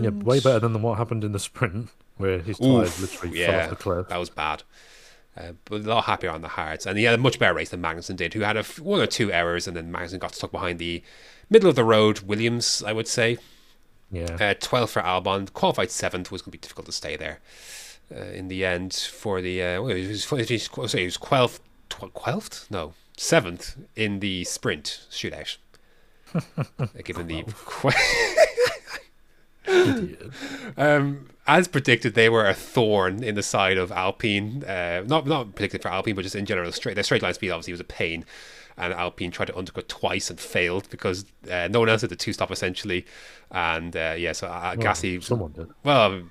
[0.00, 3.70] Yeah, way better than what happened in the sprint, where his tires literally fell off
[3.70, 4.08] the cliff.
[4.08, 4.62] that was bad.
[5.36, 7.70] Uh, but a lot happier on the hards, and he had a much better race
[7.70, 10.34] than Magnussen did, who had a f- one or two errors, and then Magnussen got
[10.34, 11.02] stuck behind the
[11.50, 12.20] middle of the road.
[12.20, 13.38] Williams, I would say,
[14.12, 17.40] Yeah, uh, 12th for Albon, qualified seventh was going to be difficult to stay there.
[18.14, 20.68] Uh, in the end, for the uh, well, he was, sorry, he was
[21.18, 21.58] 12th,
[21.90, 25.56] 12th, no, seventh in the sprint shootout.
[26.78, 27.44] Uh, given the.
[30.76, 34.64] Um, as predicted, they were a thorn in the side of Alpine.
[34.64, 37.50] Uh, not not predicted for Alpine, but just in general, straight their straight line speed
[37.50, 38.24] obviously was a pain.
[38.76, 42.16] And Alpine tried to undercut twice and failed because uh, no one else had the
[42.16, 43.06] two stop essentially.
[43.50, 45.22] And uh, yeah, so uh, Gasly.
[45.22, 45.68] Someone did.
[45.84, 46.22] Well,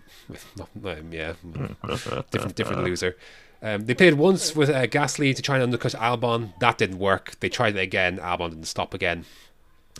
[0.86, 1.34] um, yeah,
[2.32, 3.16] different different loser.
[3.62, 6.54] Um, they played once with uh, Gasly to try and undercut Albon.
[6.60, 7.40] That didn't work.
[7.40, 8.18] They tried it again.
[8.18, 9.24] Albon didn't stop again.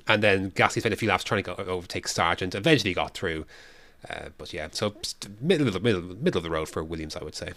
[0.08, 2.56] And then Gasly spent a few laps trying to go, overtake Sargent.
[2.56, 3.46] Eventually got through.
[4.10, 4.94] Uh, but yeah, so
[5.40, 7.54] middle of the middle, middle of the road for Williams, I would say.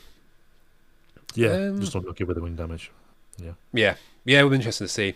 [1.34, 2.90] Yeah, Um, just unlucky with the wing damage.
[3.38, 3.52] Yeah.
[3.72, 5.14] Yeah, yeah, it would be interesting to see.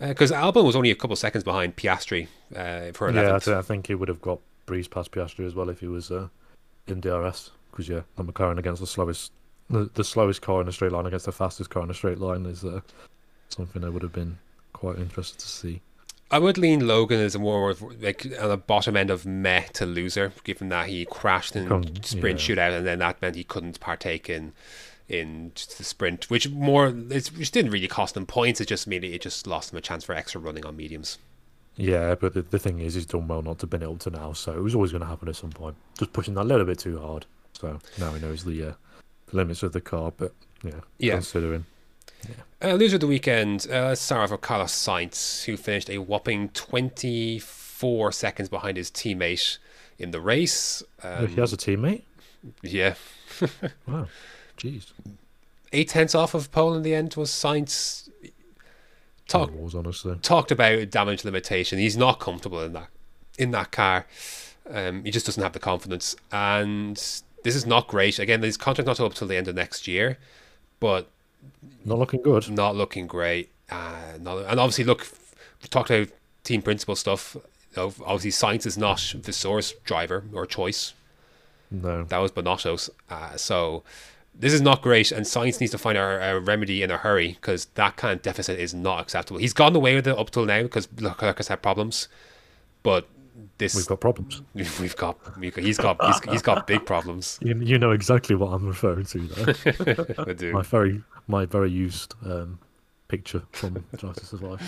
[0.00, 2.26] Because Albon was only a couple seconds behind Piastri
[2.56, 3.44] uh, for Yeah, I, 11th.
[3.44, 6.10] th- I think he would have got breeze past Piastri as well if he was
[6.10, 6.28] uh,
[6.88, 7.50] in DRS.
[7.70, 9.32] Because yeah, the McLaren against the slowest,
[9.70, 12.18] the, the slowest car in a straight line against the fastest car in a straight
[12.18, 12.80] line is uh,
[13.50, 14.38] something I would have been
[14.72, 15.80] quite interested to see.
[16.30, 19.64] I would lean Logan as a more of like on the bottom end of meh
[19.74, 22.56] to loser, given that he crashed in Come- sprint yeah.
[22.56, 24.52] shootout, and then that meant he couldn't partake in
[25.08, 28.60] in the sprint, which more it's, which didn't really cost him points.
[28.60, 31.18] It just made it, it just lost him a chance for extra running on mediums.
[31.76, 34.32] Yeah, but the, the thing is, he's done well not to been able to now,
[34.32, 35.76] so it was always going to happen at some point.
[35.98, 37.26] Just pushing that a little bit too hard.
[37.52, 38.72] So now he knows the, uh,
[39.26, 41.14] the limits of the car, but yeah, Yeah.
[41.14, 41.66] considering.
[42.62, 45.98] Uh, loser of the weekend, uh, let's start off with Carlos Sainz, who finished a
[45.98, 49.58] whopping 24 seconds behind his teammate
[49.98, 50.82] in the race.
[51.02, 52.02] Oh, Um, he has a teammate?
[52.62, 52.94] yeah.
[53.86, 54.06] Wow.
[54.56, 54.92] Jeez.
[55.72, 58.08] Eight tenths off of pole in the end was Sainz.
[59.26, 60.16] Talk, Star Wars, honestly.
[60.22, 61.78] talked about damage limitation.
[61.78, 62.88] He's not comfortable in that
[63.38, 64.06] in that car.
[64.70, 66.96] Um, he just doesn't have the confidence, and
[67.42, 68.18] this is not great.
[68.18, 70.18] Again, his contract not up till the end of next year,
[70.78, 71.10] but
[71.84, 72.50] Not looking good.
[72.50, 73.50] not looking great.
[73.70, 75.06] Uh, not, and obviously, look,
[75.62, 76.08] we talked about
[76.42, 77.34] team principal stuff.
[77.34, 77.42] You
[77.76, 80.94] know, obviously, Sainz is not Vasseur's driver or choice.
[81.70, 82.04] No.
[82.04, 82.90] That was Binotto's.
[83.10, 83.82] Uh, so
[84.34, 87.32] this is not great, and Sainz needs to find a, a remedy in a hurry
[87.32, 89.40] because that kind of deficit is not acceptable.
[89.40, 92.08] He's gotten away with it up till now because has had problems,
[92.82, 93.08] but
[93.58, 94.42] this We've got problems.
[94.54, 97.38] we've got we've got- he's got he's, he's got big problems.
[97.42, 100.14] You, you know exactly what I'm referring to there.
[100.28, 100.52] I do.
[100.52, 102.58] my very my very used um,
[103.08, 104.62] picture from to Survive.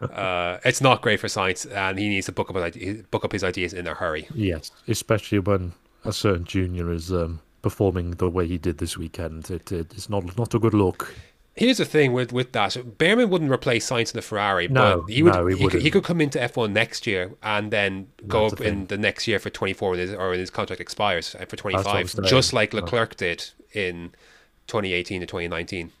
[0.00, 3.32] Uh, it's not great for Sainz, and he needs to book up his, book up
[3.32, 4.26] his ideas in a hurry.
[4.34, 5.72] Yes, especially when
[6.04, 9.50] a certain junior is um, performing the way he did this weekend.
[9.50, 11.14] It, it, it's not not a good look.
[11.56, 15.12] Here's the thing with with that: Bearman wouldn't replace Sainz in the Ferrari, No, but
[15.12, 15.34] he would.
[15.34, 18.54] no, he he, could, he could come into F1 next year and then go That's
[18.54, 21.36] up the in the next year for 24 when his, or when his contract expires
[21.38, 24.10] uh, for 25, just like Leclerc did in
[24.66, 25.92] 2018 to 2019.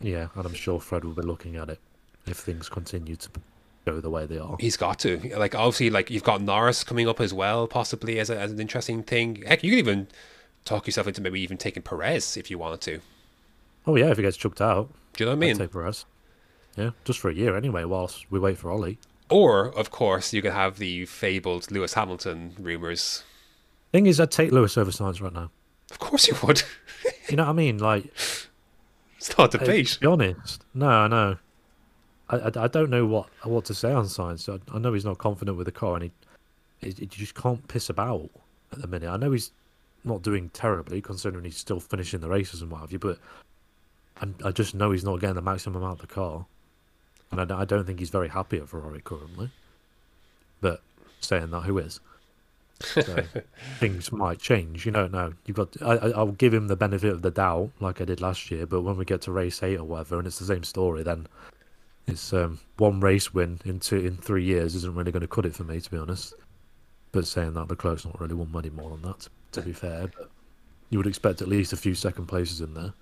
[0.00, 1.78] Yeah, and I'm sure Fred will be looking at it
[2.26, 3.28] if things continue to
[3.84, 4.56] go the way they are.
[4.58, 8.30] He's got to like obviously like you've got Norris coming up as well, possibly as,
[8.30, 9.42] a, as an interesting thing.
[9.46, 10.08] Heck, you could even
[10.64, 13.00] talk yourself into maybe even taking Perez if you wanted to.
[13.86, 15.58] Oh yeah, if he gets chucked out, Do you know what I mean?
[15.58, 16.04] take Perez.
[16.76, 18.98] Yeah, just for a year anyway, whilst we wait for Ollie.
[19.28, 23.24] Or of course you could have the fabled Lewis Hamilton rumors.
[23.92, 25.50] Thing is, I'd take Lewis over Sainz right now.
[25.90, 26.62] Of course you would.
[27.28, 27.78] You know what I mean?
[27.78, 28.04] Like,
[29.16, 29.88] it's not a debate.
[29.88, 31.36] to be honest, no, I know.
[32.28, 34.48] I, I, I don't know what what to say on Sainz.
[34.48, 36.10] I, I know he's not confident with the car, and he,
[36.80, 38.28] he, he just can't piss about
[38.72, 39.08] at the minute.
[39.08, 39.52] I know he's
[40.04, 43.18] not doing terribly considering he's still finishing the races and what have you, but
[44.20, 46.46] I, I just know he's not getting the maximum out of the car,
[47.30, 49.50] and I, don't- I don't think he's very happy at Ferrari currently.
[50.60, 50.80] But
[51.20, 52.00] saying that, who is?
[52.80, 53.02] So
[53.78, 54.86] things might change.
[54.86, 55.32] You don't know.
[55.46, 55.76] You've got.
[55.82, 58.66] I, I'll give him the benefit of the doubt, like I did last year.
[58.66, 61.26] But when we get to race eight or whatever, and it's the same story, then
[62.06, 65.46] it's um, one race win in two in three years isn't really going to cut
[65.46, 66.34] it for me, to be honest.
[67.12, 69.28] But saying that, Leclerc's not really won money more than that.
[69.52, 70.30] To be fair, but
[70.90, 72.92] you would expect at least a few second places in there.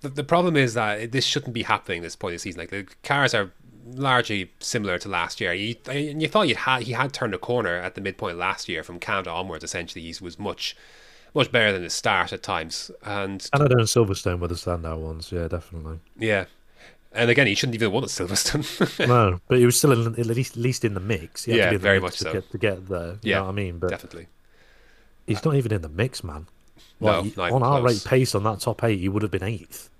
[0.00, 2.60] The, the problem is that this shouldn't be happening at this point of the season.
[2.60, 3.52] Like the cars are
[3.84, 5.52] largely similar to last year.
[5.52, 8.68] You, and you thought you had he had turned a corner at the midpoint last
[8.68, 9.64] year from Canada onwards.
[9.64, 10.76] Essentially, he was much
[11.34, 12.90] much better than his start at times.
[13.02, 15.32] And Canada and Silverstone were the standout ones.
[15.32, 16.00] Yeah, definitely.
[16.18, 16.46] yeah,
[17.12, 18.64] and again, he shouldn't even have won at Silverstone.
[19.08, 21.44] no, but he was still in, at least at least in the mix.
[21.44, 22.32] He had Yeah, to be very much to so.
[22.32, 23.18] Get, to get there.
[23.22, 23.78] You Yeah, know what I mean?
[23.78, 24.28] But Definitely.
[25.26, 26.46] He's not even in the mix, man.
[27.00, 29.30] No, Like, not on even our rate pace on that top eight, he would have
[29.30, 29.90] been eighth.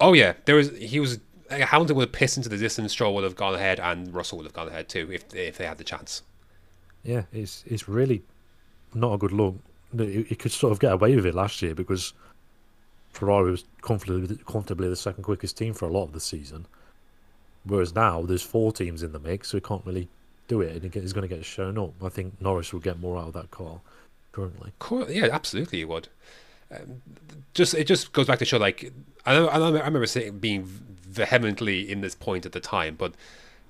[0.00, 1.20] Oh yeah, there was he was
[1.50, 2.92] uh, Hamilton would have pissed into the distance.
[2.92, 5.66] Stroll would have gone ahead, and Russell would have gone ahead too if if they
[5.66, 6.22] had the chance.
[7.02, 8.22] Yeah, it's it's really
[8.94, 9.56] not a good look.
[9.96, 12.12] He he could sort of get away with it last year because
[13.12, 16.66] Ferrari was comfortably comfortably the second quickest team for a lot of the season.
[17.64, 20.08] Whereas now there's four teams in the mix, so he can't really
[20.48, 21.94] do it, and he's going to get shown up.
[22.02, 23.80] I think Norris will get more out of that car.
[24.34, 24.72] Currently.
[24.80, 25.08] Cool.
[25.10, 26.08] Yeah, absolutely, it would.
[26.74, 27.02] Um,
[27.54, 28.92] just it just goes back to show like
[29.24, 33.14] I I, I remember saying being vehemently in this point at the time, but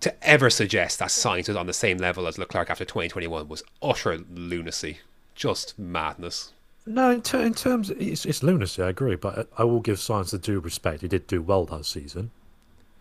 [0.01, 3.62] to ever suggest that Sainz was on the same level as Leclerc after 2021 was
[3.82, 5.01] utter lunacy,
[5.35, 6.53] just madness.
[6.86, 8.82] No, in, ter- in terms, it's, it's lunacy.
[8.82, 11.01] I agree, but I will give Sainz the due respect.
[11.03, 12.31] He did do well that season.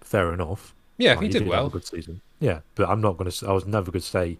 [0.01, 0.73] Fair enough.
[0.97, 1.67] Yeah, Like, he did have well.
[1.67, 2.21] a good season.
[2.39, 3.47] Yeah, but I'm not going to.
[3.47, 4.37] I was never going to say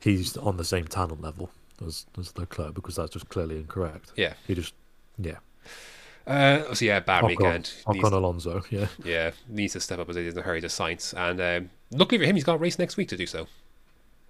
[0.00, 1.50] he's on the same talent level
[1.86, 4.12] as as Leclerc because that's just clearly incorrect.
[4.16, 4.34] Yeah.
[4.46, 4.74] He just
[5.18, 5.38] yeah.
[6.26, 7.72] Uh, so yeah, Barry weekend.
[7.86, 8.62] Ocon Alonso.
[8.70, 8.86] Yeah.
[9.04, 11.14] yeah, needs to step up as is in a hurry to Sainz.
[11.16, 13.46] And um, luckily for him, he's got a race next week to do so.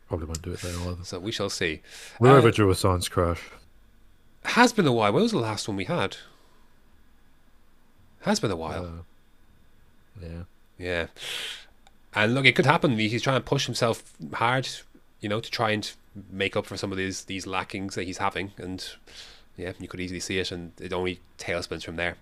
[0.08, 1.04] Probably won't do it there either.
[1.04, 1.82] So we shall see.
[2.18, 3.42] We're Uh, overdue a Sainz crash.
[4.44, 5.12] Has been a while.
[5.12, 6.16] When was the last one we had?
[8.22, 8.84] Has been a while.
[10.22, 10.42] Uh, yeah.
[10.78, 11.06] Yeah.
[12.14, 12.98] And look, it could happen.
[12.98, 14.68] He's trying to push himself hard,
[15.20, 15.90] you know, to try and
[16.30, 18.52] make up for some of these these lackings that he's having.
[18.58, 18.84] And
[19.56, 22.16] yeah, you could easily see it, and it only tailspins from there.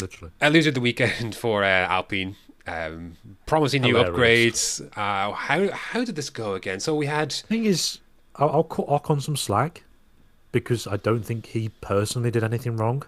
[0.00, 0.32] Literally.
[0.40, 2.36] A loser of the weekend for uh, Alpine.
[2.68, 3.16] Um,
[3.46, 4.80] promising new Hilarious.
[4.80, 4.98] upgrades.
[4.98, 6.80] Uh, how how did this go again?
[6.80, 8.00] So we had Thing is,
[8.36, 9.84] I'll, I'll cut Ocon some slack
[10.50, 13.04] because I don't think he personally did anything wrong.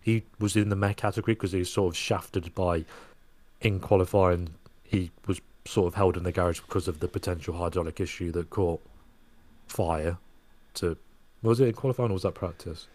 [0.00, 2.84] He was in the mech category because he was sort of shafted by
[3.60, 4.50] in qualifying.
[4.82, 8.50] He was sort of held in the garage because of the potential hydraulic issue that
[8.50, 8.80] caught
[9.68, 10.18] fire.
[10.74, 10.96] To
[11.42, 12.86] was it in qualifying or was that practice?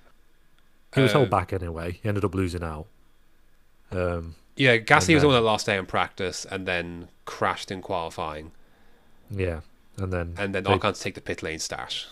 [0.93, 1.99] He was Uh, held back anyway.
[2.01, 2.87] He ended up losing out.
[3.91, 7.69] Um, yeah, Gasly was the then- one that lost out in practice and then crashed
[7.71, 8.51] in qualifying,
[9.29, 9.61] yeah,
[9.97, 12.07] and then and then they- to take the pit lane start.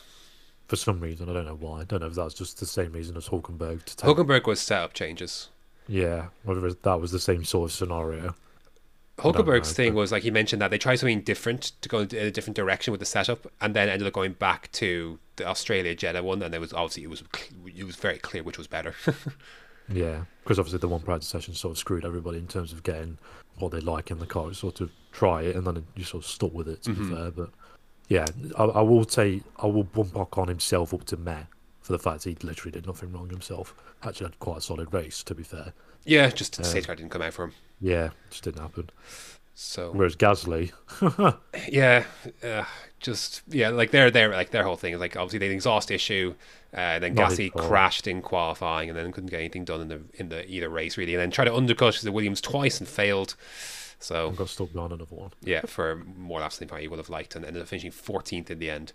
[0.68, 1.82] for some reason I don't know why.
[1.82, 4.60] I don't know if that's just the same reason as Hulkenberg to take Hulkenberg was
[4.60, 5.50] setup changes.
[5.88, 8.36] Yeah, whether that was the same sort of scenario.
[9.18, 12.15] Hulkenberg's know, thing was like he mentioned that they tried something different to go in
[12.15, 15.94] a different direction with the setup, and then ended up going back to the Australia
[15.95, 17.23] Jeddah one, and it was obviously it was
[17.76, 18.95] it was very clear which was better.
[19.90, 23.18] Yeah, because obviously the one practice session sort of screwed everybody in terms of getting
[23.57, 24.48] what they like in the car.
[24.48, 26.84] You sort of try it and then you sort of stuck with it.
[26.84, 27.10] To Mm-hmm.
[27.10, 27.49] be fair, but
[28.07, 28.26] yeah,
[28.57, 31.44] I, I will say I will bump on himself up to meh
[31.84, 33.76] for the fact he literally did nothing wrong himself.
[34.02, 35.74] Actually had quite a solid race, to be fair.
[36.06, 37.54] yeah, just the safety car didn't come out for him.
[37.80, 38.90] Yeah, just didn't happen.
[39.56, 40.72] So Whereas Gasly,
[41.70, 42.06] yeah,
[42.44, 42.64] uh,
[43.00, 45.58] just yeah, like their their like their whole thing is like obviously they had an
[45.58, 46.34] exhaust issue,
[46.74, 50.02] uh, then Not Gasly crashed in qualifying, and then couldn't get anything done in the
[50.16, 53.36] in the either race really, and then tried to undercut the Williams twice and failed.
[54.00, 55.32] So got stuck on another one.
[55.42, 58.60] yeah, for more laps than he would have liked, and ended up finishing 14th in
[58.60, 58.92] the end.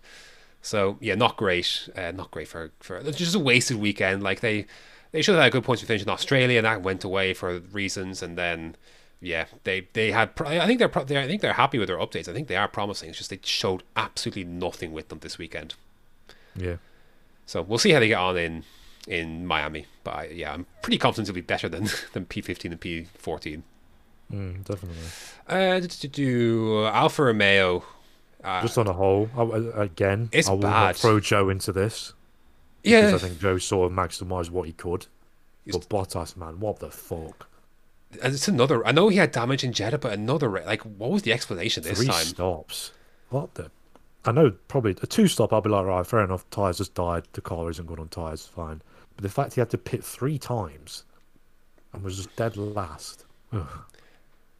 [0.61, 4.23] So yeah, not great, uh, not great for for just a wasted weekend.
[4.23, 4.65] Like they
[5.11, 7.33] they should have had a good points for finishing in Australia, and that went away
[7.33, 8.21] for reasons.
[8.21, 8.75] And then
[9.21, 10.31] yeah, they they had.
[10.45, 12.27] I think they're, they're I think they're happy with their updates.
[12.27, 13.09] I think they are promising.
[13.09, 15.75] It's just they showed absolutely nothing with them this weekend.
[16.55, 16.77] Yeah,
[17.45, 18.63] So we'll see how they get on in
[19.07, 19.85] in Miami.
[20.03, 21.83] But I, yeah, I'm pretty confident it'll be better than
[22.13, 23.61] than P15 and P14.
[24.31, 24.97] mm, definitely.
[25.47, 27.83] Uh, to do Alfa Romeo.
[28.43, 30.69] Uh, Just on a whole, I, again, It's I will bad.
[30.87, 32.13] not throw Zhou into this.
[32.83, 35.07] yeah, because I think Zhou sort of maximised what he could.
[35.67, 37.47] But Bottas, man, what the fuck?
[38.23, 38.85] And it's another.
[38.87, 40.49] I know he had damage in Jeddah, but another.
[40.49, 42.23] Like, what was the explanation this Three time?
[42.25, 42.91] stops.
[43.29, 43.69] What the?
[44.25, 45.53] I know probably a two stop.
[45.53, 46.49] I'll be like, right, fair enough.
[46.49, 47.25] Tires just died.
[47.33, 48.47] The car isn't good on tires.
[48.47, 48.81] Fine.
[49.15, 51.03] But the fact he had to pit three times
[51.93, 53.25] and was just dead last.
[53.53, 53.67] Ugh,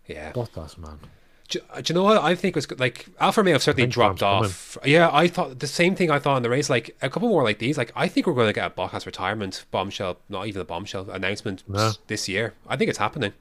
[0.05, 0.31] Yeah.
[0.33, 0.99] Bottas, man.
[1.49, 2.79] Do, uh, do you know what I think was good?
[2.79, 4.77] Like Alfa Romeo have certainly dropped off.
[4.85, 6.11] Yeah, I thought the same thing.
[6.11, 7.77] I thought in the race, like a couple more like these.
[7.77, 11.09] Like I think we're going to get a Bottas retirement bombshell, not even a bombshell
[11.09, 11.91] announcement No.
[12.07, 12.53] this year.
[12.67, 13.33] I think it's happening.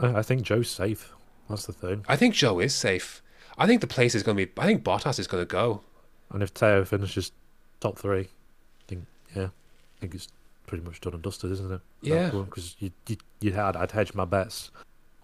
[0.00, 1.12] I, I think Zhou's safe.
[1.48, 2.04] That's the thing.
[2.08, 3.22] I think Zhou is safe.
[3.56, 4.52] I think the place is going to be.
[4.60, 5.82] I think Bottas is going to go.
[6.30, 7.30] And if Theo finishes
[7.78, 9.04] top three, I think
[9.36, 10.26] yeah, I think it's
[10.66, 11.80] pretty much done and dusted, isn't it?
[12.02, 12.30] Yeah.
[12.30, 14.72] Because you, you you had I'd hedge my bets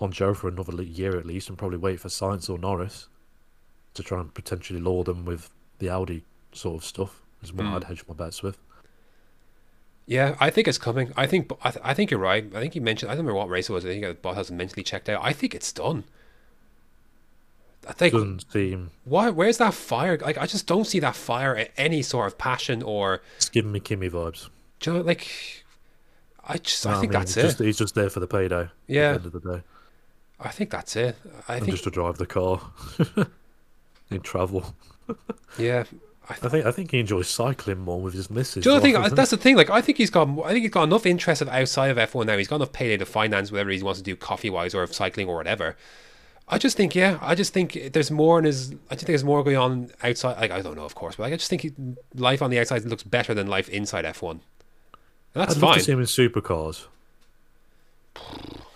[0.01, 3.09] on Zhou for another year at least, and probably wait for Sainz or Norris
[3.95, 7.21] to try and potentially lure them with the Audi sort of stuff.
[7.43, 7.75] Is what Hmm.
[7.75, 8.59] I'd hedge my bets with.
[10.07, 11.13] Yeah, I think it's coming.
[11.17, 11.51] I think.
[11.63, 12.45] I, th- I think you're right.
[12.55, 13.11] I think you mentioned.
[13.11, 13.85] I don't remember what race it was.
[13.87, 15.21] I think Bottas mentally checked out.
[15.25, 16.05] I think it's done.
[17.89, 18.13] I think.
[18.13, 19.31] Doesn't seem Why?
[19.31, 20.19] Where's that fire?
[20.19, 23.73] Like, I just don't see that fire, a- any sort of passion or, it's giving
[23.73, 24.49] me Kimi vibes.
[24.81, 25.65] do you know, like,
[26.47, 27.47] I just, I No, think mean, that's he's it.
[27.47, 28.69] Just, he's just there for the payday.
[28.87, 29.13] Yeah.
[29.15, 29.63] At the end of the day,
[30.41, 31.17] I think that's it.
[31.49, 32.61] I and think, just to drive the car.
[34.11, 34.75] in travel.
[35.59, 35.85] yeah.
[36.29, 38.63] I, I think I think he enjoys cycling more with his missus.
[38.65, 38.95] do you know the thing?
[38.95, 39.57] rather than- That's the thing.
[39.57, 42.27] Like, I think he's got, I think he's got enough interest of outside of F1
[42.27, 42.37] now.
[42.37, 45.29] He's got enough payday to finance whatever he wants to do, coffee wise or cycling
[45.29, 45.77] or whatever.
[46.49, 48.73] I just think, yeah, I just think there's more in his.
[48.91, 50.41] I just think there's more going on outside.
[50.41, 51.73] Like I don't know, of course, but like, I just think he,
[52.17, 54.31] life on the outside looks better than life inside F1.
[54.33, 54.41] And
[55.35, 55.79] that's I'd love fine.
[55.79, 56.87] to see him in supercars.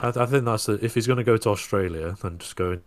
[0.04, 2.72] I, I think that's the, if he's going to go to Australia, then just go
[2.72, 2.82] in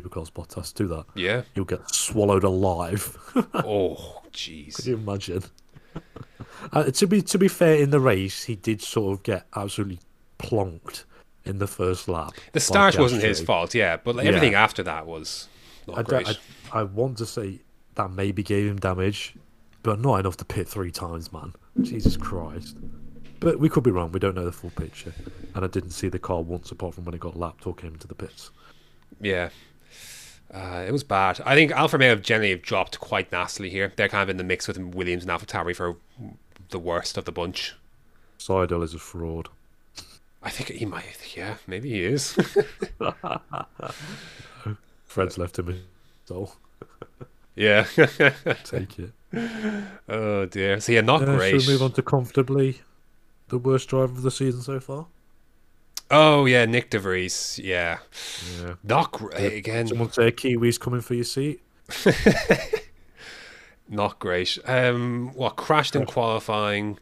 [0.00, 0.30] supercars.
[0.32, 1.04] Bottas, do that.
[1.14, 1.42] Yeah.
[1.54, 3.16] You'll get swallowed alive.
[3.54, 4.86] Oh, Can jeez.
[4.86, 5.42] you imagine?
[6.72, 10.00] uh, to be to be fair, in the race, he did sort of get absolutely
[10.38, 11.04] plonked
[11.44, 12.32] in the first lap.
[12.52, 14.28] The start wasn't his fault, yeah, but like, Yeah.
[14.30, 15.48] everything after that was
[15.86, 16.28] not I, great.
[16.72, 17.60] I, I want to say
[17.94, 19.34] that maybe gave him damage,
[19.82, 21.52] but not enough to pit three times, man.
[21.82, 22.76] Jesus Christ.
[23.40, 24.12] But we could be wrong.
[24.12, 25.12] We don't know the full picture.
[25.54, 27.94] And I didn't see the car once apart from when it got lapped or came
[27.94, 28.50] into the pits.
[29.20, 29.50] Yeah.
[30.52, 31.40] Uh, it was bad.
[31.44, 33.92] I think Alfa Romeo generally have dropped quite nastily here.
[33.96, 35.96] They're kind of in the mix with Williams and AlphaTauri for
[36.70, 37.74] the worst of the bunch.
[38.38, 39.48] Seidl is a fraud.
[40.42, 41.34] I think he might.
[41.36, 42.38] Yeah, maybe he is.
[45.04, 45.82] Fred's left him in
[46.26, 46.52] so
[47.56, 47.84] yeah.
[48.64, 49.12] take it.
[50.08, 50.80] oh dear.
[50.80, 51.60] So yeah, not Uh, great.
[51.60, 52.80] Should we move on to comfortably
[53.48, 55.06] the worst driver of the season so far?
[56.10, 57.58] Oh yeah, Nyck De Vries.
[57.62, 57.98] Yeah,
[58.60, 58.74] Yeah.
[58.84, 59.88] not great again.
[59.88, 61.60] Someone say Kiwi's coming for your seat.
[63.88, 64.58] Not great.
[64.64, 66.98] Um, what crashed in qualifying?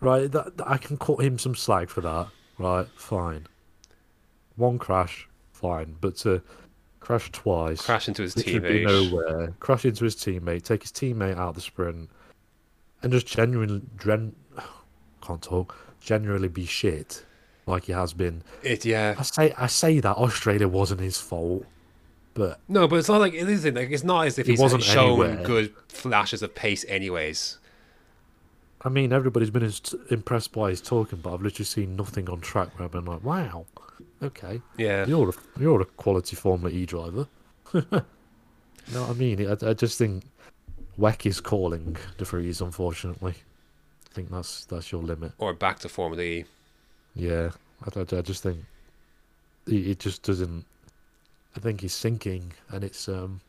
[0.00, 2.28] Right, that, I can cut him some slack for that.
[2.56, 3.46] Right, fine.
[4.56, 6.40] One crash, fine, but to
[7.00, 8.84] crash twice, Crashed into his teammate.
[8.84, 12.08] nowhere, crash into his teammate, take his teammate out of the sprint,
[13.02, 14.34] and just genuinely, gen,
[15.28, 17.24] can't talk, generally be shit
[17.66, 18.42] like he has been.
[18.62, 19.14] It yeah.
[19.18, 21.66] I say, I say that Australia wasn't his fault,
[22.34, 24.82] but No, but it's not like it isn't like it's not as if He wasn't
[24.82, 25.44] shown anywhere.
[25.44, 27.58] good flashes of pace, anyways.
[28.82, 29.70] I mean, everybody's been
[30.10, 33.24] impressed by his talking, but I've literally seen nothing on track where I've been like,
[33.24, 33.66] wow,
[34.22, 34.62] okay.
[34.76, 35.04] Yeah.
[35.04, 37.26] You're a, you're a quality Formula E driver.
[37.74, 39.46] you know what I mean?
[39.46, 40.22] I, I just think
[40.96, 43.34] Weck is calling De Vries, unfortunately.
[44.18, 45.30] Think that's that's your limit.
[45.38, 46.44] Or back to Formula E.
[47.14, 47.50] Yeah,
[47.84, 48.64] I, I, I just think
[49.68, 50.64] it, it just doesn't.
[51.56, 53.40] I think he's sinking, and it's um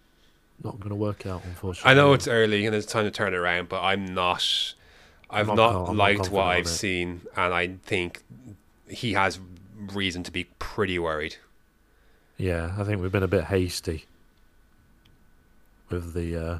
[0.63, 1.89] not going to work out, unfortunately.
[1.89, 4.75] I know it's early and it's time to turn it around, but I'm not.
[5.27, 8.21] I've not, not- I'm not liked what I've seen, and I think
[8.87, 9.39] he has
[9.91, 11.37] reason to be pretty worried.
[12.37, 14.05] Yeah, I think we've been a bit hasty
[15.89, 16.59] with the uh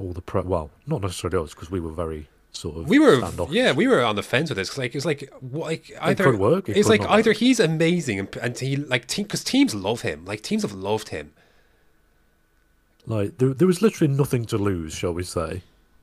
[0.00, 0.42] all the pro.
[0.42, 2.88] Well, not necessarily us because we were very sort of.
[2.88, 3.54] We were, standoffish.
[3.54, 4.70] yeah, we were on the fence with this.
[4.70, 7.36] 'cause, like, it's like, like either it could work, it it's could like either work.
[7.38, 10.24] he's amazing and, and he like team because teams love him.
[10.24, 11.32] Like teams have loved him.
[13.06, 15.62] Like there, there was literally nothing to lose, shall we say,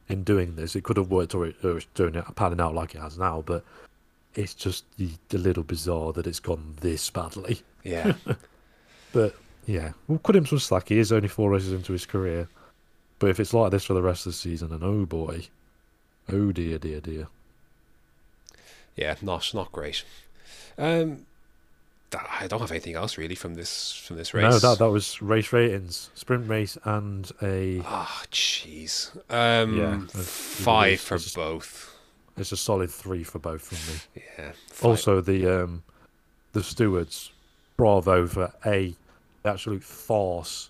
[0.10, 0.76] in doing this.
[0.76, 3.18] It could have worked or, it, or it's doing it panning out like it has
[3.18, 3.64] now, but
[4.34, 7.62] it's just a little bizarre that it's gone this badly.
[7.84, 8.14] Yeah,
[9.14, 9.36] But
[9.68, 10.90] yeah, we'll cut him some slack.
[10.90, 12.48] He is only four races into his career,
[13.20, 15.48] but if it's like this for the rest of the season, and oh boy,
[16.32, 17.28] oh dear, dear, dear.
[18.96, 20.04] yeah, not not great.
[20.78, 21.26] Um,
[22.12, 24.44] that- I don't have anything else really from this from this race.
[24.44, 29.12] No, that that was race ratings, sprint race, and a Ah, jeez.
[29.30, 31.96] Um, Yeah, it's- five for it's- both.
[32.38, 34.02] it's a solid three for both from me.
[34.38, 34.52] Yeah.
[34.70, 34.86] five.
[34.92, 35.84] Also, the um,
[36.54, 37.32] the stewards,
[37.78, 38.96] bravo for a
[39.44, 40.70] absolute farce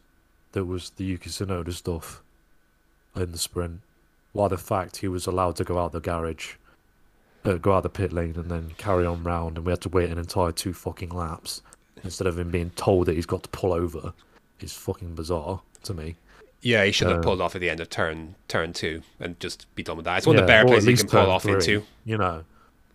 [0.54, 2.22] that was the Yuki Tsunoda stuff
[3.16, 3.82] in the sprint.
[4.36, 6.56] Why the fact he was allowed to go out the garage,
[7.46, 9.90] uh, go out the pit lane, and then carry on round, and we had to
[9.90, 11.62] wait an entire two fucking laps
[12.04, 14.14] instead of him being told that he's got to pull over,
[14.60, 16.16] is fucking bizarre to me.
[16.62, 19.40] yeah, he should have uh, pulled off at the end of turn turn two and
[19.40, 20.18] just be done with that.
[20.18, 21.84] It's one of the Yeah, better at places you can pull off three, into.
[22.04, 22.44] You know,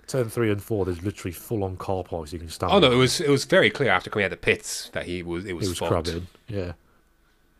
[0.08, 0.84] turn three and four.
[0.84, 2.70] There's literally full on car parks you can stand.
[2.72, 5.06] Oh no, it was it was very clear after coming out of the pits that
[5.06, 5.90] he was it was, it was fucked.
[5.90, 6.26] crabbing.
[6.48, 6.72] Yeah.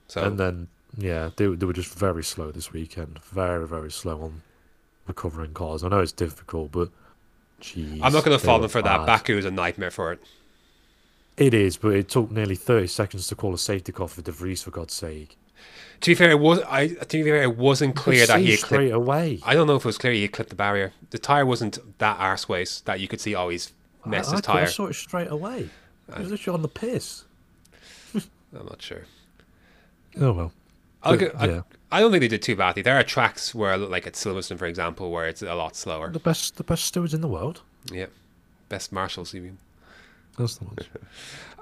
[0.08, 3.18] So And then, yeah, they, they were just very slow this weekend.
[3.24, 4.42] Very, very slow on
[5.06, 5.84] recovering cars.
[5.84, 6.90] I know it's difficult, but
[7.60, 8.00] jeez.
[8.02, 9.06] I'm not going to they fault were them for that.
[9.06, 10.20] Baku is a nightmare for it.
[11.36, 14.30] It is, but it took nearly 30 seconds to call a safety car for De
[14.30, 15.38] Vries, for God's sake.
[16.02, 16.88] To be fair, it was I.
[16.88, 18.94] To be fair, it wasn't clear that he had straight clipped.
[18.94, 19.40] away.
[19.42, 20.92] I don't know if it was clear he had clipped the barrier.
[21.10, 23.34] The tire wasn't that arseways that you could see.
[23.34, 23.72] Oh, he's
[24.06, 25.68] messed I, his I, thought I saw it straight away.
[26.08, 27.24] It was uh, literally on the piss.
[28.14, 29.04] I'm not sure.
[30.18, 30.52] Oh, well.
[31.02, 31.62] But, I, yeah.
[31.90, 32.82] I don't think they did too badly.
[32.82, 36.10] There are tracks where, like at Silverstone, for example, where it's a lot slower.
[36.10, 37.62] The best the best stewards in the world.
[37.90, 38.06] Yeah,
[38.68, 39.32] best marshals.
[39.34, 39.58] You mean?
[40.38, 40.78] That's the ones.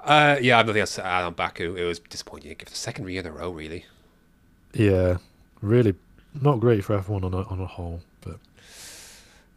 [0.01, 1.75] Uh, yeah, I've nothing else to add on Baku.
[1.75, 2.55] It was disappointing.
[2.57, 3.85] Give the second year in a row, really.
[4.73, 5.17] yeah,
[5.61, 5.93] really
[6.41, 7.99] not great for everyone on a, on a whole.
[8.21, 8.37] But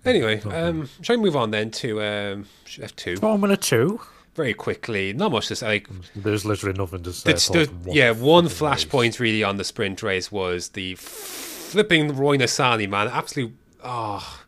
[0.05, 3.21] Anyway, um, shall we move on then to um, F2?
[3.21, 4.01] Formula 2.
[4.35, 5.13] Very quickly.
[5.13, 5.67] Not much to say.
[5.67, 7.33] Like, mm, There's literally nothing to say.
[7.33, 12.89] The- one yeah, one flashpoint really on the sprint race was the flipping Roy Nissany,
[12.89, 13.09] man.
[13.09, 13.55] Absolute
[13.85, 14.43] oh,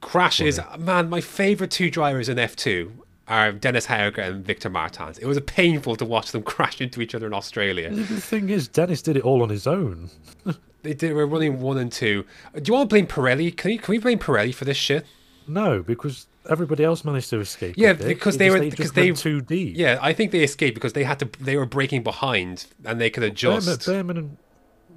[0.00, 0.60] crashes.
[0.78, 2.92] Man, my favorite two drivers in F2
[3.28, 5.18] are Dennis Hauger and Victor Martins.
[5.18, 7.90] It was painful to watch them crash into each other in Australia.
[7.90, 10.10] The thing is, Dennis did it all on his own.
[10.82, 12.24] They did, were running one and two.
[12.54, 13.56] Do you want to blame Pirelli?
[13.56, 15.06] Can, you, can we blame Pirelli for this shit?
[15.46, 17.74] No, because everybody else managed to escape.
[17.76, 19.76] Yeah, because they just- were- just because went they- too deep.
[19.76, 21.30] Yeah, I think they escaped because they had to.
[21.40, 23.66] They were breaking behind and they could adjust.
[23.68, 24.36] Bearman, Bearman and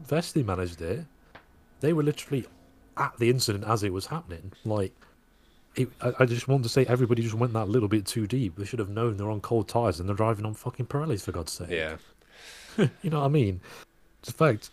[0.08, 1.06] Vesti managed it.
[1.82, 2.46] They were literally
[2.98, 4.54] at the incident as it was happening.
[4.64, 4.94] Like,
[5.76, 8.56] it, I, I just want to say everybody just went that little bit too deep.
[8.56, 11.32] They should have known they're on cold tires and they're driving on fucking Pirellis for
[11.34, 11.70] God's sake.
[11.70, 11.98] Yeah.
[13.02, 13.62] You know what I mean?
[14.28, 14.70] In fact,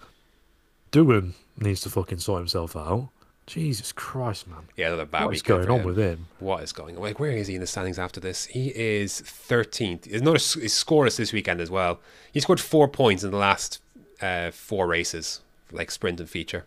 [0.90, 3.10] Doohan needs to fucking sort himself out.
[3.52, 4.60] Jesus Christ, man.
[4.78, 6.26] Yeah, another bad What is going on with him?
[6.38, 7.02] What is going on?
[7.02, 8.46] Like, where is he in the standings after this?
[8.46, 10.06] He is 13th.
[10.06, 12.00] He's not a, he's scoreless this weekend as well.
[12.32, 13.80] He scored four points in the last
[14.22, 16.64] uh, four races, like sprint and feature.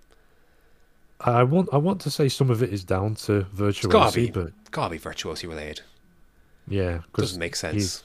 [1.20, 4.26] I want I want to say some of it is down to It's gotta virtuosity,
[4.28, 5.82] be, but gotta be virtuosi related.
[6.68, 8.04] yeah, Doesn't make sense.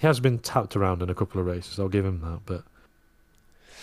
[0.00, 1.78] He has been tapped around in a couple of races.
[1.78, 2.64] I'll give him that, but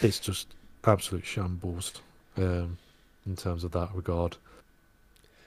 [0.02, 0.48] it's just
[0.84, 1.94] absolute shambles
[2.38, 2.78] um,
[3.26, 4.38] in terms of that regard.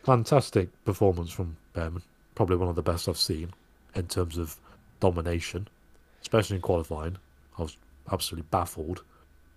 [0.04, 2.02] Fantastic performance from Bearman.
[2.34, 3.52] Probably one of the best I've seen
[3.94, 4.56] in terms of
[5.00, 5.68] domination,
[6.20, 7.16] especially in qualifying.
[7.58, 7.76] I was
[8.10, 9.02] absolutely baffled.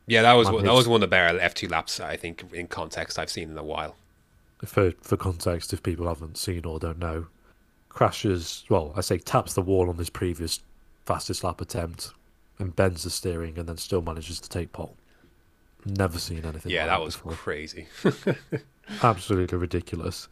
[0.05, 2.67] Yeah, that was one, that was one of the better F2 laps I think in
[2.67, 3.95] context I've seen in a while.
[4.65, 7.27] For for context, if people haven't seen or don't know,
[7.89, 8.63] crashes.
[8.69, 10.61] Well, I say taps the wall on this previous
[11.05, 12.11] fastest lap attempt
[12.57, 14.95] and bends the steering, and then still manages to take pole.
[15.87, 16.71] Never seen anything.
[16.71, 17.33] Yeah, like that was before.
[17.33, 17.87] crazy.
[19.03, 20.27] absolutely ridiculous.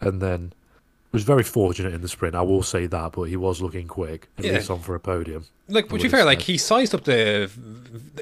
[0.00, 0.52] And then
[1.12, 2.34] was very fortunate in the sprint.
[2.34, 4.52] I will say that, but he was looking quick, at Yeah.
[4.52, 5.46] least on for a podium.
[5.68, 7.50] Like, but to be fair, like he sized up the,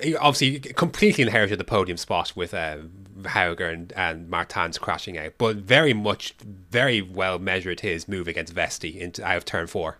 [0.02, 2.78] he obviously completely inherited the podium spot with uh,
[3.22, 6.34] Hauger and, and Martins crashing out, but very much,
[6.70, 9.98] very well measured his move against Vesti into out of turn four,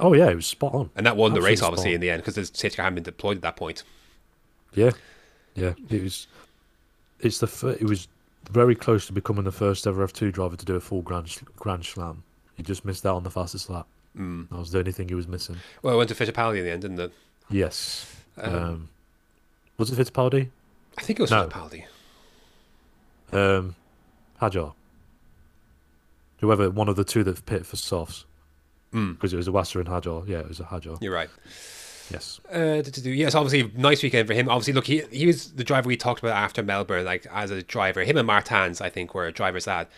[0.00, 0.90] Oh yeah, it was spot on.
[0.96, 3.02] and that won the race obviously in the end because the safety car hadn't been
[3.04, 3.82] deployed at that point.
[4.74, 4.90] Yeah,
[5.58, 5.74] yeah.
[5.90, 6.26] It was.
[7.20, 7.76] It's the.
[7.80, 8.08] It was
[8.50, 11.34] very close to becoming the first ever F two driver to do a full grand
[11.56, 12.22] grand slam.
[12.56, 13.86] He just missed out on the fastest lap.
[14.16, 14.48] Mm.
[14.48, 15.56] That was the only thing he was missing.
[15.82, 17.12] Well, it went to Fittipaldi in the end, didn't it?
[17.50, 18.14] Yes.
[18.36, 18.88] Um,
[19.76, 20.48] was it Fittipaldi?
[20.96, 21.46] I think it was No.
[21.46, 21.84] Fittipaldi.
[23.32, 23.76] Um,
[24.40, 24.72] Hajar.
[26.40, 28.24] Whoever one of the two that pit for softs.
[28.90, 30.26] Because it was Iwasa and Hajar.
[30.26, 31.00] Yeah, it was a Hajar.
[31.02, 31.28] You're right.
[32.10, 32.40] Yes.
[32.50, 34.48] Uh, to do yes, obviously nice weekend for him.
[34.48, 37.04] Obviously, look, he he was the driver we talked about after Melbourne.
[37.04, 39.90] Like as a driver, him and Martins, I think, were drivers that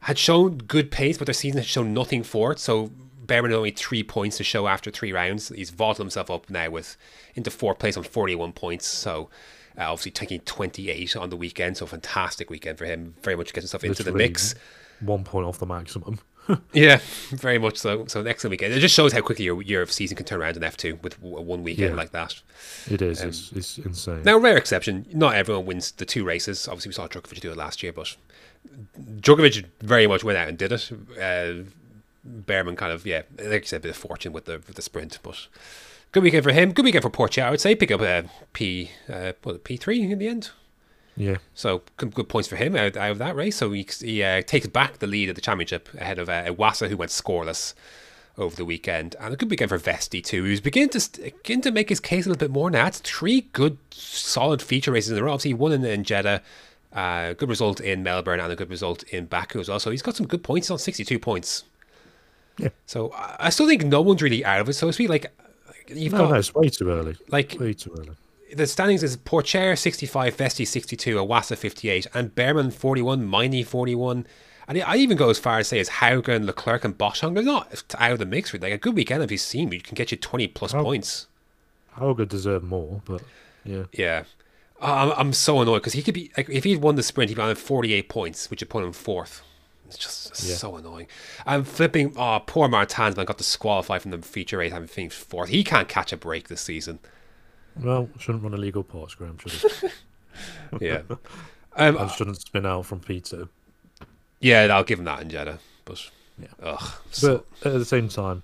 [0.00, 2.58] had shown good pace, but their season had shown nothing for it.
[2.58, 2.90] So
[3.26, 5.48] Bearman had only three points to show after three rounds.
[5.48, 6.96] He's vaulted himself up now with
[7.34, 8.86] into fourth place on forty-one points.
[8.86, 9.28] So.
[9.76, 13.14] Uh, obviously taking 28 on the weekend, so fantastic weekend for him.
[13.22, 14.56] Very much getting himself into the mix.
[14.98, 16.18] One point off the maximum.
[16.72, 17.00] Yeah,
[17.30, 18.06] very much so.
[18.06, 18.72] So an excellent weekend.
[18.74, 21.62] It just shows how quickly your your season can turn around in F2 with one
[21.62, 21.96] weekend Yeah.
[21.96, 22.40] like that.
[22.90, 23.20] It is.
[23.20, 24.22] it's, it's insane.
[24.24, 25.06] Now, rare exception.
[25.12, 26.66] Not everyone wins the two races.
[26.68, 28.16] Obviously, we saw Drugovich do it last year, but
[29.20, 30.90] Drugovich very much went out and did it.
[31.20, 31.64] Uh,
[32.26, 34.82] Bearman kind of, yeah, like you said, a bit of fortune with the with the
[34.82, 35.46] sprint, but
[36.12, 36.72] good weekend for him.
[36.72, 37.74] Good weekend for Pourchaire, I would say.
[37.74, 39.32] Pick up a P, uh,
[39.64, 40.50] P three in the end.
[41.18, 41.36] Yeah.
[41.54, 43.56] So good, good points for him out, out of that race.
[43.56, 46.88] So he, he uh, takes back the lead of the championship ahead of uh, Iwasa,
[46.88, 47.74] who went scoreless
[48.38, 50.44] over the weekend, and a good weekend for Vesti too.
[50.44, 52.86] Who's beginning to beginning to make his case a little bit more now.
[52.86, 55.32] It's three good, solid feature races in a row.
[55.32, 56.40] Obviously, one in, in Jeddah,
[56.92, 59.80] uh, good result in Melbourne, and a good result in Baku as well.
[59.80, 60.68] So he's got some good points.
[60.68, 61.64] He's on sixty-two points.
[62.58, 62.68] Yeah.
[62.86, 65.08] So I I still think no one's really out of it, so to speak.
[65.08, 65.26] Like
[65.88, 67.16] you've No, got no, it's way too early.
[67.28, 68.12] like Way too early.
[68.54, 74.26] The standings is Pourchaire 65, Vesti 62, Iwasa 58, and Bearman 41, Maini 41.
[74.66, 77.34] And I even go as far as say as Hauger and Leclerc and Boschung.
[77.34, 78.52] They're not out of the mix.
[78.52, 81.26] with Like a good weekend if you've seen, you can get you 20 plus points.
[81.96, 83.22] Hauger deserved more, but
[83.64, 83.84] yeah.
[83.92, 84.24] Yeah.
[84.80, 87.36] I'm, I'm so annoyed because he could be, like, if he'd won the sprint, he'd
[87.36, 89.42] be on 48 points, which would put him fourth.
[89.86, 90.54] It's just Yeah.
[90.56, 91.06] so annoying.
[91.46, 95.48] I'm flipping, oh, poor Martins, man, got disqualified from the feature race, having finished fourth.
[95.48, 96.98] He can't catch a break this season.
[97.82, 99.38] Well, shouldn't run illegal parts, Graham.
[99.38, 99.88] Should he?
[100.80, 101.02] Yeah.
[101.76, 103.48] um, and shouldn't spin out from P2.
[104.40, 105.58] yeah, I'll give him that in Jeddah.
[105.84, 106.10] But,
[106.40, 106.46] Yeah.
[106.62, 106.92] ugh.
[107.10, 108.42] so- But at the same time,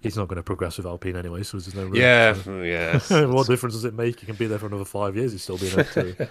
[0.00, 1.94] he's not going to progress with Alpine anyway, so there's no room.
[1.96, 4.20] Yeah, yeah, what difference does it make?
[4.20, 5.32] He can be there for another five years.
[5.32, 6.28] He's still being F2.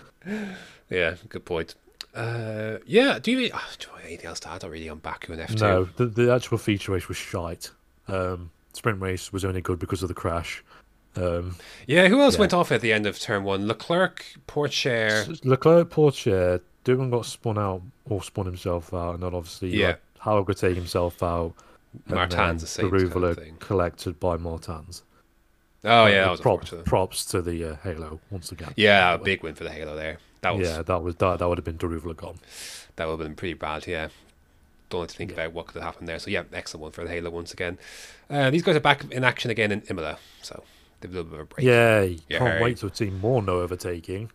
[0.90, 1.16] yeah.
[1.28, 1.76] Good point.
[2.16, 3.20] Uh, yeah.
[3.20, 4.64] Do you, oh, do you have anything else to add?
[4.64, 5.56] Really on Baku and F two.
[5.66, 7.72] no, the, the actual feature race was shite.
[8.08, 10.64] Um, sprint race was only good because of the crash.
[11.16, 11.56] Um,
[11.88, 12.40] Yeah, who else Yeah.
[12.42, 13.68] went off at the end of turn one?
[13.68, 15.44] Leclerc, Pourchaire.
[15.46, 19.88] Leclerc, Pourchaire, Doohan got spun out or spun himself out, and then obviously Yeah.
[19.90, 19.96] yeah.
[20.20, 21.54] Howell could take himself out.
[22.06, 23.58] and Martin's the same kind of thing.
[23.60, 25.04] collected by Martins.
[25.84, 28.72] Oh yeah, that was prop, props to the uh, Halo once again.
[28.78, 30.20] Yeah, a big win for the Halo there.
[30.42, 31.40] That was yeah, that was that.
[31.40, 32.40] That would have been Deruvla gone.
[32.96, 33.88] that would have been pretty bad.
[33.88, 34.08] Yeah,
[34.90, 35.36] don't like to think Yeah.
[35.42, 36.18] about what could have happened there.
[36.20, 37.78] So yeah, excellent one for the Halo once again.
[38.30, 40.64] Uh, these guys are back in action again in Imola, so
[41.08, 41.66] little bit of a break.
[41.66, 44.32] Yeah, Can't wait to see more no overtaking.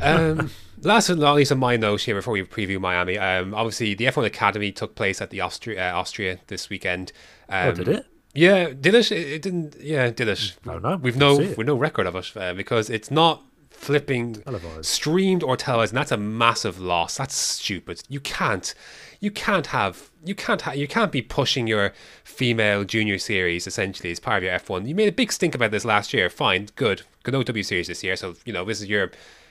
[0.00, 0.50] Um,
[0.82, 4.04] last but not least on my note here before we preview Miami, um, obviously the
[4.04, 7.12] F1 Academy took place at the Austria, uh, Austria this weekend.
[7.48, 8.06] Um, oh, did it?
[8.34, 9.10] Yeah, did it?
[9.10, 9.76] It didn't.
[9.80, 10.56] Yeah, did it?
[10.66, 10.96] I don't know.
[10.96, 14.84] We've no, we've no record of it uh, because it's not flipping Televised.
[14.84, 17.16] streamed or televised, and that's a massive loss.
[17.16, 18.02] That's stupid.
[18.08, 18.74] You can't,
[19.20, 21.92] you can't have, you can't, ha- you can't be pushing your
[22.24, 24.86] female junior series essentially as part of your F1.
[24.88, 26.30] You made a big stink about this last year.
[26.30, 28.16] Fine, good, good no W series this year.
[28.16, 29.10] So you know this is your.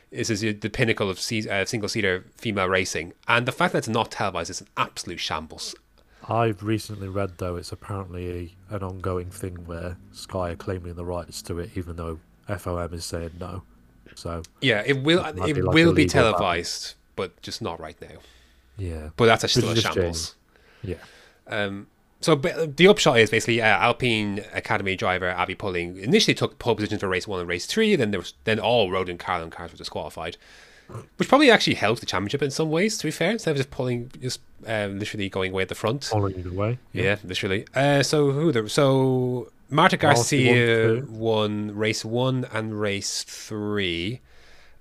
[0.09, 3.79] This is your- the pinnacle of se- uh, single-seater female racing, and the fact that
[3.79, 5.75] it's not televised is an absolute shambles.
[6.29, 11.03] I've recently read though it's apparently a, an ongoing thing where Sky are claiming the
[11.03, 13.63] rights to it, even though FOM is saying no.
[14.15, 15.25] So Yeah, it will.
[15.25, 16.31] It It be like will be legal battle.
[16.39, 18.19] televised, but just not right now.
[18.77, 20.35] Yeah, But that's still a shambles.
[20.83, 20.95] yeah,
[21.47, 21.87] Um,
[22.21, 26.75] so ba- the upshot is basically uh, Alpine Academy driver Abby Pulling initially took pole
[26.75, 27.95] position for race one and race three.
[27.95, 30.37] Then there was then all road and car and cars were disqualified,
[31.17, 32.97] which probably actually helped the championship in some ways.
[32.99, 36.05] To be fair, instead of just Pulling, just um, literally going away at the front.
[36.05, 36.79] following either way.
[36.93, 37.65] Yeah, literally.
[37.75, 38.67] Uh, so who there?
[38.67, 44.21] So Marta Rossi won Garcia won race one and race three.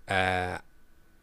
[0.09, 0.59] Uh,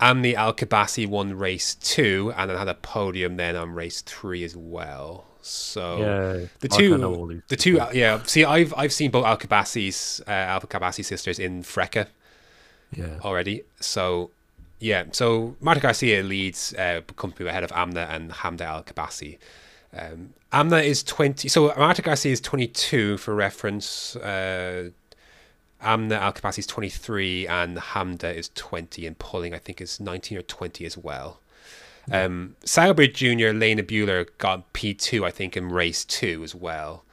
[0.09, 4.43] Amna Al Qubaisi won race two, and then had a podium then on race three
[4.43, 5.25] as well.
[5.41, 8.21] So Yeah, the two, kinda know all these the two, yeah.
[8.23, 12.07] See, I've I've seen both Al Qubaisi's uh, Al Qubaisi sisters in Freca
[12.95, 13.63] Yeah, already.
[13.79, 14.31] So
[14.79, 19.37] yeah, so Marta Garcia leads uh, company ahead of Amna and Hamda Al Qubaisi.
[19.97, 21.47] Um, Amna is twenty.
[21.47, 24.15] So Marta Garcia is twenty-two for reference.
[24.17, 24.89] Uh,
[25.83, 29.05] Amna Al Qubaisi is twenty-three, and Hamda is twenty.
[29.05, 31.39] And Pulling, I think, is nineteen or twenty as well.
[32.11, 37.03] Um, Sauber Junior Lena Bühler got P two, I think, in race two as well.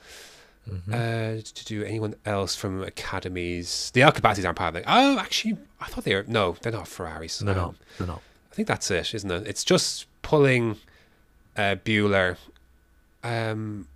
[0.68, 0.92] Mm-hmm.
[0.92, 3.90] Uh, to do anyone else from academies?
[3.94, 4.84] The Al Kabasis aren't part of it.
[4.86, 6.24] Oh, actually, I thought they were.
[6.26, 7.38] No, they're not Ferraris.
[7.38, 7.74] they're Um, not.
[7.98, 8.22] They're not.
[8.50, 9.46] I think that's it, isn't it?
[9.46, 10.76] It's just Pulling
[11.56, 12.36] uh, Bühler.
[13.22, 13.86] Um,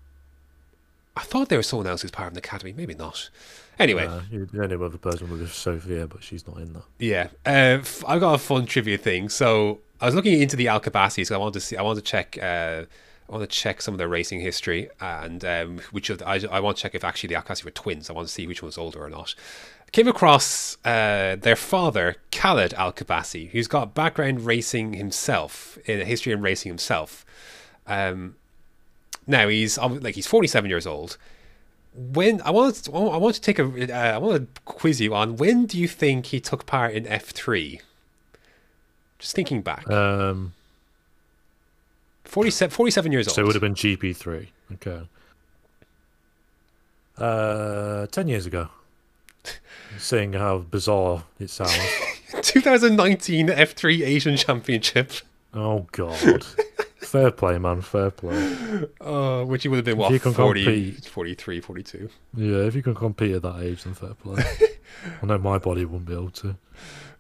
[1.17, 2.73] I thought there was someone else who's part of an academy.
[2.73, 3.31] Maybe not.
[3.79, 6.83] Anyway, Uh, the only other person was Sophia, but she's not in that.
[6.99, 7.29] yeah.
[7.45, 9.29] Uh, f- I've got a fun trivia thing.
[9.29, 11.33] So I was looking into the Al Qubaisis.
[11.35, 11.77] I wanted to see.
[11.77, 12.39] I wanted to check.
[12.41, 12.85] Uh,
[13.29, 16.41] I want to check some of their racing history and um, which of the, I,
[16.51, 18.11] I want to check if actually the Al Qubaisi were twins.
[18.11, 19.35] I want to see which one was older or not.
[19.93, 26.05] Came across uh, their father, Khaled Al Qubaisi, who's got background racing himself in a
[26.05, 27.25] history in racing himself.
[27.87, 28.37] Um,
[29.27, 31.17] now he's like he's 47 years old.
[31.97, 35.15] When I want, to, I want to take a, uh, I want to quiz you
[35.15, 37.81] on when do you think he took part in F3?
[39.21, 40.55] Just thinking back, Um,
[42.25, 43.37] 47, 47 years old.
[43.37, 44.49] so it would have been GP3.
[44.75, 45.03] Okay.
[47.17, 48.69] Uh, ten years ago.
[49.99, 51.79] Seeing how bizarre it sounds.
[52.43, 55.13] 2019 F3 Asian Championship,
[55.55, 56.45] oh God.
[57.15, 57.81] Fair play, man.
[57.81, 58.87] Fair play.
[59.01, 62.09] uh, which he would have been If what you can 40, compete- 43, 42.
[62.37, 64.43] Yeah, if you can compete at that age, then fair play.
[65.23, 66.57] I know my body wouldn't be able to.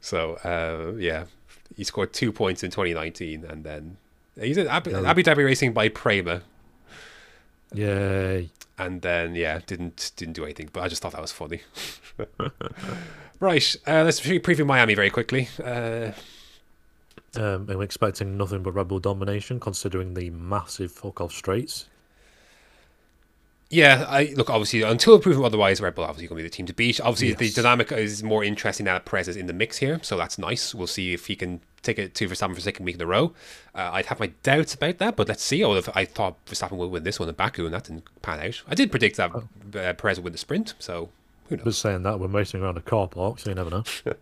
[0.00, 1.26] So uh, yeah,
[1.76, 3.96] he scored two points in 2019, and then
[4.40, 5.08] he's in Abu, Yeah.
[5.08, 6.42] Abu Dhabi Racing by Prema,
[7.72, 8.50] Yay.
[8.76, 10.70] and then yeah, didn't didn't do anything.
[10.72, 11.60] But I just thought that was funny.
[13.40, 15.48] right, uh, let's pre- preview Miami very quickly.
[15.62, 16.10] Uh,
[17.36, 21.88] Um, I'm expecting nothing but Red Bull domination, considering the massive fuck off straights.
[23.70, 26.66] Yeah, I look obviously until proven otherwise, Red Bull obviously going to be the team
[26.66, 27.00] to beat.
[27.00, 27.54] Obviously, the Yes.
[27.54, 30.74] dynamic is more interesting now that Perez is in the mix here, so that's nice.
[30.74, 33.32] We'll see if he can take it to Verstappen for second week in a row.
[33.74, 35.64] Uh, I'd have my doubts about that, but let's see.
[35.64, 38.62] Although I thought Verstappen would win this one in Baku, and that didn't pan out.
[38.68, 41.08] I did predict that uh, Perez would win the sprint, so
[41.62, 43.84] Just saying that we're racing around a car park, so you never know.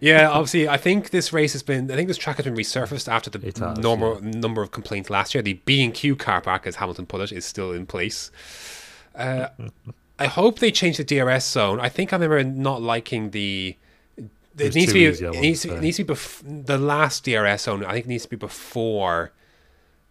[0.00, 1.90] Yeah, obviously, I think this race has been.
[1.90, 5.10] I think this track has been resurfaced after the It has, normal number of complaints
[5.10, 5.42] last year.
[5.42, 8.30] The B and Q car park, as Hamilton put it, is still in place.
[9.14, 9.48] Uh,
[10.18, 11.80] I hope they change the DRS zone.
[11.80, 13.76] I think I remember not liking the.
[14.16, 15.06] It was needs be.
[15.06, 16.14] easy, I it needs to to, it needs to be
[16.62, 17.84] the last DRS zone.
[17.84, 19.32] I think it needs to be before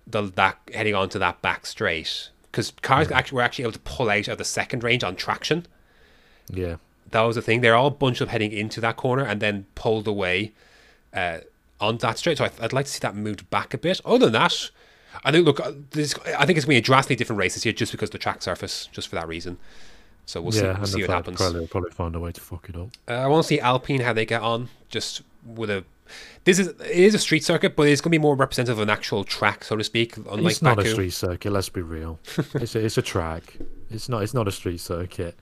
[0.06, 4.10] the that heading onto that back straight because cars actually were actually able to pull
[4.10, 5.66] out of the second range on traction.
[6.50, 6.76] Yeah.
[7.12, 7.62] That was the thing.
[7.62, 10.54] They're all bunched up heading into that corner and then pulled away
[11.14, 11.40] uh,
[11.80, 12.38] on that straight.
[12.38, 14.00] So I, I'd like to see that moved back a bit.
[14.06, 14.70] Other than that,
[15.24, 17.56] I think look, uh, this, I think it's going to be a drastically different race
[17.56, 19.58] this year just because the track surface, just for that reason.
[20.26, 21.38] So we'll see, yeah, we'll and see what happens.
[21.38, 22.90] Probably, probably find a way to fuck it up.
[23.08, 25.84] Uh, I want to see Alpine how they get on, just with a.
[26.44, 28.84] This is it is a street circuit, but it's going to be more representative of
[28.84, 30.18] an actual track, so to speak.
[30.18, 30.90] Unlike it's not Baku.
[30.90, 31.52] a street circuit.
[31.52, 32.20] Let's be real.
[32.54, 33.58] it's a, it's a track.
[33.90, 34.22] It's not.
[34.22, 35.36] It's not a street circuit.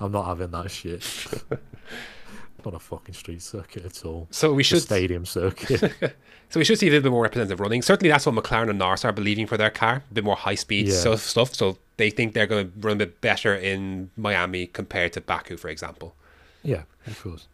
[0.00, 1.04] I'm not having that shit.
[2.64, 4.26] not a fucking street circuit at all.
[4.30, 5.92] So we should stadium circuit.
[6.50, 7.82] So we should see a little bit more representative running.
[7.82, 10.02] Certainly, that's what McLaren and Norris are believing for their car.
[10.10, 10.94] A bit more high speed Yeah.
[10.94, 11.54] stuff, stuff.
[11.54, 15.58] So they think they're going to run a bit better in Miami compared to Baku,
[15.58, 16.14] for example.
[16.62, 17.48] yeah, of course.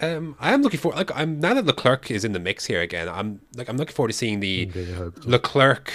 [0.00, 2.80] Um, I am looking for like I'm now that Leclerc is in the mix here
[2.80, 3.06] again.
[3.06, 4.70] I'm like I'm looking forward to seeing the.
[5.24, 5.92] Leclerc,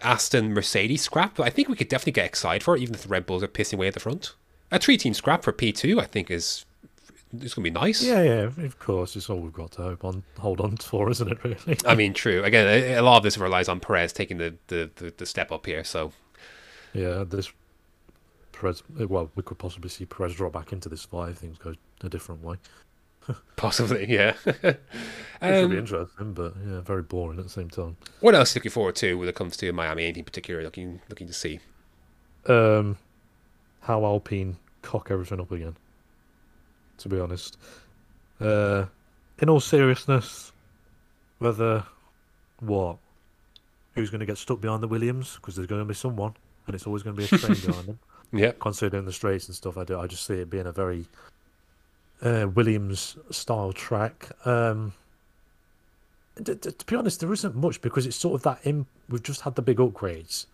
[0.00, 1.34] Aston, Mercedes scrap.
[1.34, 3.42] But I think we could definitely get excited for it, even if the Red Bulls
[3.42, 4.34] are pissing away at the front.
[4.70, 6.64] A three-team scrap for P two, I think, is
[7.32, 8.02] it's going to be nice.
[8.02, 9.16] Yeah, yeah, of course.
[9.16, 11.44] It's all we've got to hope on, hold on for, isn't it?
[11.44, 11.78] Really?
[11.86, 12.42] I mean, true.
[12.44, 15.66] Again, a, lot of this relies on Perez taking the, the, the, the step up
[15.66, 15.84] here.
[15.84, 16.12] So
[16.92, 17.52] Yeah, this
[18.52, 18.82] Perez.
[18.88, 21.38] Well, we could possibly see Perez drop back into this five.
[21.38, 22.56] Things go a different way.
[23.56, 24.34] possibly, yeah.
[24.44, 24.80] It should
[25.40, 27.96] be um, interesting, but yeah, very boring at the same time.
[28.20, 30.04] what else are you looking forward to when it comes to Miami?
[30.04, 31.60] Anything particular looking looking to see?
[32.46, 32.98] Um,
[33.86, 35.76] how Alpine cock everything up again.
[36.98, 37.58] To be honest,
[38.40, 38.86] uh,
[39.38, 40.52] in all seriousness,
[41.38, 41.84] whether
[42.60, 42.96] what
[43.94, 46.34] who's going to get stuck behind the Williams because there's going to be someone,
[46.66, 47.98] and it's always going to be a train behind them.
[48.32, 48.52] Yeah.
[48.58, 50.00] Considering the straights and stuff, I do.
[50.00, 51.06] I just see it being a very
[52.20, 54.30] uh, Williams style track.
[54.44, 54.94] Um,
[56.42, 58.86] d- d- to be honest, there isn't much because it's sort of that in.
[59.08, 60.46] We've just had the big upgrades.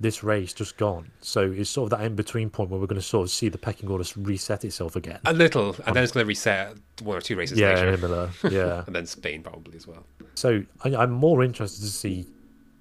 [0.00, 3.00] This race just gone, so it's sort of that in between point where we're going
[3.00, 5.18] to sort of see the pecking order reset itself again.
[5.24, 8.30] A little, and then it's going to reset one or two races yeah, later, Imola,
[8.50, 8.84] yeah.
[8.86, 10.06] and then Spain probably as well.
[10.36, 12.28] So I, I'm more interested to see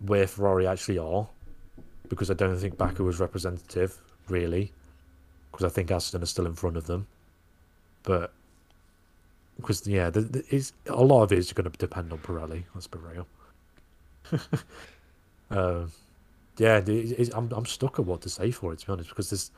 [0.06, 1.27] where Ferrari actually are,
[2.07, 3.98] because I don't think Baku was representative
[4.30, 4.72] really,
[5.52, 7.07] because I think Aston are still in front of them.
[8.03, 8.31] But
[9.57, 12.64] because yeah, the, the, it's, a lot of it is going to depend on Pirelli.
[12.73, 13.27] Let's be real.
[15.52, 15.85] uh,
[16.57, 16.81] yeah,
[17.35, 19.51] I'm I'm stuck at what to say for it to be honest, because there's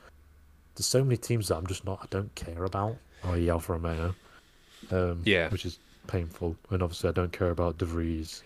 [0.76, 2.98] there's so many teams that I'm just not I don't care about.
[3.26, 3.50] i.e.
[3.50, 4.16] Alfa Romeo,
[4.92, 5.50] um, Yeah.
[5.50, 5.78] which is
[6.08, 8.44] painful, and obviously I don't care about De Vries.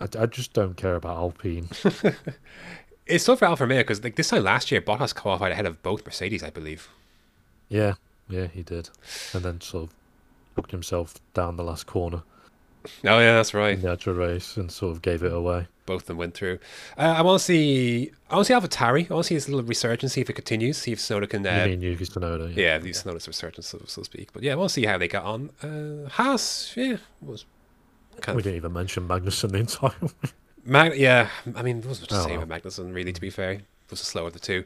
[0.00, 1.68] I, I just don't care about Alpine.
[3.06, 5.82] It's tough for Alfa Romeo because like this time last year, Bottas qualified ahead of
[5.82, 6.88] both Mercedes, I believe.
[7.70, 7.94] yeah,
[8.28, 8.90] yeah, he did,
[9.32, 9.94] and then sort of
[10.54, 12.22] booked himself down the last corner
[13.04, 13.80] Oh yeah, that's right.
[13.80, 15.66] the actual race and sort of gave it away.
[15.86, 16.58] Both of them went through.
[16.98, 18.10] Uh, I want to see.
[18.30, 19.10] I want to see AlphaTauri.
[19.10, 20.12] I want to see this little resurgence.
[20.12, 20.78] See if it continues.
[20.78, 21.44] See if Sonoda can.
[21.44, 22.54] you Uh, mean Yuki Tsunoda?
[22.54, 24.32] yeah, if Sonoda's resurgence, so, so to speak.
[24.32, 25.50] But yeah, we'll see how they got on.
[25.62, 27.44] Uh, Haas, yeah, was
[28.20, 29.92] kind We of didn't even mention Magnussen the entire.
[30.64, 32.46] Mag- yeah, I mean, there wasn't to Oh, say well.
[32.46, 33.52] Magnussen, really, to be fair.
[33.52, 34.64] It was the slower of the two.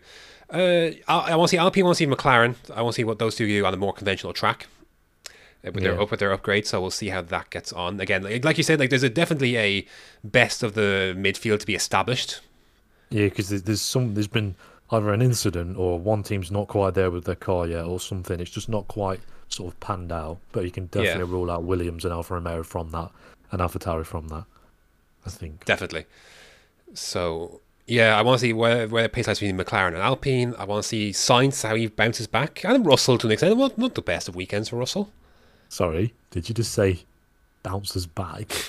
[0.52, 2.56] Uh, I, I want to see Alpine, I want to see McLaren.
[2.74, 4.66] I want to see what those two do on a more conventional track
[5.64, 6.66] with their up with their upgrade.
[6.66, 8.01] So we'll see how that gets on.
[8.01, 9.86] Again, like, like you said, like there's a definitely a
[10.24, 12.40] best of the midfield to be established.
[13.10, 14.55] Yeah, because there's, some there's been
[14.90, 18.40] either an incident or one team's not quite there with their car yet or something.
[18.40, 20.39] It's just not quite sort of panned out.
[20.52, 23.10] But you can definitely rule out Williams and Alfa Romeo from that,
[23.51, 24.44] and AlphaTauri from that.
[25.24, 25.64] I think.
[25.64, 26.06] Definitely.
[26.94, 30.55] So yeah, I want to see where where the pace lies between McLaren and Alpine.
[30.59, 33.56] I want to see Sainz how he bounces back, and Russell to an extent.
[33.56, 35.10] Well, not the best of weekends for Russell.
[35.73, 37.01] Sorry, did you just say
[37.62, 38.53] bounces back?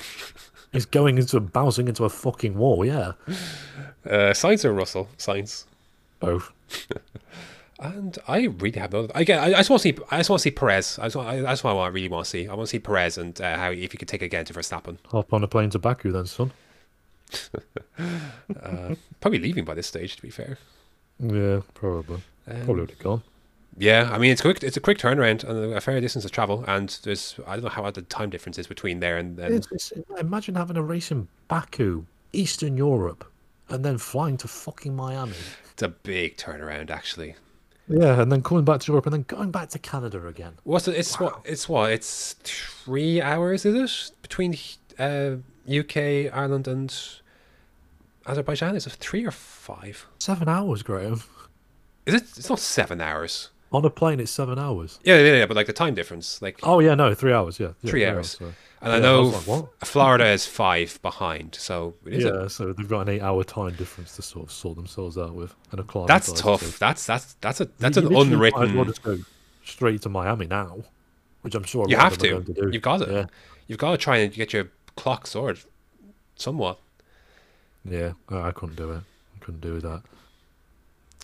[0.72, 2.84] It's going into a bouncing into a fucking wall.
[2.84, 3.12] Yeah,
[4.08, 5.08] Uh, Sainz or Russell?
[5.20, 5.66] Sainz.
[6.20, 6.52] both.
[7.80, 9.08] And I really have no.
[9.14, 9.98] Again, I, I just want to see.
[10.10, 10.98] I just want to see Perez.
[11.00, 12.48] I just want, I, that's what I want, really want to see.
[12.48, 14.54] I want to see Perez and uh, how if he could take it again to
[14.54, 14.98] Verstappen.
[15.12, 16.52] Hop on a plane to Baku then, son.
[19.22, 20.58] Probably leaving by this stage, to be fair.
[21.20, 22.22] Yeah, probably.
[22.48, 23.22] Um, Probably would have gone.
[23.78, 24.64] Yeah, I mean it's quick.
[24.64, 26.64] It's a quick turnaround and a fair distance of travel.
[26.68, 29.54] And there's I don't know how the time difference is between there and then.
[29.54, 33.26] It's, it's, imagine having a race in Baku, Eastern Europe,
[33.70, 35.34] and then flying to fucking Miami.
[35.72, 37.36] It's a big turnaround, actually.
[37.88, 40.54] Yeah, and then coming back to Europe and then going back to Canada again.
[40.64, 40.96] What's it?
[40.96, 41.42] It's what?
[41.44, 41.92] It's what?
[41.92, 44.22] It's three hours, is it?
[44.22, 44.58] Between
[44.98, 45.38] uh,
[45.70, 46.96] UK, Ireland, and
[48.26, 48.76] Azerbaijan.
[48.76, 50.08] Is it three or five?
[50.20, 51.24] Seven hours, Graham.
[52.06, 52.24] Is it?
[52.38, 53.50] It's not seven hours.
[53.74, 55.00] On a plane, it's seven hours.
[55.04, 55.46] Yeah, yeah, yeah.
[55.48, 57.60] But like the time difference, like Oh yeah, no, three hours.
[57.60, 58.38] Yeah, yeah Three hours.
[58.38, 58.54] sorry.
[58.82, 59.66] And I Yeah, I know was like.
[59.86, 63.74] Florida is five behind, so it is a- Yeah, so they've got an eight-hour time
[63.76, 66.78] difference to sort of sort themselves out with, and a that's tough.
[66.80, 69.18] That's that's that's a that's an You as well just go
[69.64, 70.84] straight to Miami now,
[71.42, 72.44] which I'm sure You have of them are to.
[72.44, 72.70] going to do.
[72.74, 73.12] You've got to.
[73.12, 73.26] Yeah,
[73.68, 75.64] You've got to try and get your clock sorted,
[76.36, 76.78] somewhat.
[77.86, 78.14] yeah.
[78.30, 78.98] I I couldn't do it.
[79.36, 80.02] I couldn't do that.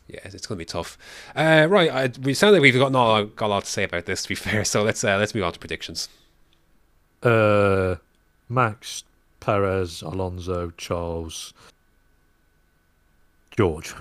[0.10, 0.98] Yeah, it's going to be tough.
[1.36, 4.06] Uh, right, I, we sound like we've got not got a lot to say about
[4.06, 4.24] this.
[4.24, 6.10] To be fair, so let's uh, let's move on to predictions.
[7.22, 7.96] Uh,
[8.48, 9.04] Max,
[9.40, 11.54] Perez, Alonso, Charles,
[13.52, 13.94] George.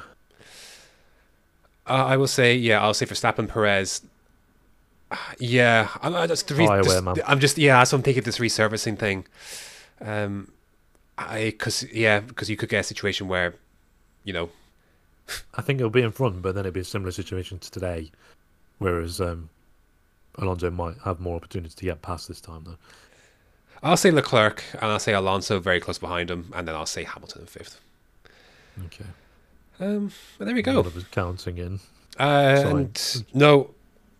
[1.87, 4.03] Uh, I will say, yeah, I'll say for Verstappen, Perez.
[5.39, 7.07] Yeah, I'm, I just, re- just-.
[7.27, 7.83] I'm just yeah.
[7.85, 9.27] So I'm thinking of this resurfacing thing.
[10.01, 10.53] Um,
[11.19, 13.55] I because yeah, because you could get a situation where,
[14.25, 14.51] you know,
[15.55, 18.11] I think it'll be in front, but then it'll be a similar situation to today,
[18.79, 19.51] whereas um,
[20.37, 22.79] Alonso might have more opportunity to get past this time, though.
[23.83, 27.05] I'll say Leclerc and I'll say Alonso very close behind him, and then I'll say
[27.05, 27.81] Hamilton in fifth.
[28.87, 29.05] Okay.
[29.81, 30.81] Um, but there we go.
[30.81, 31.81] us counting in.
[32.19, 33.75] Uh, and no,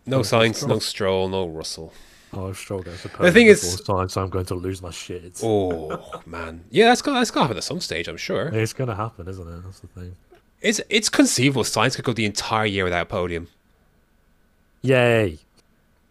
[0.05, 1.27] no Sainz, no Stroll.
[1.27, 1.93] No Russell.
[2.31, 5.41] Oh, Stroll goes to thing is- time, so I'm going to lose my shit.
[5.43, 8.07] Oh man, yeah, that's got that's got to happen at some stage.
[8.07, 8.47] I'm sure.
[8.47, 9.63] It's going to happen, isn't it?
[9.63, 10.15] That's the thing.
[10.61, 13.47] It's it's conceivable Sainz could go the entire year without a podium.
[14.81, 15.39] Yay!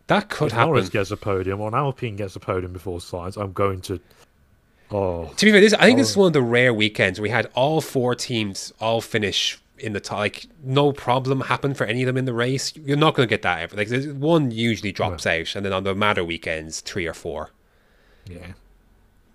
[0.06, 3.36] That could if Norris gets a podium, or an Alpine gets a podium before Sainz.
[3.40, 4.00] I'm going to.
[4.90, 6.20] Oh, To be fair, this I think this is Oh.
[6.20, 10.18] one of the rare weekends we had all four teams all finish in the top.
[10.18, 12.72] Like no problem happened for any of them in the race.
[12.74, 13.76] You're not going to get that ever.
[13.76, 17.50] Like there's- one usually drops out, and then on the matter weekends, three or four.
[18.26, 18.52] yeah.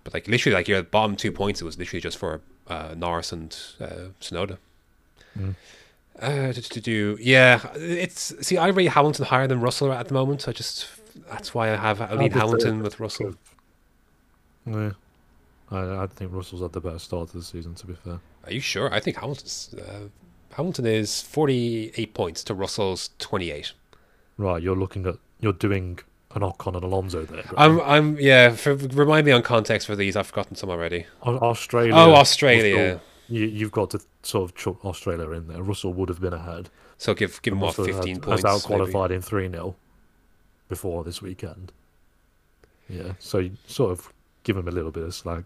[0.02, 3.32] But like literally, like your bottom two points, it was literally just for uh, Norris
[3.32, 4.58] and uh, Sonoda.
[5.38, 5.54] Mm.
[6.20, 10.14] Uh, to, to do, yeah, it's see, I rate Hamilton higher than Russell at the
[10.14, 10.46] moment.
[10.46, 10.88] I just
[11.28, 13.34] that's why I have I lead Hamilton with Russell.
[14.64, 14.92] Yeah.
[15.70, 18.20] I, I think Russell's had the better start to the season, to be fair.
[18.44, 18.92] Are you sure?
[18.94, 20.08] I think Hamilton's uh,
[20.52, 23.72] Hamilton is forty eight points to Russell's twenty eight.
[24.36, 25.16] Right, you're looking at.
[25.40, 25.98] You're doing
[26.34, 27.44] an Ocon and Alonso there.
[27.56, 28.50] I'm I'm yeah.
[28.50, 30.16] For, remind me on context for these.
[30.16, 31.06] I've forgotten some already.
[31.22, 31.92] Au- Australia.
[31.94, 33.00] Oh, Australia.
[33.28, 35.62] Russell, you, you've got to sort of chuck Australia in there.
[35.62, 36.70] Russell would have been ahead.
[36.98, 38.42] So give give him what fifteen had, points.
[38.42, 39.74] Has out qualified in 3 0
[40.68, 41.72] before this weekend.
[42.88, 45.44] Yeah, so you sort of give him a little bit of slack.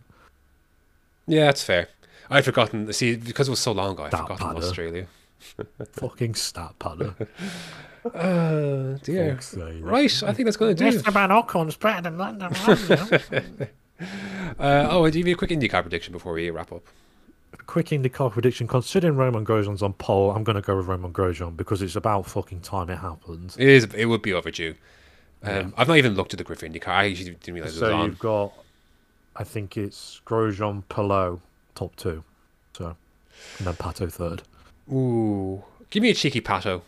[1.26, 1.88] Yeah, that's fair.
[2.30, 2.92] I'd forgotten.
[2.92, 4.62] See, because it was so long ago, I'd That forgotten padder.
[4.64, 5.06] Australia.
[5.92, 7.14] Fucking stat padder.
[8.04, 9.38] Uh, dear.
[9.80, 10.88] Right, I think that's going to do.
[10.88, 10.96] it.
[10.96, 12.50] Esteban Ocon's better than Lando.
[14.00, 16.84] Uh, oh, I'll give you a quick IndyCar prediction before we wrap up.
[17.66, 18.66] Quick car prediction.
[18.66, 22.26] Considering Romain Grosjean's on pole, I'm going to go with Romain Grosjean because it's about
[22.26, 23.54] fucking time it happened.
[23.58, 23.84] It is.
[23.94, 24.74] It would be overdue.
[25.42, 25.70] Um, Yeah.
[25.76, 26.88] I've not even looked at the Griffin IndyCar.
[26.88, 28.52] I actually didn't realize it was So you've got,
[29.36, 31.40] I think it's Grosjean, Palou,
[31.74, 32.24] top two.
[32.76, 32.96] So,
[33.58, 34.42] and then Pato third.
[34.92, 36.82] Ooh, give me a cheeky pato.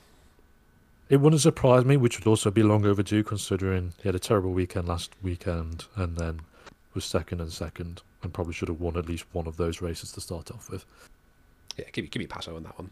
[1.08, 4.52] It wouldn't surprise me, which would also be long overdue considering he had a terrible
[4.52, 6.40] weekend last weekend and then
[6.94, 10.12] was second and second and probably should have won at least one of those races
[10.12, 10.84] to start off with.
[11.76, 12.90] Yeah, give me give me pato on that one.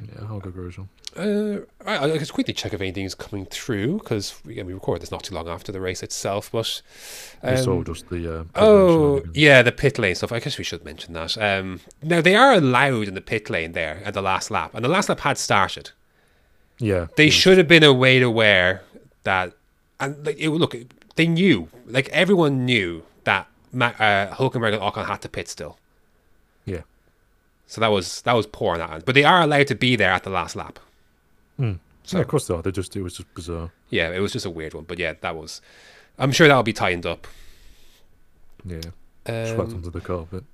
[0.00, 0.88] Yeah, I'll go Grosjean.
[1.16, 5.10] Uh, right, I'll just quickly check if anything's coming through because we, we record this
[5.10, 6.50] not too long after the race itself.
[6.50, 6.82] But
[7.46, 8.40] You saw um, just the.
[8.40, 10.32] Uh, Oh, yeah, the pit lane stuff.
[10.32, 11.36] I guess we should mention that.
[11.38, 14.84] Um, now, they are allowed in the pit lane there at the last lap, and
[14.84, 15.90] the last lap had started.
[16.78, 17.08] Yeah.
[17.16, 18.82] They should have been aware aware
[19.24, 19.52] that,
[20.00, 20.74] and like, it, look,
[21.16, 25.78] they knew, like everyone knew that Uh, Hulkenberg and Ocon had to pit still.
[26.64, 26.82] Yeah.
[27.66, 29.04] So that was that was poor on that end.
[29.04, 30.78] But they are allowed to be there at the last lap.
[31.56, 31.72] Hmm.
[32.04, 32.62] So yeah, of course they are.
[32.62, 33.70] They just, it was just bizarre.
[33.88, 34.84] yeah, it was just a weird one.
[34.84, 35.60] But yeah, that was.
[36.18, 37.26] I'm sure that'll be tightened up.
[38.64, 38.80] Yeah.
[39.24, 40.44] Swept Um, under the carpet.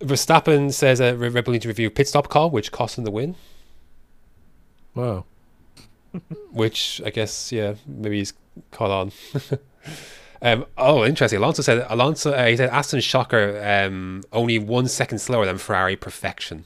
[0.00, 3.10] Verstappen says a Red Bull needs to review pit stop call, which cost him the
[3.10, 3.36] win.
[4.94, 5.24] Wow.
[6.50, 8.32] which I guess yeah maybe he's
[8.70, 9.12] caught on.
[10.42, 11.38] um, oh, interesting.
[11.38, 15.96] Alonso said Alonso uh, he said Aston Shocker um, only one second slower than Ferrari
[15.96, 16.64] perfection.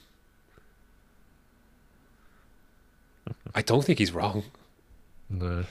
[3.55, 4.45] I don't think he's wrong.
[5.29, 5.65] No.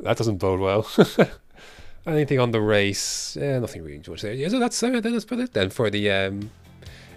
[0.00, 0.88] That doesn't bode well.
[2.06, 3.36] Anything on the race?
[3.38, 4.32] Yeah, nothing really much there.
[4.32, 6.50] Yeah, so that's uh, that's about it then for the um,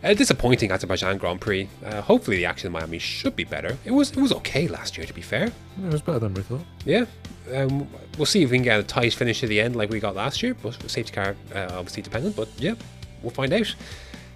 [0.04, 1.68] a disappointing Azerbaijan Grand Prix.
[1.86, 3.78] Uh, hopefully, the action in Miami should be better.
[3.86, 5.52] It was it was okay last year, to be fair.
[5.80, 6.62] Yeah, it was better than we thought.
[6.86, 7.06] Yeah,
[7.54, 10.00] um, we'll see if we can get a tight finish to the end like we
[10.00, 10.54] got last year.
[10.62, 12.36] But safety car uh, obviously dependent.
[12.36, 12.76] But yeah,
[13.22, 13.74] we'll find out.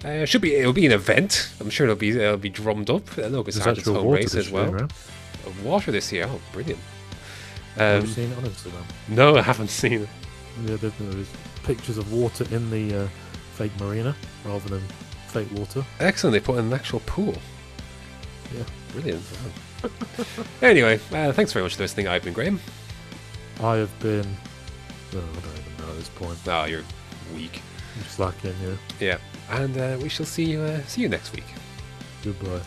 [0.04, 1.50] Uh, should be it'll be an event.
[1.60, 3.06] I'm sure it'll be it'll be drummed up.
[3.18, 4.72] Uh, look, it's There's actual home water race as year, well.
[4.72, 4.92] right?
[5.64, 6.26] Water this year.
[6.28, 6.80] Oh, brilliant.
[7.76, 8.84] Have Um, you seen it on Instagram?
[9.08, 10.08] no, I haven't seen it.
[10.66, 11.28] Yeah, there- there's
[11.62, 13.08] pictures of water in the uh,
[13.54, 14.14] fake marina
[14.44, 14.82] rather than
[15.28, 15.84] fake water.
[16.00, 16.32] Excellent.
[16.32, 17.34] They put in an actual pool.
[18.56, 18.64] Yeah.
[18.92, 19.22] Brilliant.
[20.60, 22.08] Anyway, uh, thanks very much for listening.
[22.08, 22.58] I've been Graham.
[23.60, 24.26] I have been.
[25.14, 26.38] Oh, I don't even know at this point.
[26.48, 26.82] Oh, you're
[27.32, 27.62] weak.
[27.96, 28.76] I'm slacking, yeah.
[28.98, 29.18] Yeah.
[29.50, 31.44] And uh, we shall see you, uh, see you next week.
[32.24, 32.60] Goodbye.